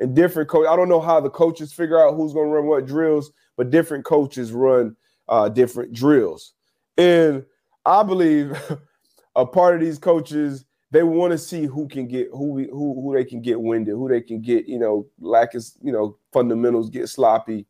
and 0.02 0.16
different 0.16 0.49
coach. 0.49 0.68
I 0.68 0.76
don't 0.76 0.89
know 0.89 0.99
how 0.99 1.22
the 1.22 1.30
coaches 1.30 1.72
figure 1.72 2.04
out 2.04 2.16
who's 2.16 2.34
going 2.34 2.49
to 2.49 2.56
run 2.56 2.66
what 2.66 2.86
drills, 2.86 3.32
but 3.56 3.70
different 3.70 4.04
coaches 4.04 4.52
run 4.52 4.95
uh, 5.30 5.47
different 5.47 5.93
drills. 5.93 6.54
And 6.97 7.45
I 7.86 8.04
believe 8.04 8.60
a 9.36 9.45
part 9.45 9.76
of 9.76 9.82
these 9.82 9.99
coaches 9.99 10.66
they 10.89 11.04
want 11.04 11.32
to 11.32 11.38
see 11.38 11.66
who 11.66 11.88
can 11.88 12.06
get 12.06 12.28
who 12.32 12.68
who 12.70 13.02
who 13.02 13.14
they 13.14 13.24
can 13.24 13.41
get 13.41 13.62
winded, 13.62 13.93
who 13.93 14.10
they 14.10 14.20
can 14.20 14.41
get, 14.41 14.68
you 14.68 14.78
know, 14.78 15.08
lack 15.22 15.54
his, 15.54 15.78
you 15.82 15.91
know, 15.91 16.18
fundamentals, 16.34 16.89
get 16.89 17.08
sloppy, 17.08 17.66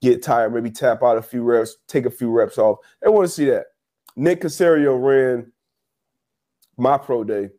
get 0.00 0.22
tired, 0.22 0.54
maybe 0.54 0.70
tap 0.70 1.02
out 1.02 1.18
a 1.18 1.22
few 1.22 1.42
reps, 1.42 1.78
take 1.88 2.06
a 2.06 2.10
few 2.10 2.30
reps 2.30 2.58
off. 2.58 2.78
They 3.02 3.08
want 3.08 3.26
to 3.26 3.32
see 3.32 3.46
that. 3.46 3.66
Nick 4.14 4.42
Caserio 4.42 5.02
ran 5.02 5.50
my 6.76 6.96
pro 6.96 7.24
day. 7.24 7.50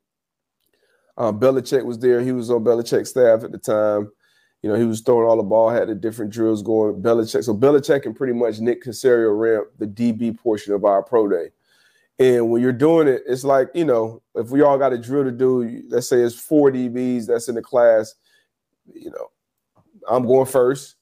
Um, 1.18 1.39
Belichick 1.39 1.86
was 1.86 1.99
there. 1.99 2.22
He 2.22 2.32
was 2.32 2.49
on 2.49 2.64
Belichick's 2.64 3.09
staff 3.09 3.43
at 3.43 3.51
the 3.51 3.57
time. 3.57 4.12
You 4.62 4.70
know, 4.70 4.76
he 4.76 4.86
was 4.86 5.01
throwing 5.01 5.28
all 5.28 5.38
the 5.38 5.43
ball, 5.43 5.70
had 5.70 5.88
the 5.88 5.95
different 5.95 6.32
drills 6.32 6.62
going. 6.62 7.01
Belichick. 7.01 7.43
So 7.43 7.55
Belichick 7.55 8.05
and 8.05 8.16
pretty 8.16 8.34
much 8.34 8.59
Nick 8.59 8.84
Caserio 8.84 9.38
ran 9.38 9.66
the 9.80 9.88
DB 9.88 10.38
portion 10.38 10.74
of 10.74 10.86
our 10.86 11.01
pro 11.01 11.28
day. 11.28 11.49
And 12.20 12.51
when 12.51 12.62
you're 12.62 12.72
doing 12.72 13.07
it, 13.07 13.24
it's 13.26 13.43
like, 13.43 13.70
you 13.74 13.86
know, 13.86 14.22
if 14.36 14.49
we 14.49 14.62
all 14.62 14.78
got 14.78 14.93
a 14.93 14.97
drill 14.97 15.24
to 15.24 15.32
do, 15.32 15.84
let's 15.89 16.07
say 16.07 16.22
it's 16.22 16.36
four 16.36 16.72
DBs 16.72 17.26
that's 17.26 17.49
in 17.49 17.55
the 17.55 17.62
class, 17.64 18.14
you 18.93 19.09
know, 19.09 19.32
I'm 20.07 20.28
going 20.28 20.45
first. 20.45 20.95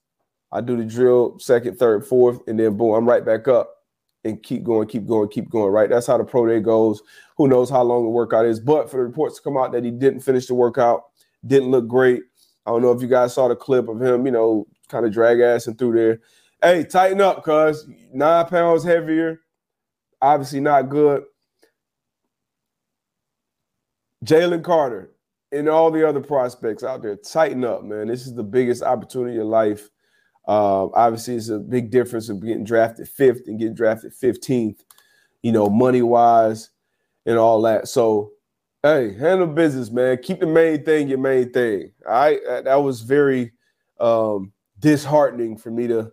I 0.52 0.62
do 0.62 0.78
the 0.78 0.86
drill 0.86 1.38
second, 1.40 1.78
third, 1.78 2.06
fourth, 2.06 2.40
and 2.48 2.58
then 2.58 2.78
boom, 2.78 2.94
I'm 2.94 3.08
right 3.08 3.26
back 3.26 3.48
up 3.48 3.79
and 4.24 4.42
keep 4.44 4.64
going, 4.64 4.88
keep 4.88 5.08
going, 5.08 5.30
keep 5.30 5.50
going, 5.50 5.72
right? 5.72 5.90
That's 5.90 6.08
how 6.08 6.18
the 6.18 6.24
pro 6.24 6.46
day 6.46 6.60
goes. 6.60 7.02
Who 7.38 7.48
knows 7.48 7.70
how 7.70 7.84
long 7.84 8.04
the 8.04 8.10
workout 8.10 8.46
is? 8.46 8.60
But 8.60 8.90
for 8.90 8.98
the 8.98 9.04
reports 9.04 9.38
to 9.38 9.42
come 9.42 9.58
out 9.58 9.72
that 9.72 9.84
he 9.84 9.92
didn't 9.92 10.20
finish 10.22 10.48
the 10.48 10.56
workout, 10.56 11.04
didn't 11.46 11.72
look 11.72 11.88
great. 11.88 12.24
I 12.66 12.72
don't 12.72 12.82
know 12.82 12.92
if 12.92 13.02
you 13.02 13.08
guys 13.08 13.34
saw 13.34 13.48
the 13.48 13.56
clip 13.56 13.88
of 13.88 14.02
him, 14.02 14.26
you 14.26 14.32
know, 14.32 14.68
kind 14.90 15.06
of 15.06 15.14
drag 15.14 15.38
assing 15.38 15.78
through 15.78 15.94
there. 15.94 16.20
Hey, 16.62 16.84
tighten 16.84 17.22
up, 17.22 17.44
cuz 17.44 17.88
nine 18.14 18.46
pounds 18.48 18.84
heavier. 18.84 19.40
Obviously 20.22 20.60
not 20.60 20.90
good. 20.90 21.24
Jalen 24.26 24.64
Carter 24.64 25.12
and 25.52 25.70
all 25.70 25.90
the 25.90 26.08
other 26.08 26.20
prospects 26.20 26.84
out 26.84 27.02
there, 27.02 27.16
tighten 27.16 27.64
up, 27.64 27.84
man. 27.84 28.08
This 28.08 28.28
is 28.28 28.36
the 28.36 28.44
biggest 28.44 28.84
opportunity 28.84 29.38
of 29.40 29.48
life. 29.48 29.90
Uh, 30.50 30.90
obviously, 30.96 31.36
it's 31.36 31.50
a 31.50 31.60
big 31.60 31.92
difference 31.92 32.28
of 32.28 32.44
getting 32.44 32.64
drafted 32.64 33.08
fifth 33.08 33.44
and 33.46 33.60
getting 33.60 33.76
drafted 33.76 34.12
15th, 34.12 34.80
you 35.44 35.52
know, 35.52 35.70
money 35.70 36.02
wise 36.02 36.72
and 37.28 37.38
all 37.38 37.62
that. 37.62 37.88
So, 37.88 38.32
hey, 38.82 39.16
handle 39.16 39.46
business, 39.46 39.92
man. 39.92 40.18
Keep 40.24 40.40
the 40.40 40.48
main 40.48 40.84
thing 40.84 41.08
your 41.08 41.20
main 41.20 41.52
thing. 41.52 41.92
I 42.10 42.40
That 42.66 42.78
was 42.78 43.02
very 43.02 43.52
um, 44.00 44.52
disheartening 44.80 45.56
for 45.56 45.70
me 45.70 45.86
to 45.86 46.12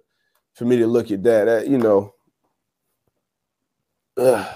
for 0.53 0.67
me 0.67 0.77
to 0.77 0.87
look 0.87 1.11
at 1.11 1.23
that. 1.23 1.47
that 1.47 1.69
you 1.69 1.79
know, 1.79 2.13
ugh. 4.19 4.55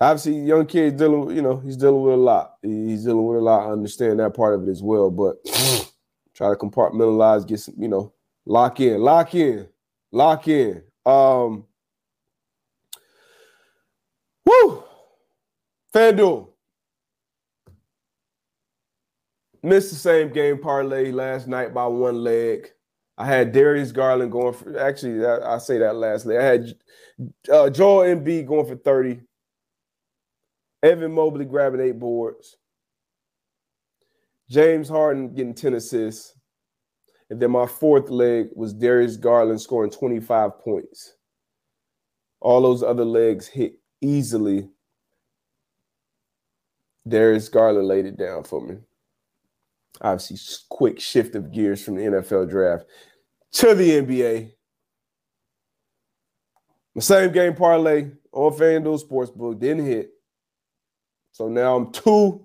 obviously, 0.00 0.38
young 0.40 0.64
kid 0.64 0.96
dealing, 0.96 1.26
with, 1.26 1.36
you 1.36 1.42
know, 1.42 1.58
he's 1.58 1.76
dealing 1.76 2.00
with 2.00 2.14
a 2.14 2.16
lot. 2.16 2.54
He's 2.62 3.04
dealing 3.04 3.26
with 3.26 3.40
a 3.40 3.42
lot. 3.42 3.68
I 3.68 3.72
understand 3.72 4.20
that 4.20 4.34
part 4.34 4.54
of 4.54 4.66
it 4.66 4.70
as 4.70 4.82
well, 4.82 5.10
but 5.10 5.36
try 6.32 6.48
to 6.48 6.56
compartmentalize, 6.56 7.46
get 7.46 7.60
some, 7.60 7.74
you 7.76 7.88
know, 7.88 8.10
lock 8.46 8.80
in, 8.80 9.00
lock 9.00 9.34
in, 9.34 9.68
lock 10.10 10.48
in. 10.48 10.82
Um, 11.04 11.64
woo, 14.44 14.84
FanDuel. 15.94 16.48
Missed 19.62 19.90
the 19.90 19.96
same 19.96 20.32
game 20.32 20.58
parlay 20.58 21.12
last 21.12 21.46
night 21.46 21.72
by 21.72 21.86
one 21.86 22.24
leg. 22.24 22.68
I 23.16 23.26
had 23.26 23.52
Darius 23.52 23.92
Garland 23.92 24.32
going 24.32 24.54
for 24.54 24.78
actually 24.78 25.24
I, 25.24 25.54
I 25.54 25.58
say 25.58 25.78
that 25.78 25.94
lastly. 25.94 26.36
I 26.36 26.42
had 26.42 26.74
uh, 27.52 27.70
Joel 27.70 28.16
Embiid 28.16 28.46
going 28.46 28.66
for 28.66 28.74
30. 28.74 29.20
Evan 30.82 31.12
Mobley 31.12 31.44
grabbing 31.44 31.80
eight 31.80 31.98
boards. 31.98 32.56
James 34.50 34.88
Harden 34.88 35.34
getting 35.34 35.54
10 35.54 35.74
assists. 35.74 36.34
And 37.32 37.40
then 37.40 37.50
my 37.50 37.64
fourth 37.64 38.10
leg 38.10 38.48
was 38.54 38.74
Darius 38.74 39.16
Garland 39.16 39.58
scoring 39.58 39.90
25 39.90 40.60
points. 40.60 41.14
All 42.40 42.60
those 42.60 42.82
other 42.82 43.06
legs 43.06 43.46
hit 43.46 43.78
easily. 44.02 44.68
Darius 47.08 47.48
Garland 47.48 47.88
laid 47.88 48.04
it 48.04 48.18
down 48.18 48.44
for 48.44 48.60
me 48.60 48.76
obviously 50.00 50.36
quick 50.68 51.00
shift 51.00 51.34
of 51.34 51.52
gears 51.52 51.82
from 51.82 51.96
the 51.96 52.02
NFL 52.02 52.50
draft 52.50 52.84
to 53.52 53.74
the 53.74 53.90
NBA. 54.02 54.52
The 56.94 57.00
same 57.00 57.32
game 57.32 57.54
parlay 57.54 58.10
on 58.32 58.52
FanDuel 58.52 59.02
Sportsbook 59.02 59.58
didn't 59.58 59.86
hit. 59.86 60.10
So 61.32 61.48
now 61.48 61.76
I'm 61.76 61.90
two, 61.92 62.44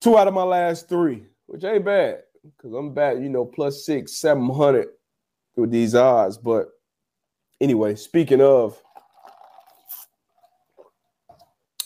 two 0.00 0.18
out 0.18 0.28
of 0.28 0.34
my 0.34 0.42
last 0.42 0.88
three, 0.88 1.24
which 1.46 1.64
ain't 1.64 1.84
bad 1.84 2.22
because 2.56 2.72
I'm 2.72 2.94
back, 2.94 3.16
you 3.16 3.28
know, 3.28 3.44
plus 3.44 3.84
six, 3.84 4.12
seven 4.12 4.48
hundred 4.48 4.88
with 5.56 5.70
these 5.70 5.94
odds. 5.94 6.38
But 6.38 6.68
anyway, 7.60 7.94
speaking 7.94 8.40
of 8.40 8.80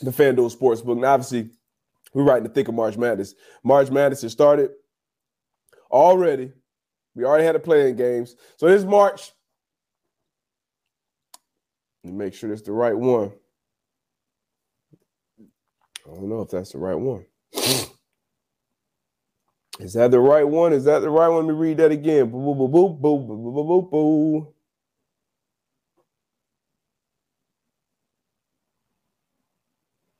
the 0.00 0.10
FanDuel 0.10 0.54
Sportsbook, 0.54 0.92
and 0.92 1.04
obviously 1.04 1.50
we're 2.12 2.24
right 2.24 2.38
in 2.38 2.44
the 2.44 2.48
thick 2.48 2.68
of 2.68 2.74
March 2.74 2.96
Madness. 2.96 3.34
March 3.62 3.90
Madness 3.90 4.22
has 4.22 4.32
started 4.32 4.70
already. 5.90 6.52
We 7.14 7.24
already 7.24 7.44
had 7.44 7.56
a 7.56 7.60
playing 7.60 7.96
games. 7.96 8.36
So 8.56 8.66
this 8.66 8.84
March. 8.84 9.32
Make 12.04 12.34
sure 12.34 12.52
it's 12.52 12.62
the 12.62 12.72
right 12.72 12.96
one. 12.96 13.30
I 15.40 16.14
don't 16.14 16.28
know 16.28 16.42
if 16.42 16.50
that's 16.50 16.72
the 16.72 16.78
right 16.78 16.98
one. 16.98 17.24
Is 19.80 19.94
that 19.94 20.10
the 20.10 20.20
right 20.20 20.46
one? 20.46 20.72
Is 20.72 20.84
that 20.84 21.00
the 21.00 21.10
right 21.10 21.28
one? 21.28 21.46
Let 21.46 21.54
me 21.54 21.58
read 21.58 21.78
that 21.78 21.90
again. 21.90 22.30
Boop, 22.30 22.56
boop, 22.56 22.70
boop, 22.70 23.00
boop, 23.00 23.26
boop, 23.26 23.90
boop, 23.90 23.90
boop, 23.90 23.90
boop. 23.90 24.52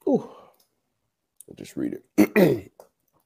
Ooh. 0.09 0.31
I'll 1.49 1.55
just 1.55 1.77
read 1.77 1.99
it. 2.17 2.73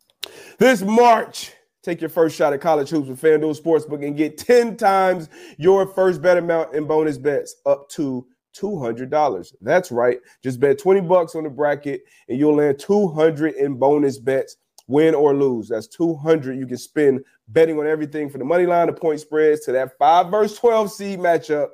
this 0.58 0.82
March, 0.82 1.52
take 1.82 2.00
your 2.00 2.10
first 2.10 2.36
shot 2.36 2.52
at 2.52 2.60
college 2.60 2.90
hoops 2.90 3.08
with 3.08 3.20
FanDuel 3.20 3.60
Sportsbook 3.60 4.04
and 4.04 4.16
get 4.16 4.36
10 4.36 4.76
times 4.76 5.28
your 5.58 5.86
first 5.86 6.20
bet 6.20 6.36
amount 6.36 6.74
in 6.74 6.86
bonus 6.86 7.18
bets 7.18 7.56
up 7.66 7.88
to 7.90 8.26
$200. 8.56 9.54
That's 9.60 9.92
right. 9.92 10.18
Just 10.42 10.58
bet 10.58 10.78
20 10.78 11.02
bucks 11.02 11.34
on 11.34 11.44
the 11.44 11.50
bracket 11.50 12.02
and 12.28 12.38
you'll 12.38 12.56
land 12.56 12.78
200 12.78 13.54
in 13.54 13.74
bonus 13.76 14.18
bets 14.18 14.56
win 14.86 15.14
or 15.14 15.34
lose. 15.34 15.68
That's 15.68 15.86
200 15.88 16.58
you 16.58 16.66
can 16.66 16.78
spend 16.78 17.24
betting 17.48 17.78
on 17.78 17.86
everything 17.86 18.28
from 18.28 18.40
the 18.40 18.44
money 18.44 18.66
line, 18.66 18.86
the 18.86 18.92
point 18.92 19.20
spreads 19.20 19.64
to 19.66 19.72
that 19.72 19.96
5 19.98 20.30
verse 20.30 20.56
12 20.58 20.92
seed 20.92 21.18
matchup 21.18 21.68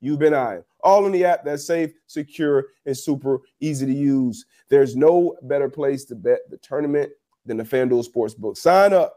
you've 0.00 0.18
been 0.18 0.34
eyeing. 0.34 0.64
All 0.82 1.06
in 1.06 1.12
the 1.12 1.24
app 1.24 1.44
that's 1.44 1.66
safe, 1.66 1.90
secure, 2.06 2.66
and 2.84 2.96
super 2.96 3.40
easy 3.60 3.86
to 3.86 3.92
use. 3.92 4.44
There's 4.68 4.94
no 4.94 5.36
better 5.42 5.68
place 5.68 6.04
to 6.06 6.14
bet 6.14 6.40
the 6.50 6.58
tournament 6.58 7.10
than 7.44 7.56
the 7.56 7.64
FanDuel 7.64 8.06
Sportsbook. 8.06 8.56
Sign 8.56 8.92
up 8.92 9.14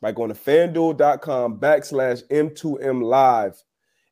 by 0.00 0.12
going 0.12 0.32
to 0.32 0.38
fanduel.com 0.38 1.58
backslash 1.58 2.22
M2M 2.28 3.02
live 3.02 3.62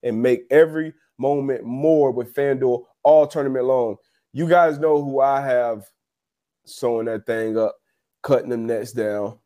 and 0.03 0.23
make 0.23 0.45
every 0.51 0.95
moment 1.19 1.65
more 1.65 2.11
with 2.11 2.35
FanDuel 2.35 2.85
all 3.03 3.27
tournament 3.27 3.67
long. 3.67 3.97
You 4.33 4.49
guys 4.49 4.79
know 4.79 5.03
who 5.03 5.21
I 5.21 5.41
have 5.43 5.85
sewing 6.65 7.07
that 7.07 7.27
thing 7.27 7.59
up, 7.59 7.77
cutting 8.23 8.51
them 8.51 8.67
nets 8.67 8.93
down. 8.93 9.39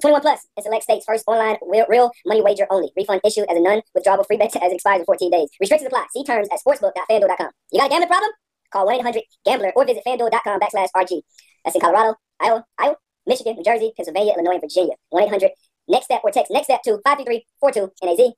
21 0.00 0.20
plus 0.22 0.46
and 0.56 0.64
select 0.64 0.82
states 0.82 1.04
first 1.06 1.24
online 1.26 1.56
real, 1.88 2.10
money 2.26 2.42
wager 2.42 2.66
only. 2.70 2.90
Refund 2.96 3.20
issued 3.24 3.46
as 3.48 3.56
a 3.56 3.60
non-withdrawable 3.60 4.26
free 4.26 4.36
bet 4.36 4.54
as 4.62 4.70
it 4.70 4.74
expires 4.74 5.00
in 5.00 5.06
14 5.06 5.30
days. 5.30 5.48
Restrictions 5.60 5.86
apply. 5.86 6.06
See 6.12 6.24
terms 6.24 6.48
at 6.52 6.58
sportsbook.fanduel.com. 6.60 7.50
You 7.72 7.80
got 7.80 7.86
a 7.86 7.90
gambling 7.90 8.08
problem? 8.08 8.30
Call 8.72 8.86
1-800-GAMBLER 8.88 9.72
or 9.76 9.86
visit 9.86 10.02
fanduel.com 10.06 10.60
backslash 10.60 10.88
RG. 10.96 11.22
That's 11.64 11.76
in 11.76 11.80
Colorado, 11.80 12.16
Iowa, 12.40 12.64
Iowa, 12.78 12.96
Michigan, 13.26 13.54
New 13.56 13.62
Jersey, 13.62 13.92
Pennsylvania, 13.96 14.32
Illinois, 14.34 14.54
and 14.54 14.62
Virginia. 14.62 14.94
1-800 15.12 15.50
next 15.88 16.06
step 16.06 16.22
or 16.24 16.30
text 16.30 16.50
next 16.50 16.66
step 16.66 16.82
to 16.82 16.98
53342 17.04 17.92
NAZ 18.02 18.32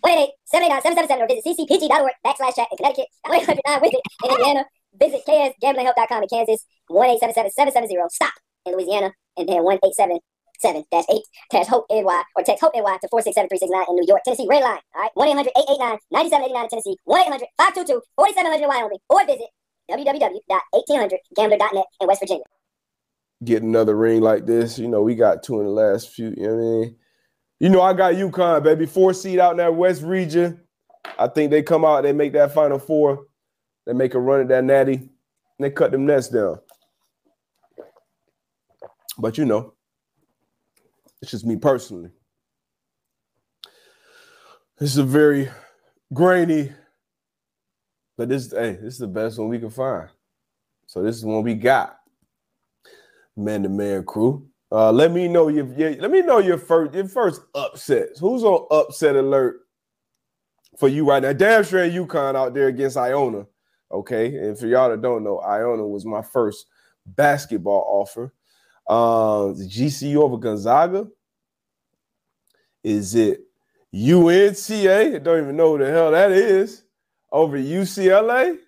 188 0.00 1.20
or 1.20 1.26
visit 1.26 1.44
ccpg.org 1.44 2.12
backslash 2.24 2.54
chat 2.54 2.68
in 2.70 2.76
Connecticut 2.76 3.06
1 3.26 3.40
800 3.40 3.82
with 3.82 3.94
it 3.94 4.00
in 4.24 4.30
Indiana 4.30 4.64
visit 4.98 5.22
ksgamblinghelp.com 5.26 6.22
in 6.22 6.28
Kansas 6.28 6.66
1 6.88 7.18
770 7.18 7.96
stop 8.10 8.34
in 8.66 8.74
Louisiana 8.74 9.12
and 9.36 9.48
then 9.48 9.62
187 9.64 10.18
seven 10.62 10.84
dash 10.90 11.04
eight 11.10 11.24
dash 11.50 11.66
hope 11.66 11.84
NY 11.90 12.22
or 12.36 12.44
text 12.44 12.62
hope 12.62 12.72
NY 12.74 12.96
to 13.02 13.08
four 13.08 13.20
six 13.20 13.34
seven 13.34 13.48
three 13.48 13.58
six 13.58 13.70
nine 13.70 13.84
in 13.88 13.96
New 13.96 14.04
York, 14.06 14.22
Tennessee. 14.24 14.46
Red 14.48 14.62
line. 14.62 14.78
All 14.94 15.02
right, 15.02 15.10
one 15.14 15.28
9789 15.28 16.62
in 16.62 16.68
Tennessee. 16.70 16.96
One 17.04 17.24
522 17.24 18.00
4700 18.16 18.62
in 18.62 18.68
Wyoming. 18.68 18.98
Or 19.10 19.26
visit 19.26 19.48
www.1800gambler.net 19.90 21.84
in 22.00 22.06
West 22.06 22.20
Virginia. 22.20 22.44
Get 23.44 23.62
another 23.62 23.96
ring 23.96 24.20
like 24.22 24.46
this. 24.46 24.78
You 24.78 24.86
know, 24.88 25.02
we 25.02 25.16
got 25.16 25.42
two 25.42 25.58
in 25.58 25.66
the 25.66 25.72
last 25.72 26.10
few. 26.10 26.32
You 26.36 26.46
know 26.46 26.54
what 26.54 26.62
I 26.62 26.64
mean? 26.64 26.96
You 27.58 27.68
know, 27.68 27.82
I 27.82 27.92
got 27.92 28.14
UConn, 28.14 28.62
baby. 28.62 28.86
Four 28.86 29.12
seed 29.12 29.40
out 29.40 29.50
in 29.52 29.56
that 29.58 29.74
West 29.74 30.02
region. 30.02 30.60
I 31.18 31.26
think 31.26 31.50
they 31.50 31.62
come 31.62 31.84
out, 31.84 32.02
they 32.02 32.12
make 32.12 32.32
that 32.34 32.54
final 32.54 32.78
four. 32.78 33.26
They 33.86 33.92
make 33.92 34.14
a 34.14 34.20
run 34.20 34.40
at 34.40 34.48
that 34.48 34.64
natty, 34.64 34.94
and 34.94 35.10
they 35.58 35.70
cut 35.70 35.90
them 35.90 36.06
nets 36.06 36.28
down. 36.28 36.60
But 39.18 39.38
you 39.38 39.44
know, 39.44 39.74
it's 41.20 41.30
just 41.30 41.46
me 41.46 41.56
personally. 41.56 42.10
This 44.78 44.90
is 44.90 44.98
a 44.98 45.04
very 45.04 45.50
grainy, 46.12 46.72
but 48.16 48.28
this 48.28 48.50
hey, 48.50 48.72
this 48.72 48.94
is 48.94 48.98
the 48.98 49.06
best 49.06 49.38
one 49.38 49.48
we 49.48 49.58
can 49.58 49.70
find. 49.70 50.08
So 50.86 51.02
this 51.02 51.16
is 51.16 51.24
one 51.24 51.42
we 51.42 51.54
got. 51.54 51.98
Man 53.36 53.62
to 53.62 53.68
man 53.68 54.04
crew. 54.04 54.46
Uh, 54.70 54.90
let 54.90 55.12
me 55.12 55.28
know 55.28 55.48
your, 55.48 55.66
your, 55.74 55.94
let 55.96 56.10
me 56.10 56.22
know 56.22 56.38
your 56.38 56.58
first 56.58 56.94
your 56.94 57.06
first 57.06 57.42
upsets. 57.54 58.18
Who's 58.18 58.42
on 58.42 58.66
upset 58.70 59.16
alert 59.16 59.60
for 60.78 60.88
you 60.88 61.06
right 61.08 61.22
now? 61.22 61.32
Damn 61.32 61.64
sure 61.64 61.88
UConn 61.88 62.34
out 62.34 62.54
there 62.54 62.68
against 62.68 62.96
Iona. 62.96 63.46
Okay, 63.92 64.36
and 64.36 64.58
for 64.58 64.66
y'all 64.66 64.90
that 64.90 65.02
don't 65.02 65.22
know, 65.24 65.40
Iona 65.40 65.86
was 65.86 66.06
my 66.06 66.22
first 66.22 66.66
basketball 67.04 67.84
offer. 67.86 68.32
Uh, 68.86 69.48
the 69.48 69.68
GCU 69.68 70.16
over 70.16 70.38
Gonzaga. 70.38 71.06
Is 72.82 73.14
it 73.14 73.42
UNCA? 73.94 75.16
I 75.16 75.18
don't 75.18 75.42
even 75.42 75.56
know 75.56 75.76
who 75.76 75.84
the 75.84 75.90
hell 75.90 76.10
that 76.10 76.32
is. 76.32 76.84
Over 77.30 77.58
UCLA. 77.58 78.58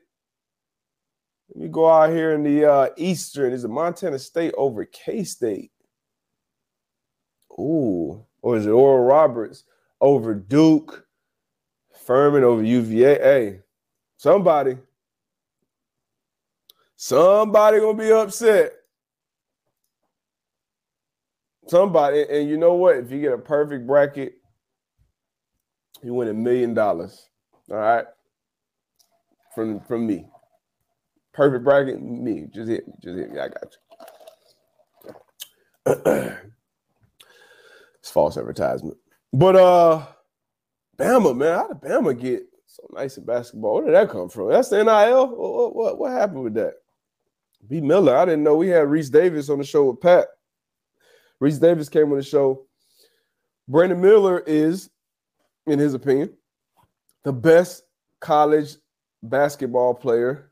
Let 1.48 1.62
me 1.62 1.68
go 1.68 1.88
out 1.88 2.10
here 2.10 2.32
in 2.32 2.42
the 2.42 2.70
uh, 2.70 2.88
Eastern. 2.96 3.52
Is 3.52 3.64
it 3.64 3.68
Montana 3.68 4.18
State 4.18 4.54
over 4.56 4.84
K 4.84 5.24
State? 5.24 5.70
Ooh, 7.52 8.24
or 8.42 8.56
is 8.56 8.66
it 8.66 8.70
Oral 8.70 9.04
Roberts 9.04 9.64
over 10.00 10.34
Duke? 10.34 11.06
Furman 12.06 12.44
over 12.44 12.62
UVA? 12.62 13.18
Hey, 13.18 13.60
somebody, 14.16 14.76
somebody 17.04 17.80
gonna 17.80 17.98
be 17.98 18.10
upset. 18.10 18.72
Somebody, 21.66 22.24
and 22.30 22.48
you 22.48 22.56
know 22.56 22.74
what? 22.74 22.96
If 22.96 23.10
you 23.10 23.20
get 23.20 23.32
a 23.32 23.38
perfect 23.38 23.86
bracket, 23.86 24.34
you 26.02 26.14
win 26.14 26.28
a 26.28 26.34
million 26.34 26.72
dollars. 26.72 27.28
All 27.70 27.76
right, 27.76 28.06
from 29.54 29.80
from 29.80 30.06
me. 30.06 30.26
Perfect 31.34 31.64
bracket, 31.64 32.00
me. 32.00 32.46
Just 32.54 32.68
hit 32.70 32.86
me. 32.86 32.94
Just 33.02 33.18
hit 33.18 33.32
me. 33.32 33.40
I 33.40 33.48
got 33.48 33.76
you. 35.86 36.36
it's 38.00 38.10
false 38.10 38.38
advertisement. 38.38 38.96
But 39.32 39.56
uh 39.56 40.06
Bama, 40.96 41.36
man, 41.36 41.58
how 41.58 41.68
did 41.68 41.80
Bama 41.80 42.18
get 42.18 42.44
so 42.66 42.86
nice 42.92 43.18
in 43.18 43.24
basketball? 43.24 43.74
Where 43.74 43.86
did 43.86 43.94
that 43.94 44.10
come 44.10 44.28
from? 44.28 44.50
That's 44.50 44.68
the 44.68 44.84
NIL. 44.84 45.26
What, 45.28 45.74
what, 45.74 45.98
what 45.98 46.12
happened 46.12 46.44
with 46.44 46.54
that? 46.54 46.74
B. 47.68 47.80
Miller. 47.80 48.16
I 48.16 48.24
didn't 48.24 48.44
know 48.44 48.56
we 48.56 48.68
had 48.68 48.88
Rece 48.88 49.10
Davis 49.10 49.48
on 49.48 49.58
the 49.58 49.64
show 49.64 49.90
with 49.90 50.00
Pat. 50.00 50.28
Rece 51.42 51.60
Davis 51.60 51.88
came 51.88 52.10
on 52.10 52.18
the 52.18 52.22
show. 52.22 52.66
Brandon 53.68 54.00
Miller 54.00 54.42
is, 54.46 54.90
in 55.66 55.78
his 55.78 55.94
opinion, 55.94 56.30
the 57.24 57.32
best 57.32 57.84
college 58.20 58.76
basketball 59.22 59.94
player 59.94 60.50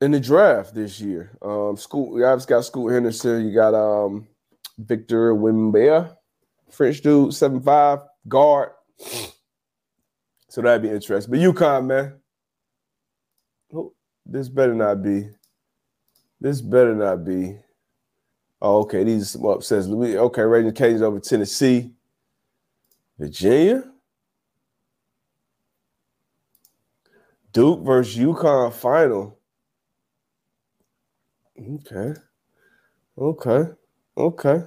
in 0.00 0.10
the 0.10 0.20
draft 0.20 0.74
this 0.74 1.00
year. 1.00 1.30
Um, 1.42 1.76
school, 1.76 2.18
you 2.18 2.24
obviously 2.24 2.50
got 2.50 2.64
Scoot 2.64 2.92
Henderson. 2.92 3.46
You 3.46 3.54
got 3.54 3.74
um, 3.74 4.26
Victor 4.78 5.34
Wembanyama, 5.34 6.16
French 6.70 7.00
dude, 7.02 7.34
seven 7.34 7.60
five 7.60 8.00
guard. 8.28 8.70
So 10.48 10.60
that'd 10.60 10.82
be 10.82 10.90
interesting. 10.90 11.30
But 11.30 11.40
UConn, 11.40 11.86
man, 11.86 12.14
this 14.26 14.48
better 14.48 14.74
not 14.74 15.02
be. 15.02 15.28
This 16.40 16.60
better 16.60 16.94
not 16.94 17.24
be. 17.24 17.58
Oh, 18.60 18.80
okay. 18.80 19.04
These 19.04 19.22
are 19.22 19.26
some 19.26 19.46
upsets. 19.46 19.86
Louis, 19.86 20.16
okay, 20.16 20.42
Raging 20.42 20.72
Cajuns 20.72 21.02
over 21.02 21.20
Tennessee. 21.20 21.92
Virginia. 23.18 23.84
Duke 27.52 27.84
versus 27.84 28.16
UConn 28.16 28.72
final. 28.72 29.38
Okay. 31.58 32.14
Okay. 33.18 33.64
Okay. 34.16 34.62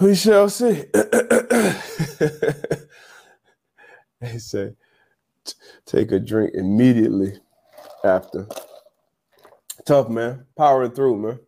We 0.00 0.14
shall 0.14 0.48
see. 0.48 0.84
they 4.20 4.38
say, 4.38 4.74
take 5.86 6.12
a 6.12 6.18
drink 6.18 6.52
immediately 6.54 7.34
after. 8.04 8.46
Tough, 9.84 10.08
man. 10.08 10.46
Powering 10.56 10.92
through, 10.92 11.16
man. 11.16 11.40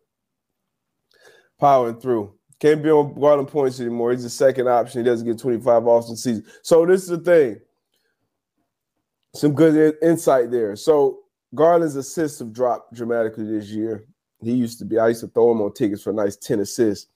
Powering 1.59 1.99
through. 1.99 2.33
Can't 2.59 2.83
be 2.83 2.89
on 2.89 3.19
Garland 3.19 3.49
points 3.49 3.79
anymore. 3.79 4.11
He's 4.11 4.23
the 4.23 4.29
second 4.29 4.67
option. 4.67 5.03
He 5.03 5.09
doesn't 5.09 5.27
get 5.27 5.39
25 5.39 5.87
off 5.87 6.07
the 6.07 6.15
season. 6.15 6.45
So 6.61 6.85
this 6.85 7.03
is 7.03 7.09
the 7.09 7.17
thing. 7.17 7.59
Some 9.33 9.53
good 9.53 9.95
insight 10.01 10.51
there. 10.51 10.75
So 10.75 11.19
Garland's 11.53 11.95
assists 11.95 12.39
have 12.39 12.53
dropped 12.53 12.93
dramatically 12.93 13.45
this 13.45 13.67
year. 13.67 14.05
He 14.41 14.53
used 14.53 14.79
to 14.79 14.85
be, 14.85 14.97
I 14.97 15.09
used 15.09 15.21
to 15.21 15.27
throw 15.27 15.51
him 15.51 15.61
on 15.61 15.73
tickets 15.73 16.03
for 16.03 16.11
a 16.11 16.13
nice 16.13 16.35
10 16.37 16.59
assists. 16.61 17.07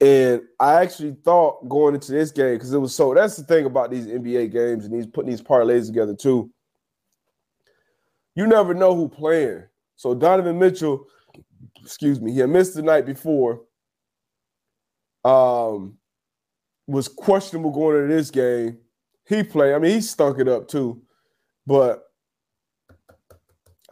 And 0.00 0.42
I 0.58 0.80
actually 0.80 1.14
thought 1.24 1.68
going 1.68 1.94
into 1.94 2.12
this 2.12 2.30
game, 2.30 2.54
because 2.54 2.72
it 2.72 2.78
was 2.78 2.94
so 2.94 3.12
that's 3.12 3.36
the 3.36 3.44
thing 3.44 3.66
about 3.66 3.90
these 3.90 4.06
NBA 4.06 4.50
games 4.50 4.86
and 4.86 4.94
these 4.94 5.06
putting 5.06 5.30
these 5.30 5.42
parlays 5.42 5.86
together 5.86 6.14
too. 6.14 6.50
You 8.34 8.46
never 8.46 8.72
know 8.72 8.94
who 8.94 9.08
playing. 9.08 9.64
So 9.96 10.14
Donovan 10.14 10.58
Mitchell, 10.58 11.06
excuse 11.82 12.20
me, 12.20 12.32
he 12.32 12.44
missed 12.46 12.74
the 12.74 12.82
night 12.82 13.04
before. 13.04 13.62
Um, 15.22 15.98
was 16.86 17.06
questionable 17.06 17.70
going 17.70 18.02
into 18.02 18.14
this 18.14 18.30
game. 18.30 18.78
He 19.28 19.42
played. 19.42 19.74
I 19.74 19.78
mean, 19.78 19.92
he 19.92 20.00
stunk 20.00 20.38
it 20.38 20.48
up 20.48 20.66
too. 20.66 21.02
But 21.66 22.02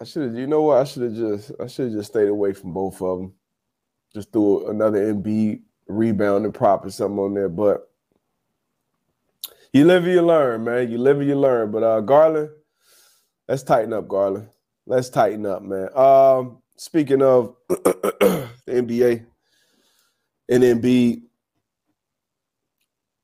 I 0.01 0.05
should 0.05 0.23
have, 0.23 0.37
you 0.37 0.47
know 0.47 0.63
what? 0.63 0.79
I 0.79 0.85
should 0.85 1.03
have 1.03 1.15
just, 1.15 1.53
I 1.61 1.67
should 1.67 1.87
have 1.87 1.95
just 1.95 2.11
stayed 2.11 2.29
away 2.29 2.55
from 2.55 2.73
both 2.73 3.03
of 3.03 3.19
them. 3.19 3.35
Just 4.15 4.33
threw 4.33 4.69
another 4.69 5.13
Embiid 5.13 5.61
rebound 5.89 6.45
and 6.45 6.55
prop 6.55 6.85
or 6.85 6.91
something 6.91 7.19
on 7.19 7.35
there. 7.35 7.49
But 7.49 7.89
you 9.73 9.85
live 9.85 10.05
and 10.05 10.13
you 10.13 10.23
learn, 10.23 10.65
man. 10.65 10.91
You 10.91 10.99
live 10.99 11.19
and 11.19 11.29
you 11.29 11.37
learn. 11.37 11.71
But 11.71 11.83
uh 11.83 12.01
Garland, 12.01 12.51
let's 13.49 13.63
tighten 13.63 13.93
up, 13.93 14.09
Garland. 14.09 14.49
Let's 14.87 15.11
tighten 15.11 15.45
up, 15.45 15.63
man. 15.63 15.89
Um, 15.95 16.63
speaking 16.77 17.23
of 17.23 17.57
the 17.69 18.49
NBA 18.67 19.27
and 20.49 20.63
Embiid, 20.63 21.23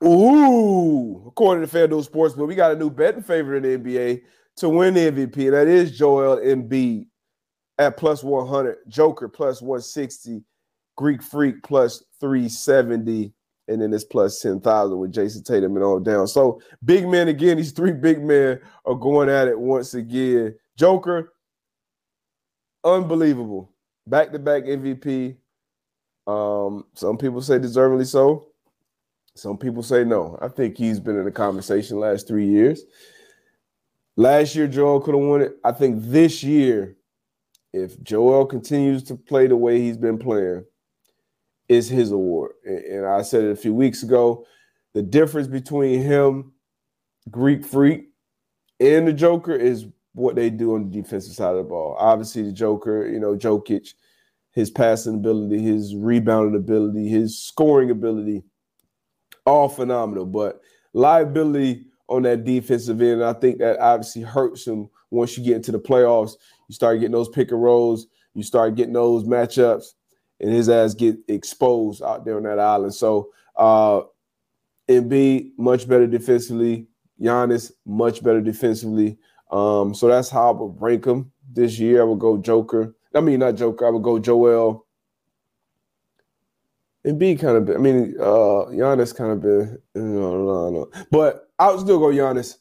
ooh, 0.05 1.25
according 1.27 1.67
to 1.67 1.75
FanDuel 1.75 2.07
Sportsbook, 2.07 2.47
we 2.47 2.55
got 2.55 2.73
a 2.73 2.79
new 2.79 2.91
betting 2.91 3.23
favorite 3.23 3.65
in 3.65 3.83
the 3.83 3.99
NBA 3.99 4.23
to 4.57 4.69
win 4.69 4.93
the 4.93 5.11
MVP. 5.11 5.51
That 5.51 5.67
is 5.67 5.97
Joel 5.97 6.37
Embiid 6.37 7.07
at 7.79 7.97
plus 7.97 8.23
100, 8.23 8.79
Joker 8.89 9.29
plus 9.29 9.63
160, 9.63 10.45
Greek 10.97 11.23
Freak 11.23 11.63
plus 11.63 12.05
370, 12.21 13.33
and 13.69 13.83
then 13.83 13.93
it's 13.93 14.05
plus 14.05 14.41
10,000 14.41 14.99
with 14.99 15.13
Jayson 15.13 15.43
Tatum 15.43 15.77
and 15.77 15.85
all 15.85 16.01
down. 16.01 16.27
So 16.27 16.61
big 16.85 17.09
men 17.09 17.29
again, 17.29 17.57
these 17.57 17.73
three 17.73 17.93
big 17.93 18.23
men 18.23 18.61
are 18.85 18.95
going 18.95 19.29
at 19.29 19.49
it 19.49 19.59
once 19.59 19.95
again. 19.95 20.55
Joker, 20.77 21.33
unbelievable. 22.85 23.73
Back 24.07 24.33
to 24.33 24.39
back 24.39 24.65
MVP. 24.65 25.37
Um, 26.27 26.85
some 26.95 27.17
people 27.17 27.43
say 27.43 27.59
deservedly 27.59 28.05
so. 28.05 28.49
Some 29.35 29.59
people 29.59 29.83
say 29.83 30.05
no. 30.05 30.39
I 30.41 30.49
think 30.49 30.77
he's 30.77 31.01
been 31.01 31.19
in 31.19 31.25
the 31.25 31.33
conversation 31.33 31.99
last 31.99 32.29
three 32.29 32.47
years. 32.47 32.83
Last 34.17 34.55
year, 34.55 34.69
Joel 34.69 35.01
could 35.01 35.15
have 35.15 35.25
won 35.25 35.43
it. 35.43 35.57
I 35.65 35.73
think 35.73 35.97
this 36.01 36.45
year, 36.45 36.97
if 37.73 38.01
Joel 38.03 38.47
continues 38.47 39.03
to 39.05 39.17
play 39.17 39.49
the 39.49 39.57
way 39.57 39.81
he's 39.81 39.97
been 39.97 40.19
playing, 40.19 40.65
is 41.69 41.89
his 41.89 42.11
award. 42.11 42.53
And 42.65 43.07
I 43.07 43.23
said 43.23 43.45
it 43.45 43.51
a 43.51 43.57
few 43.57 43.75
weeks 43.75 44.03
ago. 44.03 44.47
The 44.93 45.03
difference 45.03 45.49
between 45.49 46.03
him, 46.03 46.53
Greek 47.31 47.65
Freak, 47.65 48.09
and 48.81 49.09
the 49.09 49.13
Joker 49.13 49.55
is 49.55 49.87
what 50.13 50.37
they 50.37 50.51
do 50.51 50.75
on 50.75 50.91
the 50.91 51.03
defensive 51.03 51.35
side 51.35 51.51
of 51.51 51.57
the 51.57 51.63
ball. 51.65 51.97
Obviously, 51.99 52.43
the 52.43 52.53
Joker, 52.53 53.09
you 53.09 53.19
know, 53.19 53.35
Jokic, 53.35 53.95
his 54.53 54.71
passing 54.71 55.17
ability, 55.17 55.61
his 55.61 55.97
rebounding 55.97 56.55
ability, 56.55 57.09
his 57.09 57.39
scoring 57.39 57.91
ability, 57.91 58.45
all 59.47 59.69
phenomenal. 59.69 60.27
But 60.27 60.61
liability 60.93 61.87
on 62.09 62.23
that 62.23 62.45
defensive 62.45 63.01
end. 63.01 63.25
I 63.25 63.33
think 63.33 63.59
that 63.59 63.79
obviously 63.79 64.23
hurts 64.23 64.67
him 64.67 64.89
once 65.11 65.37
you 65.37 65.45
get 65.45 65.57
into 65.57 65.73
the 65.73 65.79
playoffs. 65.79 66.35
You 66.69 66.75
start 66.75 67.01
getting 67.01 67.13
those 67.13 67.29
pick 67.29 67.51
and 67.51 67.63
rolls, 67.63 68.07
you 68.35 68.43
start 68.43 68.75
getting 68.75 68.93
those 68.93 69.25
matchups, 69.25 69.87
and 70.45 70.53
his 70.53 70.69
ass 70.69 70.95
get 70.95 71.17
exposed 71.27 72.03
out 72.03 72.25
there 72.25 72.37
on 72.37 72.43
that 72.43 72.59
island. 72.59 72.95
So 72.95 73.31
uh 73.57 74.03
Embiid 74.89 75.53
much 75.57 75.89
better 75.89 76.07
defensively. 76.07 76.87
Giannis 77.21 77.73
much 77.87 78.23
better 78.23 78.41
defensively. 78.41 79.19
Um, 79.51 79.95
so 79.95 80.09
that's 80.09 80.29
how 80.29 80.51
I 80.51 80.61
would 80.61 80.81
rank 80.81 81.07
him 81.07 81.33
this 81.51 81.79
year. 81.79 82.03
I 82.03 82.05
would 82.05 82.19
go 82.19 82.37
Joker. 82.37 82.95
I 83.15 83.21
mean, 83.21 83.41
not 83.41 83.55
Joker. 83.55 83.87
I 83.87 83.91
would 83.91 84.03
go 84.03 84.19
Joel. 84.19 84.85
Embiid 87.07 87.41
kind 87.41 87.57
of, 87.57 87.75
I 87.75 87.79
mean, 87.79 88.15
uh, 88.19 88.67
Giannis 88.73 89.15
kind 89.15 89.31
of 89.33 89.41
been, 89.43 89.79
you 89.95 90.03
know, 90.03 90.71
know, 90.71 90.91
but 91.11 91.51
I 91.59 91.71
would 91.71 91.81
still 91.81 91.99
go 91.99 92.07
Giannis 92.07 92.57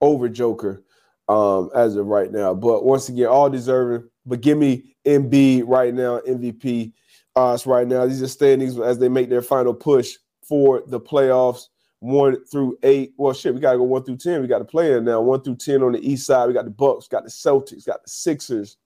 over 0.00 0.28
Joker 0.28 0.84
um, 1.28 1.70
as 1.74 1.96
of 1.96 2.06
right 2.06 2.30
now. 2.30 2.54
But 2.54 2.84
once 2.84 3.08
again, 3.08 3.26
all 3.26 3.50
deserving. 3.50 4.08
But 4.24 4.40
give 4.40 4.56
me 4.56 4.96
Embiid 5.04 5.64
right 5.66 5.92
now, 5.92 6.20
MVP 6.20 6.92
uh, 7.38 7.58
right 7.66 7.86
now. 7.86 8.06
These 8.06 8.22
are 8.22 8.28
standings 8.28 8.78
as 8.78 8.98
they 8.98 9.08
make 9.08 9.28
their 9.28 9.42
final 9.42 9.72
push 9.72 10.16
for 10.42 10.82
the 10.86 11.00
playoffs. 11.00 11.68
one 12.00 12.44
through 12.46 12.78
eight. 12.82 13.12
Well, 13.16 13.32
shit, 13.32 13.54
we 13.54 13.60
gotta 13.60 13.78
go 13.78 13.84
one 13.84 14.02
through 14.02 14.16
ten. 14.16 14.40
We 14.40 14.48
got 14.48 14.58
to 14.58 14.64
play 14.64 14.92
in 14.92 15.04
now. 15.04 15.20
One 15.20 15.42
through 15.42 15.56
ten 15.56 15.82
on 15.82 15.92
the 15.92 16.00
east 16.00 16.26
side. 16.26 16.46
We 16.46 16.52
got 16.54 16.64
the 16.64 16.70
Bucks, 16.70 17.08
got 17.08 17.24
the 17.24 17.30
Celtics, 17.30 17.86
got 17.86 18.02
the 18.02 18.10
Sixers, 18.10 18.76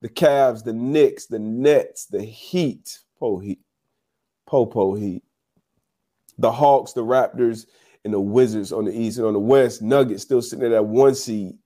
the 0.00 0.08
Cavs, 0.08 0.64
the 0.64 0.72
Knicks, 0.72 1.26
the 1.26 1.38
Nets, 1.38 2.06
the 2.06 2.22
Heat, 2.22 2.98
Po 3.18 3.38
Heat, 3.38 3.60
Popo 4.46 4.94
Heat, 4.94 5.22
the 6.38 6.52
Hawks, 6.52 6.92
the 6.92 7.04
Raptors, 7.04 7.66
and 8.04 8.14
the 8.14 8.20
Wizards 8.20 8.72
on 8.72 8.84
the 8.84 8.98
east 8.98 9.18
and 9.18 9.26
on 9.26 9.32
the 9.32 9.38
west. 9.38 9.82
Nuggets 9.82 10.22
still 10.22 10.42
sitting 10.42 10.64
at 10.64 10.70
that 10.70 10.84
one 10.84 11.14
seed. 11.14 11.58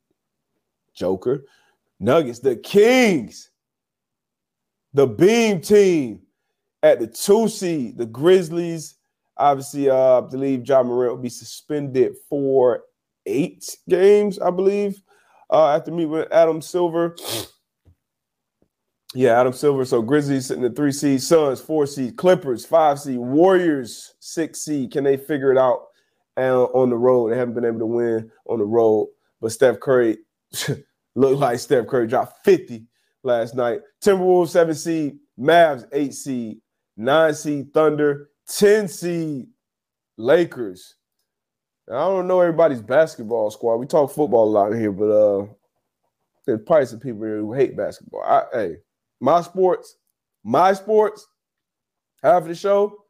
Joker, 0.94 1.44
Nuggets, 1.98 2.40
the 2.40 2.56
Kings, 2.56 3.49
the 4.92 5.06
Beam 5.06 5.60
Team 5.60 6.20
at 6.82 7.00
the 7.00 7.06
two 7.06 7.48
seed. 7.48 7.98
The 7.98 8.06
Grizzlies 8.06 8.96
Obviously, 9.40 9.88
uh, 9.88 10.18
I 10.18 10.20
believe 10.20 10.68
Ja 10.68 10.82
Morant 10.82 11.14
will 11.14 11.22
be 11.22 11.30
suspended 11.30 12.12
for 12.28 12.82
eight 13.24 13.64
games, 13.88 14.38
I 14.38 14.50
believe, 14.50 15.00
uh, 15.48 15.68
after 15.68 15.90
meet 15.90 16.04
with 16.06 16.30
Adam 16.30 16.62
Silver. 16.62 17.16
Yeah, 19.12 19.40
Adam 19.40 19.52
Silver. 19.52 19.84
So 19.84 20.02
Grizzlies 20.02 20.46
sitting 20.46 20.64
at 20.64 20.76
three 20.76 20.92
seed, 20.92 21.20
Suns 21.20 21.60
four 21.60 21.84
seed, 21.84 22.16
Clippers 22.16 22.64
five 22.64 23.00
seed, 23.00 23.18
Warriors 23.18 24.14
six 24.20 24.60
seed. 24.60 24.92
Can 24.92 25.02
they 25.02 25.16
figure 25.16 25.50
it 25.50 25.58
out 25.58 25.86
uh, 26.36 26.66
on 26.66 26.90
the 26.90 26.96
road? 26.96 27.32
They 27.32 27.36
haven't 27.36 27.54
been 27.54 27.64
able 27.64 27.80
to 27.80 27.86
win 27.86 28.30
on 28.46 28.60
the 28.60 28.64
road, 28.64 29.08
but 29.40 29.50
Steph 29.50 29.80
Curry 29.80 30.18
looked 31.16 31.40
like 31.40 31.58
Steph 31.58 31.88
Curry 31.88 32.06
dropped 32.06 32.44
50 32.44 32.86
last 33.22 33.54
night. 33.54 33.80
Timberwolves 34.02 34.48
seven 34.48 34.74
seed, 34.74 35.18
Mavs 35.38 35.86
eight 35.92 36.14
seed, 36.14 36.58
nine 36.96 37.34
seed 37.34 37.72
Thunder, 37.72 38.30
10 38.48 38.88
seed 38.88 39.46
Lakers. 40.16 40.96
I 41.90 41.94
don't 41.94 42.28
know 42.28 42.40
everybody's 42.40 42.82
basketball 42.82 43.50
squad. 43.50 43.76
We 43.76 43.86
talk 43.86 44.10
football 44.12 44.48
a 44.48 44.50
lot 44.50 44.72
here, 44.72 44.92
but 44.92 45.10
uh 45.10 45.46
there's 46.46 46.60
probably 46.66 46.86
some 46.86 47.00
people 47.00 47.24
here 47.24 47.38
who 47.38 47.52
hate 47.52 47.76
basketball. 47.76 48.22
I, 48.22 48.42
hey, 48.52 48.76
my 49.20 49.40
sports, 49.42 49.96
my 50.42 50.72
sports, 50.72 51.26
half 52.22 52.42
of 52.42 52.48
the 52.48 52.54
show, 52.54 53.04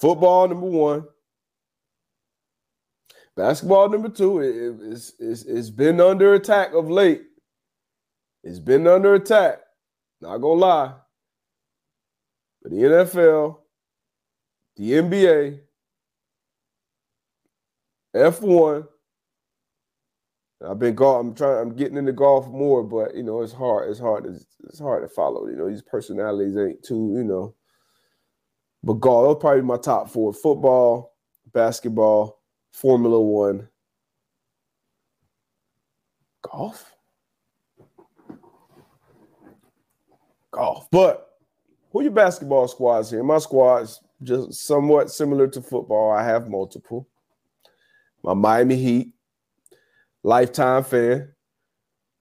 football 0.00 0.48
number 0.48 0.66
one, 0.66 1.04
basketball 3.36 3.88
number 3.88 4.08
two. 4.08 4.40
It, 4.40 4.92
it's, 4.92 5.12
it's, 5.18 5.42
it's 5.42 5.70
been 5.70 6.00
under 6.00 6.34
attack 6.34 6.72
of 6.72 6.90
late. 6.90 7.22
It's 8.44 8.58
been 8.58 8.86
under 8.86 9.14
attack. 9.14 9.60
Not 10.20 10.38
gonna 10.38 10.60
lie. 10.60 10.94
But 12.62 12.72
the 12.72 12.76
NFL 12.78 13.58
the 14.76 14.92
NBA, 14.92 15.60
F1. 18.14 18.86
I've 20.66 20.78
been 20.78 20.94
golf. 20.94 21.20
I'm 21.20 21.34
trying. 21.34 21.60
I'm 21.60 21.76
getting 21.76 21.98
into 21.98 22.12
golf 22.12 22.48
more, 22.48 22.82
but 22.82 23.14
you 23.14 23.22
know, 23.22 23.42
it's 23.42 23.52
hard. 23.52 23.90
It's 23.90 24.00
hard. 24.00 24.26
It's 24.64 24.78
hard 24.78 25.02
to 25.02 25.14
follow. 25.14 25.48
You 25.48 25.56
know, 25.56 25.68
these 25.68 25.82
personalities 25.82 26.56
ain't 26.56 26.82
too. 26.82 27.12
You 27.14 27.24
know, 27.24 27.54
but 28.82 28.94
golf. 28.94 29.26
Those 29.26 29.40
probably 29.40 29.62
my 29.62 29.76
top 29.76 30.08
four: 30.10 30.32
football, 30.32 31.14
basketball, 31.52 32.40
Formula 32.72 33.20
One, 33.20 33.68
golf, 36.42 36.94
golf. 40.56 40.88
But 40.90 41.28
who 41.92 42.02
your 42.02 42.12
basketball 42.12 42.66
squads 42.68 43.10
here? 43.10 43.22
My 43.22 43.38
squads 43.38 44.00
just 44.22 44.66
somewhat 44.66 45.10
similar 45.10 45.46
to 45.48 45.60
football. 45.60 46.10
I 46.10 46.24
have 46.24 46.48
multiple. 46.48 47.08
My 48.22 48.34
Miami 48.34 48.76
Heat, 48.76 49.12
lifetime 50.22 50.82
fan, 50.82 51.32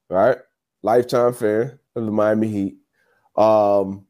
right? 0.10 0.38
Lifetime 0.84 1.34
fan 1.34 1.80
of 1.96 2.06
the 2.06 2.12
Miami 2.12 2.48
Heat. 2.48 2.78
Um, 3.36 4.06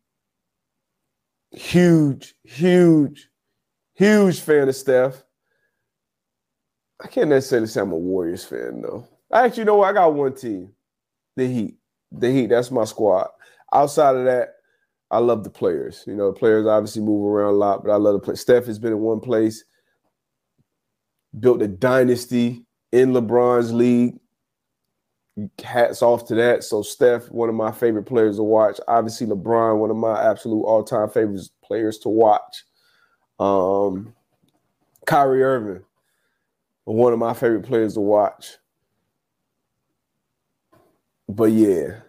huge, 1.52 2.36
huge, 2.44 3.30
huge 3.94 4.40
fan 4.42 4.68
of 4.68 4.76
Steph. 4.76 5.24
I 7.02 7.08
can't 7.08 7.30
necessarily 7.30 7.68
say 7.68 7.82
I'm 7.82 7.92
a 7.92 7.98
Warriors 7.98 8.44
fan 8.44 8.82
though. 8.82 9.08
I 9.32 9.46
actually 9.46 9.66
know 9.66 9.84
I 9.84 9.94
got 9.94 10.14
one 10.14 10.34
team, 10.34 10.72
the 11.36 11.48
Heat. 11.48 11.78
The 12.12 12.32
Heat. 12.32 12.48
That's 12.48 12.72
my 12.72 12.86
squad. 12.86 13.30
Outside 13.74 14.16
of 14.16 14.26
that, 14.26 14.56
I 15.12 15.20
love 15.20 15.44
the 15.44 15.50
players. 15.50 16.04
You 16.08 16.16
know, 16.16 16.32
players 16.32 16.66
obviously 16.66 17.02
move 17.02 17.26
around 17.26 17.54
a 17.54 17.58
lot, 17.58 17.84
but 17.84 17.92
I 17.92 17.96
love 17.96 18.14
the 18.14 18.20
play. 18.20 18.36
Steph 18.36 18.66
has 18.66 18.80
been 18.80 18.94
in 18.94 19.00
one 19.00 19.20
place, 19.20 19.64
built 21.40 21.62
a 21.62 21.68
dynasty 21.68 22.66
in 22.92 23.12
LeBron's 23.12 23.74
league. 23.74 24.20
Hats 25.64 26.02
off 26.02 26.26
to 26.28 26.36
that. 26.36 26.64
So 26.64 26.82
Steph, 26.82 27.30
one 27.30 27.50
of 27.50 27.56
my 27.56 27.72
favorite 27.72 28.06
players 28.06 28.38
to 28.38 28.44
watch. 28.44 28.80
Obviously, 28.88 29.28
LeBron, 29.28 29.78
one 29.80 29.92
of 29.92 29.98
my 29.98 30.24
absolute 30.24 30.64
all-time 30.64 31.10
favorite 31.10 31.42
players 31.62 31.98
to 32.00 32.10
watch. 32.10 32.64
Um, 33.38 34.14
Kyrie 35.06 35.44
Irving, 35.44 35.84
one 36.86 37.12
of 37.12 37.20
my 37.20 37.34
favorite 37.34 37.64
players 37.64 37.96
to 37.96 38.02
watch. 38.02 38.58
But 41.28 41.52
yeah, 41.52 42.00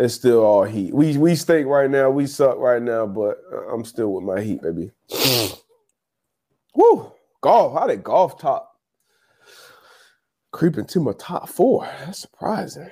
it's 0.00 0.14
still 0.14 0.42
all 0.42 0.64
heat. 0.64 0.94
We 0.94 1.18
we 1.18 1.34
stink 1.34 1.66
right 1.66 1.90
now. 1.90 2.08
We 2.08 2.26
suck 2.26 2.56
right 2.56 2.80
now, 2.80 3.06
but 3.06 3.36
I'm 3.70 3.84
still 3.84 4.14
with 4.14 4.24
my 4.24 4.40
heat, 4.40 4.62
baby. 4.62 4.92
Woo! 6.74 7.12
Golf. 7.42 7.78
How 7.78 7.86
did 7.86 8.02
golf 8.02 8.38
top 8.38 8.72
creeping 10.52 10.86
to 10.86 11.00
my 11.00 11.12
top 11.18 11.50
four? 11.50 11.84
That's 12.00 12.18
surprising. 12.18 12.90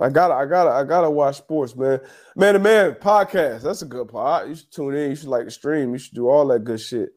I 0.00 0.08
gotta, 0.10 0.34
I 0.34 0.46
gotta, 0.46 0.70
I 0.70 0.82
gotta 0.82 1.10
watch 1.10 1.36
sports, 1.36 1.76
man. 1.76 2.00
Man 2.34 2.54
to 2.54 2.60
man 2.60 2.92
podcast. 2.94 3.62
That's 3.62 3.82
a 3.82 3.86
good 3.86 4.08
pod. 4.08 4.48
You 4.48 4.56
should 4.56 4.72
tune 4.72 4.96
in. 4.96 5.10
You 5.10 5.16
should 5.16 5.28
like 5.28 5.44
the 5.44 5.50
stream. 5.52 5.92
You 5.92 5.98
should 5.98 6.14
do 6.14 6.28
all 6.28 6.46
that 6.48 6.64
good 6.64 6.80
shit. 6.80 7.10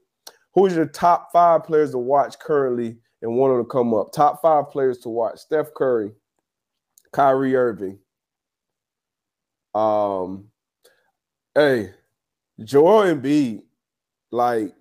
Who's 0.54 0.76
your 0.76 0.86
top 0.86 1.30
five 1.34 1.64
players 1.64 1.92
to 1.92 1.98
watch 1.98 2.38
currently 2.38 2.98
and 3.24 3.38
one 3.38 3.50
of 3.50 3.58
them 3.58 3.66
come 3.66 3.96
up? 3.96 4.12
Top 4.12 4.40
five 4.40 4.70
players 4.70 5.00
to 5.00 5.10
watch: 5.10 5.40
Steph 5.40 5.74
Curry, 5.76 6.12
Kyrie 7.14 7.56
Irving. 7.56 8.00
Um, 9.74 10.46
hey, 11.56 11.92
Joel 12.64 13.16
Embiid, 13.16 13.64
like, 14.32 14.74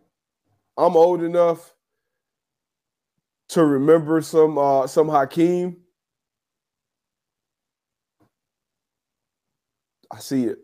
I'm 0.77 0.97
old 0.97 1.23
enough 1.23 1.75
to 3.51 3.65
remember 3.65 4.21
some 4.23 4.59
uh 4.59 4.87
some 4.87 5.09
Hakeem. 5.09 5.77
I 10.11 10.19
see 10.19 10.45
it. 10.45 10.59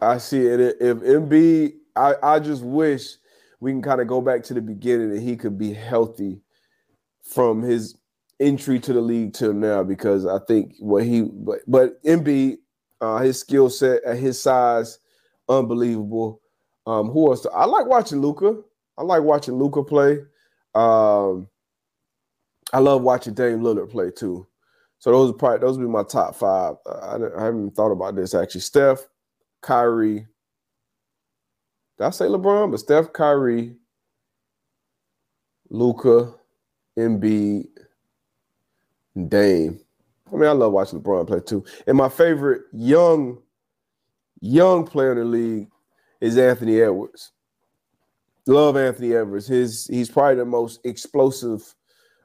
I 0.00 0.18
see 0.18 0.46
it. 0.46 0.76
If 0.80 0.98
Embiid, 0.98 1.74
I, 1.94 2.14
I 2.22 2.38
just 2.40 2.62
wish 2.62 3.16
we 3.60 3.72
can 3.72 3.82
kind 3.82 4.00
of 4.00 4.06
go 4.06 4.20
back 4.20 4.42
to 4.44 4.54
the 4.54 4.60
beginning 4.60 5.12
and 5.12 5.22
he 5.22 5.36
could 5.36 5.56
be 5.56 5.72
healthy 5.72 6.40
from 7.22 7.62
his 7.62 7.96
entry 8.40 8.78
to 8.80 8.92
the 8.92 9.00
league 9.00 9.32
till 9.32 9.52
now 9.52 9.82
because 9.82 10.26
I 10.26 10.38
think 10.46 10.74
what 10.78 11.04
he 11.04 11.22
but 11.22 11.60
but 11.66 12.02
Embiid, 12.04 12.58
uh, 13.00 13.18
his 13.18 13.38
skill 13.38 13.70
set 13.70 14.02
at 14.04 14.18
his 14.18 14.40
size, 14.40 14.98
unbelievable. 15.48 16.40
Um, 16.86 17.10
who 17.10 17.30
else? 17.30 17.46
I 17.54 17.64
like 17.64 17.86
watching 17.86 18.20
Luka. 18.20 18.60
I 18.98 19.02
like 19.02 19.22
watching 19.22 19.54
Luka 19.54 19.82
play. 19.82 20.18
Um, 20.74 21.48
I 22.72 22.78
love 22.78 23.02
watching 23.02 23.34
Dame 23.34 23.60
Lillard 23.60 23.90
play 23.90 24.10
too. 24.10 24.46
So 24.98 25.10
those 25.10 25.30
are 25.30 25.34
probably 25.34 25.58
those 25.60 25.78
would 25.78 25.84
be 25.84 25.90
my 25.90 26.02
top 26.02 26.34
five. 26.36 26.76
I, 26.86 27.16
I 27.38 27.44
haven't 27.44 27.74
thought 27.74 27.92
about 27.92 28.16
this 28.16 28.34
actually. 28.34 28.62
Steph, 28.62 29.06
Kyrie. 29.62 30.26
Did 31.98 32.04
I 32.04 32.10
say 32.10 32.26
LeBron? 32.26 32.70
But 32.70 32.80
Steph, 32.80 33.12
Kyrie, 33.12 33.76
Luka, 35.70 36.34
Embiid, 36.98 37.66
Dame. 39.28 39.80
I 40.32 40.36
mean, 40.36 40.48
I 40.48 40.52
love 40.52 40.72
watching 40.72 41.00
LeBron 41.00 41.26
play 41.26 41.40
too. 41.40 41.64
And 41.86 41.96
my 41.96 42.08
favorite 42.08 42.62
young, 42.72 43.38
young 44.40 44.86
player 44.86 45.12
in 45.12 45.18
the 45.18 45.24
league 45.24 45.68
is 46.20 46.36
Anthony 46.36 46.80
Edwards. 46.80 47.32
Love 48.46 48.76
Anthony 48.76 49.14
Edwards. 49.14 49.46
His 49.46 49.86
he's 49.86 50.10
probably 50.10 50.36
the 50.36 50.44
most 50.44 50.80
explosive 50.84 51.74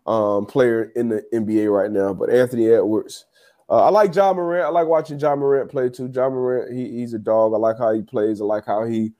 um, 0.05 0.45
player 0.45 0.91
in 0.95 1.09
the 1.09 1.23
NBA 1.33 1.71
right 1.71 1.91
now. 1.91 2.13
But 2.13 2.29
Anthony 2.29 2.67
Edwards. 2.69 3.25
Uh, 3.69 3.85
I 3.85 3.89
like 3.89 4.13
Ja 4.13 4.33
Morant. 4.33 4.65
I 4.65 4.69
like 4.69 4.87
watching 4.87 5.17
Ja 5.17 5.35
Morant 5.35 5.71
play 5.71 5.89
too. 5.89 6.11
Ja 6.13 6.29
Morant, 6.29 6.73
he, 6.73 6.91
he's 6.91 7.13
a 7.13 7.19
dog. 7.19 7.53
I 7.53 7.57
like 7.57 7.77
how 7.77 7.93
he 7.93 8.01
plays. 8.01 8.41
I 8.41 8.43
like 8.43 8.65
how 8.65 8.83
he 8.83 9.13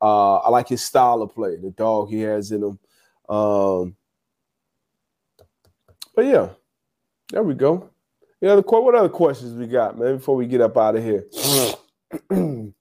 uh, 0.00 0.36
I 0.36 0.50
like 0.50 0.68
his 0.68 0.82
style 0.82 1.22
of 1.22 1.34
play, 1.34 1.56
the 1.56 1.70
dog 1.70 2.08
he 2.08 2.20
has 2.20 2.52
in 2.52 2.62
him. 2.62 2.78
Um, 3.28 3.96
but 6.14 6.24
yeah, 6.24 6.50
there 7.30 7.42
we 7.42 7.54
go. 7.54 7.90
Yeah, 8.40 8.54
the 8.54 8.62
what 8.62 8.94
other 8.94 9.08
questions 9.08 9.54
we 9.54 9.66
got, 9.66 9.98
man? 9.98 10.16
Before 10.16 10.36
we 10.36 10.46
get 10.46 10.60
up 10.60 10.76
out 10.76 10.96
of 10.96 11.02
here. 11.02 11.26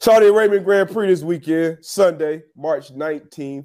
Saudi 0.00 0.26
Arabian 0.26 0.62
Grand 0.62 0.90
Prix 0.90 1.06
this 1.06 1.22
weekend, 1.22 1.78
Sunday, 1.82 2.42
March 2.54 2.94
19th. 2.94 3.64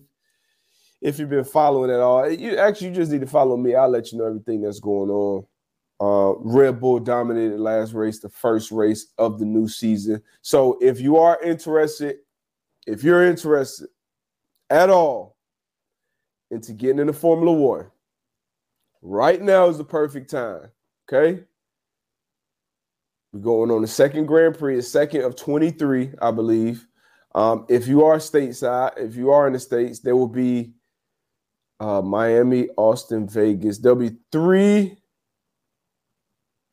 If 1.02 1.20
you've 1.20 1.30
been 1.30 1.44
following 1.44 1.92
at 1.92 2.00
all, 2.00 2.30
you 2.30 2.58
actually 2.58 2.88
you 2.88 2.94
just 2.94 3.12
need 3.12 3.22
to 3.22 3.28
follow 3.28 3.58
me. 3.58 3.76
I'll 3.76 3.90
let 3.90 4.12
you 4.12 4.18
know 4.18 4.26
everything 4.26 4.62
that's 4.62 4.80
going 4.80 5.10
on. 5.10 5.46
Uh, 6.02 6.34
Red 6.40 6.80
Bull 6.80 7.00
dominated 7.00 7.60
last 7.60 7.94
race, 7.94 8.20
the 8.20 8.30
first 8.30 8.72
race 8.72 9.08
of 9.18 9.38
the 9.38 9.46
new 9.46 9.68
season. 9.68 10.22
So 10.42 10.78
if 10.82 11.02
you 11.02 11.18
are 11.18 11.42
interested, 11.42 12.18
if 12.88 13.04
you're 13.04 13.26
interested 13.26 13.90
at 14.70 14.90
all 14.90 15.36
into 16.52 16.72
getting 16.74 17.00
into 17.00 17.14
Formula 17.14 17.52
One, 17.52 17.92
right 19.02 19.42
now 19.42 19.68
is 19.68 19.78
the 19.78 19.84
perfect 19.84 20.30
time. 20.32 20.70
Okay. 21.08 21.44
We're 23.32 23.42
going 23.42 23.72
on 23.72 23.82
the 23.82 23.88
second 23.88 24.26
Grand 24.26 24.58
Prix, 24.58 24.76
the 24.76 24.82
second 24.82 25.22
of 25.22 25.36
23, 25.36 26.14
I 26.22 26.32
believe. 26.32 26.88
Um, 27.36 27.66
if 27.70 27.88
you 27.88 28.04
are 28.04 28.18
stateside, 28.18 28.98
if 28.98 29.16
you 29.16 29.32
are 29.32 29.46
in 29.46 29.54
the 29.54 29.60
States, 29.60 30.00
there 30.00 30.16
will 30.16 30.28
be 30.28 30.74
uh, 31.80 32.02
Miami, 32.02 32.70
Austin, 32.76 33.28
Vegas. 33.28 33.78
There'll 33.78 33.98
be 33.98 34.18
three, 34.32 34.98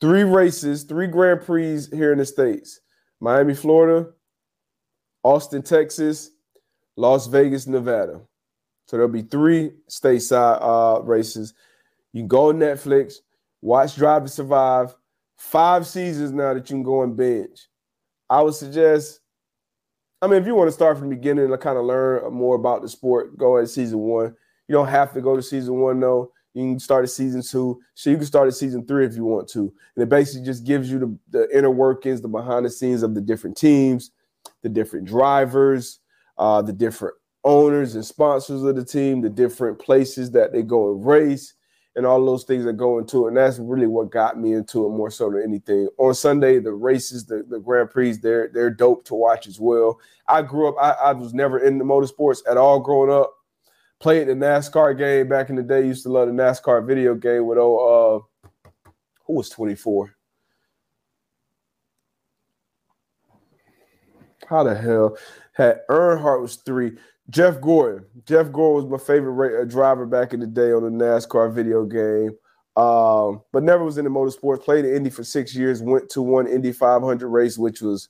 three 0.00 0.24
races, 0.24 0.84
three 0.84 1.06
Grand 1.06 1.42
Prix 1.42 1.82
here 1.92 2.12
in 2.12 2.18
the 2.18 2.26
States. 2.26 2.80
Miami, 3.20 3.54
Florida, 3.54 4.10
Austin, 5.22 5.62
Texas, 5.62 6.30
Las 6.96 7.26
Vegas, 7.26 7.66
Nevada. 7.66 8.20
So 8.86 8.96
there'll 8.96 9.12
be 9.12 9.22
three 9.22 9.72
stateside 9.90 10.58
uh, 10.60 11.02
races. 11.02 11.52
You 12.16 12.22
can 12.22 12.28
go 12.28 12.50
Netflix, 12.50 13.16
watch 13.60 13.94
Drive 13.94 14.22
to 14.22 14.30
Survive 14.30 14.94
five 15.36 15.86
seasons 15.86 16.32
now 16.32 16.54
that 16.54 16.70
you 16.70 16.76
can 16.76 16.82
go 16.82 17.02
and 17.02 17.14
binge. 17.14 17.68
I 18.30 18.40
would 18.40 18.54
suggest, 18.54 19.20
I 20.22 20.26
mean, 20.26 20.40
if 20.40 20.46
you 20.46 20.54
want 20.54 20.68
to 20.68 20.72
start 20.72 20.96
from 20.96 21.10
the 21.10 21.14
beginning 21.14 21.52
and 21.52 21.60
kind 21.60 21.76
of 21.76 21.84
learn 21.84 22.32
more 22.32 22.56
about 22.56 22.80
the 22.80 22.88
sport, 22.88 23.36
go 23.36 23.58
at 23.58 23.68
season 23.68 23.98
one. 23.98 24.34
You 24.66 24.72
don't 24.72 24.88
have 24.88 25.12
to 25.12 25.20
go 25.20 25.36
to 25.36 25.42
season 25.42 25.74
one, 25.74 26.00
though. 26.00 26.32
You 26.54 26.62
can 26.62 26.80
start 26.80 27.04
at 27.04 27.10
season 27.10 27.42
two. 27.42 27.82
So 27.92 28.08
you 28.08 28.16
can 28.16 28.24
start 28.24 28.48
at 28.48 28.54
season 28.54 28.86
three 28.86 29.04
if 29.04 29.14
you 29.14 29.26
want 29.26 29.46
to. 29.50 29.70
And 29.94 30.02
it 30.02 30.08
basically 30.08 30.46
just 30.46 30.64
gives 30.64 30.90
you 30.90 30.98
the, 30.98 31.18
the 31.28 31.58
inner 31.58 31.70
workings, 31.70 32.22
the 32.22 32.28
behind 32.28 32.64
the 32.64 32.70
scenes 32.70 33.02
of 33.02 33.14
the 33.14 33.20
different 33.20 33.58
teams, 33.58 34.12
the 34.62 34.70
different 34.70 35.06
drivers, 35.06 36.00
uh, 36.38 36.62
the 36.62 36.72
different 36.72 37.16
owners 37.44 37.94
and 37.94 38.06
sponsors 38.06 38.62
of 38.62 38.74
the 38.74 38.86
team, 38.86 39.20
the 39.20 39.28
different 39.28 39.78
places 39.78 40.30
that 40.30 40.54
they 40.54 40.62
go 40.62 40.92
and 40.92 41.04
race 41.04 41.52
and 41.96 42.04
all 42.04 42.24
those 42.24 42.44
things 42.44 42.64
that 42.66 42.74
go 42.74 42.98
into 42.98 43.24
it. 43.24 43.28
And 43.28 43.36
that's 43.38 43.58
really 43.58 43.86
what 43.86 44.10
got 44.10 44.38
me 44.38 44.52
into 44.52 44.84
it 44.86 44.90
more 44.90 45.10
so 45.10 45.30
than 45.30 45.42
anything. 45.42 45.88
On 45.98 46.14
Sunday, 46.14 46.58
the 46.58 46.72
races, 46.72 47.24
the, 47.24 47.44
the 47.48 47.58
Grand 47.58 47.90
Prix, 47.90 48.18
they're 48.18 48.50
they're 48.52 48.70
dope 48.70 49.04
to 49.06 49.14
watch 49.14 49.46
as 49.46 49.58
well. 49.58 49.98
I 50.28 50.42
grew 50.42 50.68
up, 50.68 50.76
I, 50.80 51.08
I 51.08 51.12
was 51.12 51.32
never 51.32 51.58
into 51.58 51.84
motorsports 51.84 52.40
at 52.48 52.58
all 52.58 52.80
growing 52.80 53.10
up. 53.10 53.32
Played 53.98 54.28
the 54.28 54.34
NASCAR 54.34 54.96
game 54.96 55.28
back 55.28 55.48
in 55.48 55.56
the 55.56 55.62
day. 55.62 55.86
Used 55.86 56.02
to 56.02 56.10
love 56.10 56.28
the 56.28 56.34
NASCAR 56.34 56.86
video 56.86 57.14
game 57.14 57.46
with 57.46 57.58
oh 57.58 58.22
uh 58.22 58.62
who 59.26 59.32
was 59.32 59.48
24? 59.48 60.14
How 64.48 64.62
the 64.62 64.76
hell 64.76 65.16
had 65.54 65.80
Earnhardt 65.88 66.42
was 66.42 66.56
three? 66.56 66.96
Jeff 67.30 67.60
Gordon. 67.60 68.04
Jeff 68.24 68.52
Gordon 68.52 68.88
was 68.88 69.00
my 69.00 69.04
favorite 69.04 69.60
uh, 69.60 69.64
driver 69.64 70.06
back 70.06 70.32
in 70.32 70.40
the 70.40 70.46
day 70.46 70.72
on 70.72 70.82
the 70.82 71.04
NASCAR 71.04 71.52
video 71.52 71.84
game. 71.84 72.36
Um, 72.76 73.42
but 73.52 73.62
never 73.62 73.84
was 73.84 73.98
in 73.98 74.04
the 74.04 74.10
motorsports. 74.10 74.62
Played 74.62 74.84
in 74.84 74.94
Indy 74.94 75.10
for 75.10 75.24
six 75.24 75.54
years. 75.54 75.82
Went 75.82 76.08
to 76.10 76.22
one 76.22 76.46
Indy 76.46 76.72
500 76.72 77.28
race, 77.28 77.58
which 77.58 77.80
was 77.80 78.08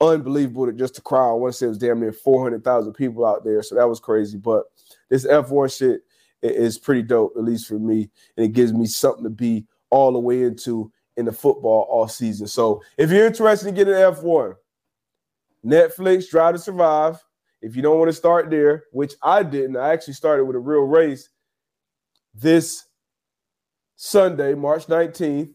unbelievable. 0.00 0.66
To 0.66 0.72
just 0.72 0.98
a 0.98 1.02
crowd. 1.02 1.30
I 1.30 1.34
want 1.34 1.52
to 1.52 1.58
say 1.58 1.66
it 1.66 1.70
was 1.70 1.78
damn 1.78 2.00
near 2.00 2.12
400,000 2.12 2.92
people 2.94 3.26
out 3.26 3.44
there. 3.44 3.62
So 3.62 3.74
that 3.74 3.88
was 3.88 4.00
crazy. 4.00 4.38
But 4.38 4.64
this 5.10 5.26
F1 5.26 5.76
shit 5.76 6.02
is 6.42 6.78
pretty 6.78 7.02
dope, 7.02 7.34
at 7.36 7.44
least 7.44 7.66
for 7.66 7.78
me. 7.78 8.08
And 8.36 8.46
it 8.46 8.52
gives 8.52 8.72
me 8.72 8.86
something 8.86 9.24
to 9.24 9.30
be 9.30 9.66
all 9.90 10.12
the 10.12 10.18
way 10.18 10.42
into 10.42 10.92
in 11.16 11.26
the 11.26 11.32
football 11.32 11.86
all 11.90 12.08
season. 12.08 12.46
So 12.46 12.82
if 12.96 13.10
you're 13.10 13.26
interested 13.26 13.68
in 13.68 13.74
getting 13.74 13.94
F1, 13.94 14.54
Netflix, 15.64 16.28
Drive 16.28 16.54
to 16.54 16.60
Survive. 16.60 17.22
If 17.64 17.74
you 17.74 17.80
don't 17.80 17.98
want 17.98 18.10
to 18.10 18.16
start 18.16 18.50
there, 18.50 18.84
which 18.92 19.14
I 19.22 19.42
didn't, 19.42 19.78
I 19.78 19.94
actually 19.94 20.12
started 20.12 20.44
with 20.44 20.54
a 20.54 20.58
real 20.58 20.82
race 20.82 21.30
this 22.34 22.84
Sunday, 23.96 24.52
March 24.54 24.86
19th. 24.86 25.50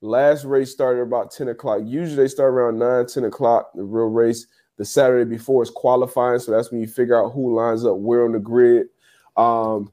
Last 0.00 0.44
race 0.44 0.72
started 0.72 1.02
about 1.02 1.30
10 1.30 1.48
o'clock. 1.48 1.82
Usually 1.84 2.16
they 2.16 2.28
start 2.28 2.52
around 2.52 2.80
9, 2.80 3.06
10 3.06 3.24
o'clock, 3.24 3.70
the 3.74 3.84
real 3.84 4.08
race. 4.08 4.48
The 4.78 4.84
Saturday 4.84 5.30
before 5.30 5.62
is 5.62 5.70
qualifying. 5.70 6.40
So 6.40 6.50
that's 6.50 6.72
when 6.72 6.80
you 6.80 6.88
figure 6.88 7.24
out 7.24 7.30
who 7.30 7.54
lines 7.56 7.86
up 7.86 7.96
where 7.98 8.24
on 8.24 8.32
the 8.32 8.40
grid. 8.40 8.88
Um, 9.36 9.92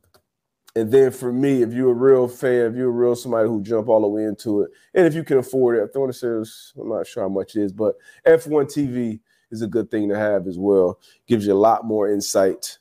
and 0.76 0.92
then 0.92 1.12
for 1.12 1.32
me, 1.32 1.62
if 1.62 1.72
you're 1.74 1.92
a 1.92 1.94
real 1.94 2.28
fan, 2.28 2.72
if 2.72 2.76
you're 2.76 2.90
a 2.90 2.92
real 2.92 3.16
somebody 3.16 3.48
who 3.48 3.62
jump 3.62 3.88
all 3.88 4.02
the 4.02 4.08
way 4.08 4.24
into 4.24 4.64
it, 4.64 4.72
and 4.96 5.06
if 5.06 5.14
you 5.14 5.24
can 5.24 5.38
afford 5.38 5.78
it, 5.78 5.92
I 5.96 6.00
want 6.00 6.12
to 6.12 6.46
say 6.46 6.82
I'm 6.82 6.90
not 6.90 7.06
sure 7.06 7.22
how 7.22 7.30
much 7.30 7.56
it 7.56 7.62
is, 7.62 7.72
but 7.72 7.96
F1 8.26 8.66
TV 8.66 9.20
is 9.54 9.62
a 9.62 9.68
good 9.68 9.90
thing 9.90 10.10
to 10.10 10.18
have 10.18 10.48
as 10.48 10.58
well. 10.58 11.00
Gives 11.28 11.48
you 11.48 11.54
a 11.54 11.56
lot 11.56 11.86
more 11.86 12.12
insight 12.12 12.78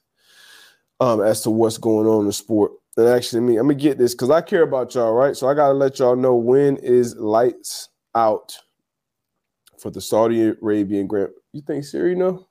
um, 1.01 1.21
as 1.21 1.43
to 1.43 1.51
what's 1.51 1.79
going 1.79 2.09
on 2.09 2.21
in 2.23 2.27
the 2.27 2.33
sport. 2.33 2.73
And 2.97 3.09
actually, 3.09 3.41
me, 3.41 3.57
I'm 3.57 3.69
gonna 3.69 3.75
get 3.75 3.99
this 3.99 4.15
because 4.15 4.31
I 4.31 4.41
care 4.41 4.63
about 4.63 4.95
y'all, 4.95 5.13
right? 5.13 5.37
So 5.37 5.49
I 5.49 5.55
gotta 5.55 5.75
let 5.75 5.99
y'all 5.99 6.17
know 6.17 6.35
when 6.35 6.77
is 6.79 7.17
lights 7.17 7.89
out 8.15 8.57
for 9.79 9.91
the 9.91 10.01
Saudi 10.01 10.49
Arabian 10.49 11.07
Grand. 11.07 11.31
You 11.53 11.63
think 11.63 11.85
Siri 11.85 12.15
know? 12.15 12.47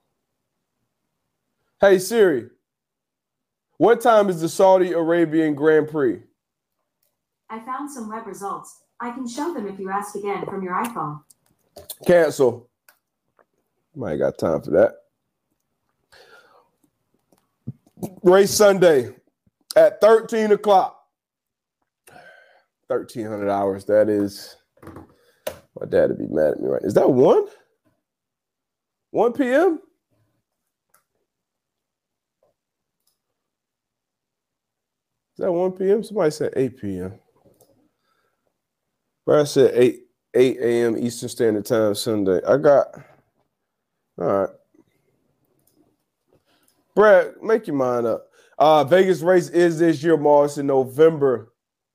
Hey 1.80 1.98
Siri, 1.98 2.50
what 3.78 4.02
time 4.02 4.30
is 4.30 4.42
the 4.42 4.50
Saudi 4.50 4.92
Arabian 4.92 5.56
Grand 5.56 5.90
Prix? 5.90 6.22
I 7.50 7.60
found 7.60 7.92
some 7.92 8.10
web 8.10 8.26
results. 8.26 8.84
I 9.00 9.12
can 9.12 9.28
show 9.28 9.54
them 9.54 9.68
if 9.68 9.80
you 9.80 9.90
ask 9.90 10.16
again 10.16 10.46
from 10.46 10.64
your 10.64 10.74
iPhone. 10.74 11.22
Cancel. 12.06 12.71
Might 13.96 14.18
got 14.18 14.38
time 14.38 14.62
for 14.62 14.72
that. 14.72 14.96
Race 18.24 18.52
Sunday 18.52 19.14
at 19.76 20.02
13 20.02 20.52
o'clock. 20.54 20.98
1300 22.88 23.50
hours. 23.50 23.86
That 23.86 24.10
is 24.10 24.58
my 24.84 25.86
dad 25.88 26.10
would 26.10 26.20
be 26.20 26.28
mad 26.28 26.54
at 26.54 26.60
me 26.60 26.68
right. 26.68 26.82
Is 26.84 26.94
that 26.96 27.10
one? 27.10 27.46
1 29.12 29.34
p.m. 29.34 29.80
Is 35.36 35.46
that 35.46 35.52
1 35.52 35.72
p.m.? 35.74 36.04
Somebody 36.04 36.32
said 36.32 36.54
8 36.56 36.82
p.m. 36.82 37.14
But 39.26 39.40
I 39.40 39.44
said 39.46 39.72
8 39.76 40.00
8 40.34 40.58
a.m. 40.62 40.98
Eastern 40.98 41.30
Standard 41.30 41.66
Time 41.66 41.94
Sunday. 41.94 42.40
I 42.48 42.58
got 42.58 42.88
all 44.18 44.26
right. 44.26 44.50
Brad, 46.96 47.34
make 47.42 47.68
your 47.68 47.76
mind 47.76 48.06
up. 48.06 48.28
Uh, 48.58 48.84
Vegas 48.84 49.22
race 49.22 49.50
is 49.50 49.80
this 49.80 50.04
year, 50.04 50.18
Mars, 50.18 50.58
in 50.58 50.68
November 50.68 51.52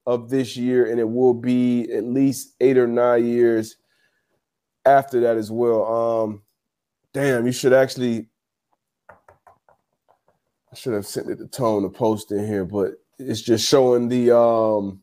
of 0.07 0.31
this 0.31 0.57
year, 0.57 0.91
and 0.91 0.99
it 0.99 1.09
will 1.09 1.35
be 1.35 1.93
at 1.93 2.05
least 2.05 2.55
eight 2.61 2.79
or 2.79 2.87
nine 2.87 3.27
years 3.27 3.77
after 4.85 5.21
that 5.21 5.37
as 5.37 5.51
well. 5.51 5.85
Um, 5.85 6.43
damn, 7.13 7.47
you 7.47 7.53
should 7.53 7.73
actually. 7.73 8.29
I 9.09 10.75
should 10.75 10.95
have 10.95 11.07
sent 11.07 11.31
it 11.31 11.37
to 11.37 11.47
Tone 11.47 11.83
to 11.83 11.89
post 11.89 12.33
in 12.33 12.47
here, 12.47 12.65
but 12.65 12.93
it's 13.19 13.41
just 13.41 13.67
showing 13.67 14.09
the 14.09 14.37
um 14.37 15.01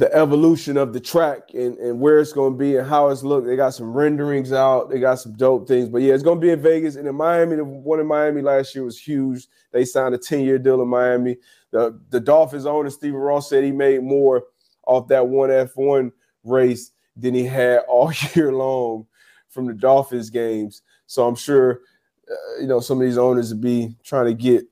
the 0.00 0.12
evolution 0.14 0.78
of 0.78 0.94
the 0.94 0.98
track 0.98 1.50
and, 1.52 1.76
and 1.76 2.00
where 2.00 2.20
it's 2.20 2.32
going 2.32 2.54
to 2.54 2.58
be 2.58 2.78
and 2.78 2.88
how 2.88 3.08
it's 3.08 3.22
looked. 3.22 3.46
They 3.46 3.54
got 3.54 3.74
some 3.74 3.92
renderings 3.92 4.50
out. 4.50 4.88
They 4.88 4.98
got 4.98 5.16
some 5.16 5.34
dope 5.34 5.68
things. 5.68 5.90
But 5.90 6.00
yeah, 6.00 6.14
it's 6.14 6.22
going 6.22 6.40
to 6.40 6.46
be 6.46 6.50
in 6.50 6.62
Vegas 6.62 6.96
and 6.96 7.06
in 7.06 7.14
Miami. 7.14 7.56
The 7.56 7.64
one 7.64 8.00
in 8.00 8.06
Miami 8.06 8.40
last 8.40 8.74
year 8.74 8.82
was 8.82 8.98
huge. 8.98 9.46
They 9.72 9.84
signed 9.84 10.14
a 10.14 10.18
10 10.18 10.40
year 10.40 10.58
deal 10.58 10.80
in 10.80 10.88
Miami. 10.88 11.36
The, 11.70 12.00
the 12.08 12.18
Dolphins 12.18 12.64
owner, 12.64 12.88
Stephen 12.88 13.20
Ross, 13.20 13.50
said 13.50 13.62
he 13.62 13.72
made 13.72 14.02
more 14.02 14.44
off 14.86 15.06
that 15.08 15.28
one 15.28 15.50
F1 15.50 16.12
race 16.44 16.92
than 17.14 17.34
he 17.34 17.44
had 17.44 17.80
all 17.88 18.10
year 18.34 18.54
long 18.54 19.06
from 19.50 19.66
the 19.66 19.74
Dolphins 19.74 20.30
games. 20.30 20.80
So 21.08 21.28
I'm 21.28 21.36
sure, 21.36 21.82
uh, 22.26 22.60
you 22.62 22.66
know, 22.66 22.80
some 22.80 22.98
of 22.98 23.06
these 23.06 23.18
owners 23.18 23.52
would 23.52 23.60
be 23.60 23.94
trying 24.02 24.28
to 24.28 24.34
get 24.34 24.64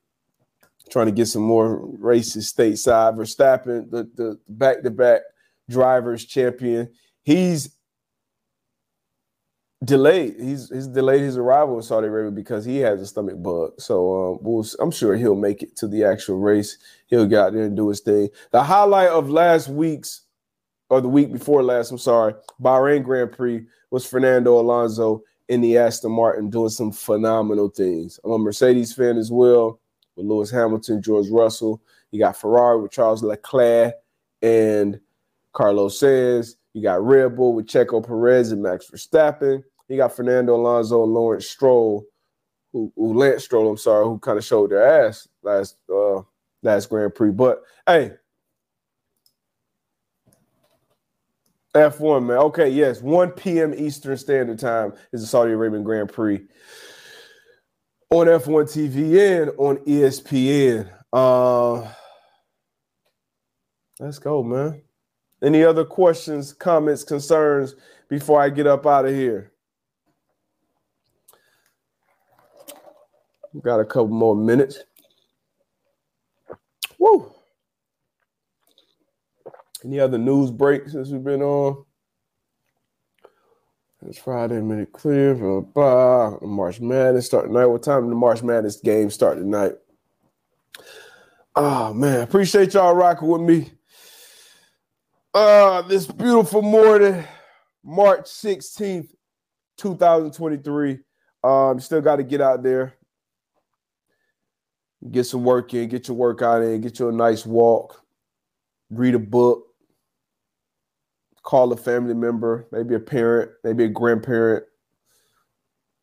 trying 0.90 1.06
to 1.06 1.12
get 1.12 1.26
some 1.26 1.42
more 1.42 1.86
races 1.98 2.52
stateside. 2.52 3.16
Verstappen, 3.16 3.90
the 3.90 4.08
the 4.14 4.38
back 4.48 4.82
to 4.82 4.90
back 4.90 5.22
drivers 5.68 6.24
champion, 6.24 6.90
he's 7.22 7.70
delayed. 9.84 10.36
He's 10.38 10.68
he's 10.70 10.88
delayed 10.88 11.22
his 11.22 11.36
arrival 11.36 11.76
in 11.76 11.82
Saudi 11.82 12.08
Arabia 12.08 12.30
because 12.30 12.64
he 12.64 12.78
has 12.78 13.00
a 13.00 13.06
stomach 13.06 13.42
bug. 13.42 13.72
So 13.78 14.32
um, 14.32 14.38
we'll, 14.42 14.66
I'm 14.80 14.90
sure 14.90 15.16
he'll 15.16 15.34
make 15.34 15.62
it 15.62 15.76
to 15.76 15.88
the 15.88 16.04
actual 16.04 16.38
race. 16.38 16.78
He'll 17.06 17.26
get 17.26 17.38
out 17.38 17.52
there 17.52 17.64
and 17.64 17.76
do 17.76 17.88
his 17.88 18.00
thing. 18.00 18.28
The 18.50 18.62
highlight 18.62 19.10
of 19.10 19.30
last 19.30 19.68
week's 19.68 20.22
or 20.90 21.00
the 21.00 21.08
week 21.08 21.32
before 21.32 21.62
last, 21.62 21.90
I'm 21.90 21.98
sorry, 21.98 22.34
Bahrain 22.62 23.04
Grand 23.04 23.32
Prix 23.32 23.66
was 23.90 24.06
Fernando 24.06 24.58
Alonso 24.58 25.22
in 25.48 25.60
the 25.60 25.76
Aston 25.76 26.12
Martin 26.12 26.50
doing 26.50 26.70
some 26.70 26.92
phenomenal 26.92 27.68
things. 27.68 28.18
I'm 28.24 28.32
a 28.32 28.38
Mercedes 28.38 28.92
fan 28.92 29.16
as 29.16 29.30
well 29.30 29.80
with 30.18 30.26
Lewis 30.26 30.50
Hamilton, 30.50 31.00
George 31.00 31.28
Russell. 31.30 31.80
You 32.10 32.18
got 32.18 32.36
Ferrari 32.36 32.80
with 32.82 32.90
Charles 32.90 33.22
Leclerc 33.22 33.94
and 34.42 35.00
Carlos 35.52 35.98
Sainz. 35.98 36.56
You 36.74 36.82
got 36.82 37.02
Red 37.02 37.36
Bull 37.36 37.54
with 37.54 37.66
Checo 37.66 38.04
Perez 38.04 38.52
and 38.52 38.62
Max 38.62 38.90
Verstappen. 38.90 39.62
You 39.88 39.96
got 39.96 40.14
Fernando 40.14 40.56
Alonso 40.56 41.04
and 41.04 41.14
Lawrence 41.14 41.48
Stroll, 41.48 42.04
who, 42.72 42.92
who 42.96 43.14
Lance 43.14 43.44
Stroll, 43.44 43.70
I'm 43.70 43.78
sorry, 43.78 44.04
who 44.04 44.18
kind 44.18 44.36
of 44.36 44.44
showed 44.44 44.70
their 44.70 45.06
ass 45.06 45.26
last 45.42 45.76
uh 45.90 46.20
last 46.62 46.90
Grand 46.90 47.14
Prix. 47.14 47.30
But 47.30 47.62
hey, 47.86 48.12
F1, 51.74 52.26
man. 52.26 52.38
Okay, 52.38 52.68
yes, 52.68 53.00
1 53.00 53.30
p.m. 53.32 53.72
Eastern 53.74 54.16
Standard 54.16 54.58
Time 54.58 54.92
is 55.12 55.20
the 55.20 55.26
Saudi 55.26 55.52
Arabian 55.52 55.84
Grand 55.84 56.12
Prix 56.12 56.42
on 58.10 58.26
F1 58.26 58.64
TV 58.64 59.42
and 59.42 59.50
on 59.58 59.76
ESPN. 59.78 60.90
Uh, 61.12 61.86
let's 64.00 64.18
go, 64.18 64.42
man. 64.42 64.82
Any 65.42 65.62
other 65.62 65.84
questions, 65.84 66.52
comments, 66.52 67.04
concerns 67.04 67.74
before 68.08 68.40
I 68.40 68.48
get 68.48 68.66
up 68.66 68.86
out 68.86 69.06
of 69.06 69.14
here? 69.14 69.52
We 73.52 73.60
got 73.60 73.80
a 73.80 73.84
couple 73.84 74.08
more 74.08 74.36
minutes. 74.36 74.78
Woo. 76.98 77.32
Any 79.84 80.00
other 80.00 80.18
news 80.18 80.50
breaks 80.50 80.92
since 80.92 81.10
we've 81.10 81.22
been 81.22 81.42
on? 81.42 81.84
It's 84.06 84.18
Friday, 84.18 84.60
minute 84.60 84.92
clear. 84.92 85.34
Blah, 85.34 85.60
blah. 85.60 86.38
March 86.42 86.80
Madness 86.80 87.26
start 87.26 87.46
tonight. 87.46 87.66
What 87.66 87.82
time 87.82 88.08
the 88.08 88.14
March 88.14 88.44
Madness 88.44 88.76
game 88.76 89.10
start 89.10 89.38
tonight? 89.38 89.72
Oh 91.56 91.92
man, 91.92 92.20
appreciate 92.20 92.74
y'all 92.74 92.94
rocking 92.94 93.26
with 93.26 93.40
me. 93.40 93.72
Uh, 95.34 95.82
this 95.82 96.06
beautiful 96.06 96.62
morning, 96.62 97.24
March 97.82 98.26
16th, 98.26 99.08
2023. 99.78 100.98
Um, 101.42 101.74
you 101.74 101.80
still 101.80 102.00
got 102.00 102.16
to 102.16 102.22
get 102.22 102.40
out 102.40 102.62
there, 102.62 102.94
get 105.10 105.24
some 105.24 105.42
work 105.42 105.74
in, 105.74 105.88
get 105.88 106.06
your 106.06 106.16
workout 106.16 106.62
in, 106.62 106.80
get 106.82 107.00
you 107.00 107.08
a 107.08 107.12
nice 107.12 107.44
walk, 107.44 108.00
read 108.90 109.16
a 109.16 109.18
book, 109.18 109.67
call 111.48 111.72
a 111.72 111.76
family 111.78 112.12
member, 112.12 112.68
maybe 112.72 112.94
a 112.94 113.00
parent, 113.00 113.50
maybe 113.64 113.84
a 113.84 113.88
grandparent, 113.88 114.66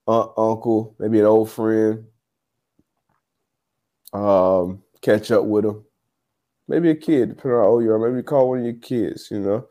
aunt, 0.07 0.31
uncle, 0.37 0.95
maybe 0.97 1.19
an 1.19 1.27
old 1.27 1.51
friend. 1.51 2.03
Um, 4.11 4.81
catch 5.01 5.29
up 5.29 5.43
with 5.43 5.65
them. 5.65 5.85
Maybe 6.67 6.89
a 6.89 6.95
kid, 6.95 7.29
depending 7.29 7.59
on 7.59 7.63
how 7.63 7.69
old 7.69 7.83
you 7.83 7.91
are. 7.91 7.99
Maybe 7.99 8.23
call 8.23 8.49
one 8.49 8.59
of 8.59 8.65
your 8.65 8.73
kids, 8.73 9.27
you 9.29 9.39
know. 9.39 9.67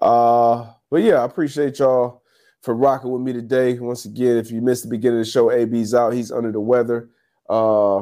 Uh, 0.00 0.72
but 0.90 1.02
yeah, 1.02 1.16
I 1.16 1.26
appreciate 1.26 1.78
y'all 1.78 2.22
for 2.62 2.74
rocking 2.74 3.10
with 3.10 3.20
me 3.20 3.34
today. 3.34 3.78
Once 3.78 4.06
again, 4.06 4.38
if 4.38 4.50
you 4.50 4.62
missed 4.62 4.84
the 4.84 4.88
beginning 4.88 5.20
of 5.20 5.26
the 5.26 5.30
show, 5.30 5.52
AB's 5.52 5.92
out. 5.92 6.14
He's 6.14 6.32
under 6.32 6.52
the 6.52 6.60
weather. 6.60 7.10
Uh, 7.50 7.98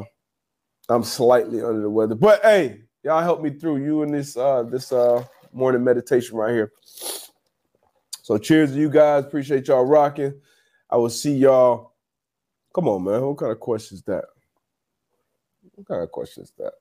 I'm 0.87 1.03
slightly 1.03 1.61
under 1.61 1.81
the 1.81 1.89
weather. 1.89 2.15
But 2.15 2.41
hey, 2.41 2.83
y'all 3.03 3.21
help 3.21 3.41
me 3.41 3.49
through 3.49 3.83
you 3.83 4.03
and 4.03 4.13
this 4.13 4.37
uh 4.37 4.63
this 4.63 4.93
uh 4.93 5.25
morning 5.57 5.83
meditation 5.83 6.37
right 6.37 6.53
here. 6.53 6.71
So 8.21 8.37
cheers 8.37 8.73
to 8.73 8.77
you 8.77 8.89
guys. 8.89 9.23
Appreciate 9.23 9.67
y'all 9.67 9.85
rocking. 9.85 10.33
I 10.89 10.97
will 10.97 11.09
see 11.09 11.35
y'all. 11.35 11.93
Come 12.73 12.87
on, 12.87 13.03
man. 13.03 13.21
What 13.21 13.37
kind 13.37 13.51
of 13.51 13.59
question 13.59 13.95
is 13.95 14.03
that? 14.03 14.25
What 15.75 15.87
kind 15.87 16.03
of 16.03 16.11
question 16.11 16.43
is 16.43 16.53
that? 16.57 16.73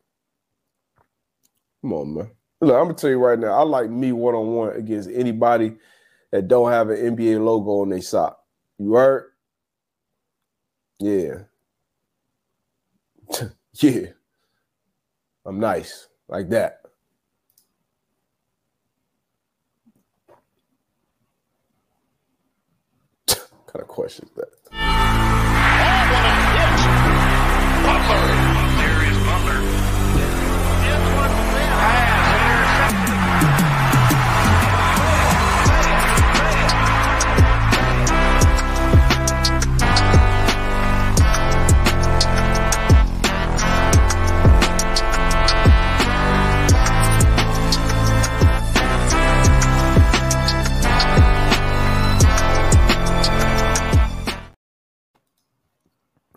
Come 1.80 1.92
on, 1.92 2.14
man. 2.14 2.30
Look, 2.60 2.74
I'm 2.74 2.84
gonna 2.84 2.94
tell 2.94 3.10
you 3.10 3.18
right 3.18 3.38
now, 3.38 3.52
I 3.52 3.62
like 3.62 3.90
me 3.90 4.12
one 4.12 4.34
on 4.34 4.54
one 4.54 4.76
against 4.76 5.10
anybody 5.10 5.76
that 6.32 6.48
don't 6.48 6.70
have 6.70 6.90
an 6.90 7.16
NBA 7.16 7.44
logo 7.44 7.82
on 7.82 7.90
their 7.90 8.00
sock. 8.00 8.40
You 8.78 8.94
heard? 8.94 9.30
Yeah. 10.98 11.42
yeah. 13.74 14.06
I'm 15.44 15.60
nice 15.60 16.08
like 16.28 16.48
that. 16.50 16.80
Of 23.80 23.88
question 23.88 24.28
that? 24.36 24.48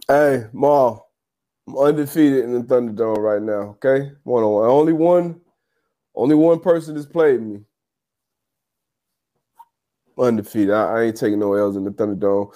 Hey, 0.10 0.45
Ma, 0.53 0.99
I'm 1.68 1.78
undefeated 1.78 2.45
in 2.45 2.53
the 2.53 2.62
Thunderdome 2.62 3.18
right 3.20 3.41
now. 3.41 3.78
Okay, 3.84 4.12
one 4.24 4.43
on 4.43 4.51
one. 4.53 4.70
Only 4.70 4.93
one, 4.93 5.41
only 6.16 6.36
one 6.36 6.60
person 6.62 6.95
has 6.95 7.05
played 7.07 7.41
me. 7.41 7.62
Undefeated. 10.20 10.72
I, 10.74 10.84
I 10.97 11.03
ain't 11.03 11.18
taking 11.18 11.39
no 11.39 11.53
L's 11.53 11.78
in 11.78 11.86
the 11.86 11.91
Thunderdome, 11.91 12.53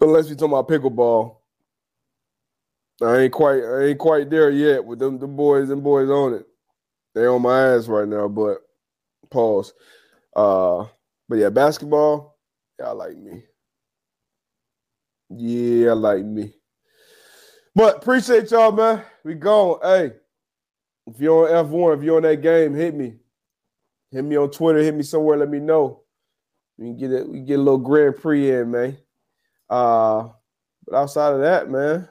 unless 0.00 0.28
we 0.30 0.36
talking 0.36 0.54
about 0.54 0.68
pickleball. 0.68 1.38
I 3.02 3.18
ain't 3.20 3.32
quite, 3.34 3.62
I 3.64 3.84
ain't 3.86 3.98
quite 3.98 4.30
there 4.30 4.50
yet 4.50 4.84
with 4.84 4.98
them, 5.00 5.18
the 5.18 5.28
boys 5.28 5.70
and 5.70 5.84
boys 5.84 6.10
on 6.10 6.34
it. 6.34 6.46
They 7.14 7.26
on 7.26 7.42
my 7.42 7.74
ass 7.74 7.88
right 7.88 8.08
now, 8.08 8.28
but 8.28 8.58
pause. 9.30 9.74
Uh, 10.36 10.86
but 11.28 11.38
yeah, 11.38 11.50
basketball, 11.50 12.38
y'all 12.78 12.96
like 12.96 13.16
me. 13.16 13.44
Yeah, 15.30 15.92
like 15.92 16.24
me. 16.24 16.52
But 17.74 17.98
appreciate 17.98 18.50
y'all, 18.50 18.72
man. 18.72 19.02
We 19.24 19.34
gone. 19.34 19.80
Hey, 19.82 20.12
if 21.06 21.20
you're 21.20 21.56
on 21.56 21.66
F1, 21.66 21.98
if 21.98 22.02
you're 22.02 22.16
on 22.16 22.22
that 22.22 22.42
game, 22.42 22.74
hit 22.74 22.94
me. 22.94 23.16
Hit 24.10 24.24
me 24.24 24.36
on 24.36 24.50
Twitter, 24.50 24.78
hit 24.78 24.94
me 24.94 25.02
somewhere, 25.02 25.36
let 25.36 25.50
me 25.50 25.58
know. 25.58 26.02
We 26.78 26.86
can 26.86 26.96
get 26.96 27.12
it, 27.12 27.28
we 27.28 27.40
get 27.40 27.58
a 27.58 27.62
little 27.62 27.78
Grand 27.78 28.16
Prix 28.16 28.50
in, 28.50 28.70
man. 28.70 28.98
Uh, 29.68 30.28
but 30.86 30.96
outside 30.96 31.34
of 31.34 31.40
that, 31.40 31.68
man, 31.68 32.08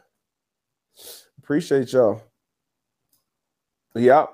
appreciate 1.40 1.94
y'all. 1.94 2.22
Yeah. 3.96 4.26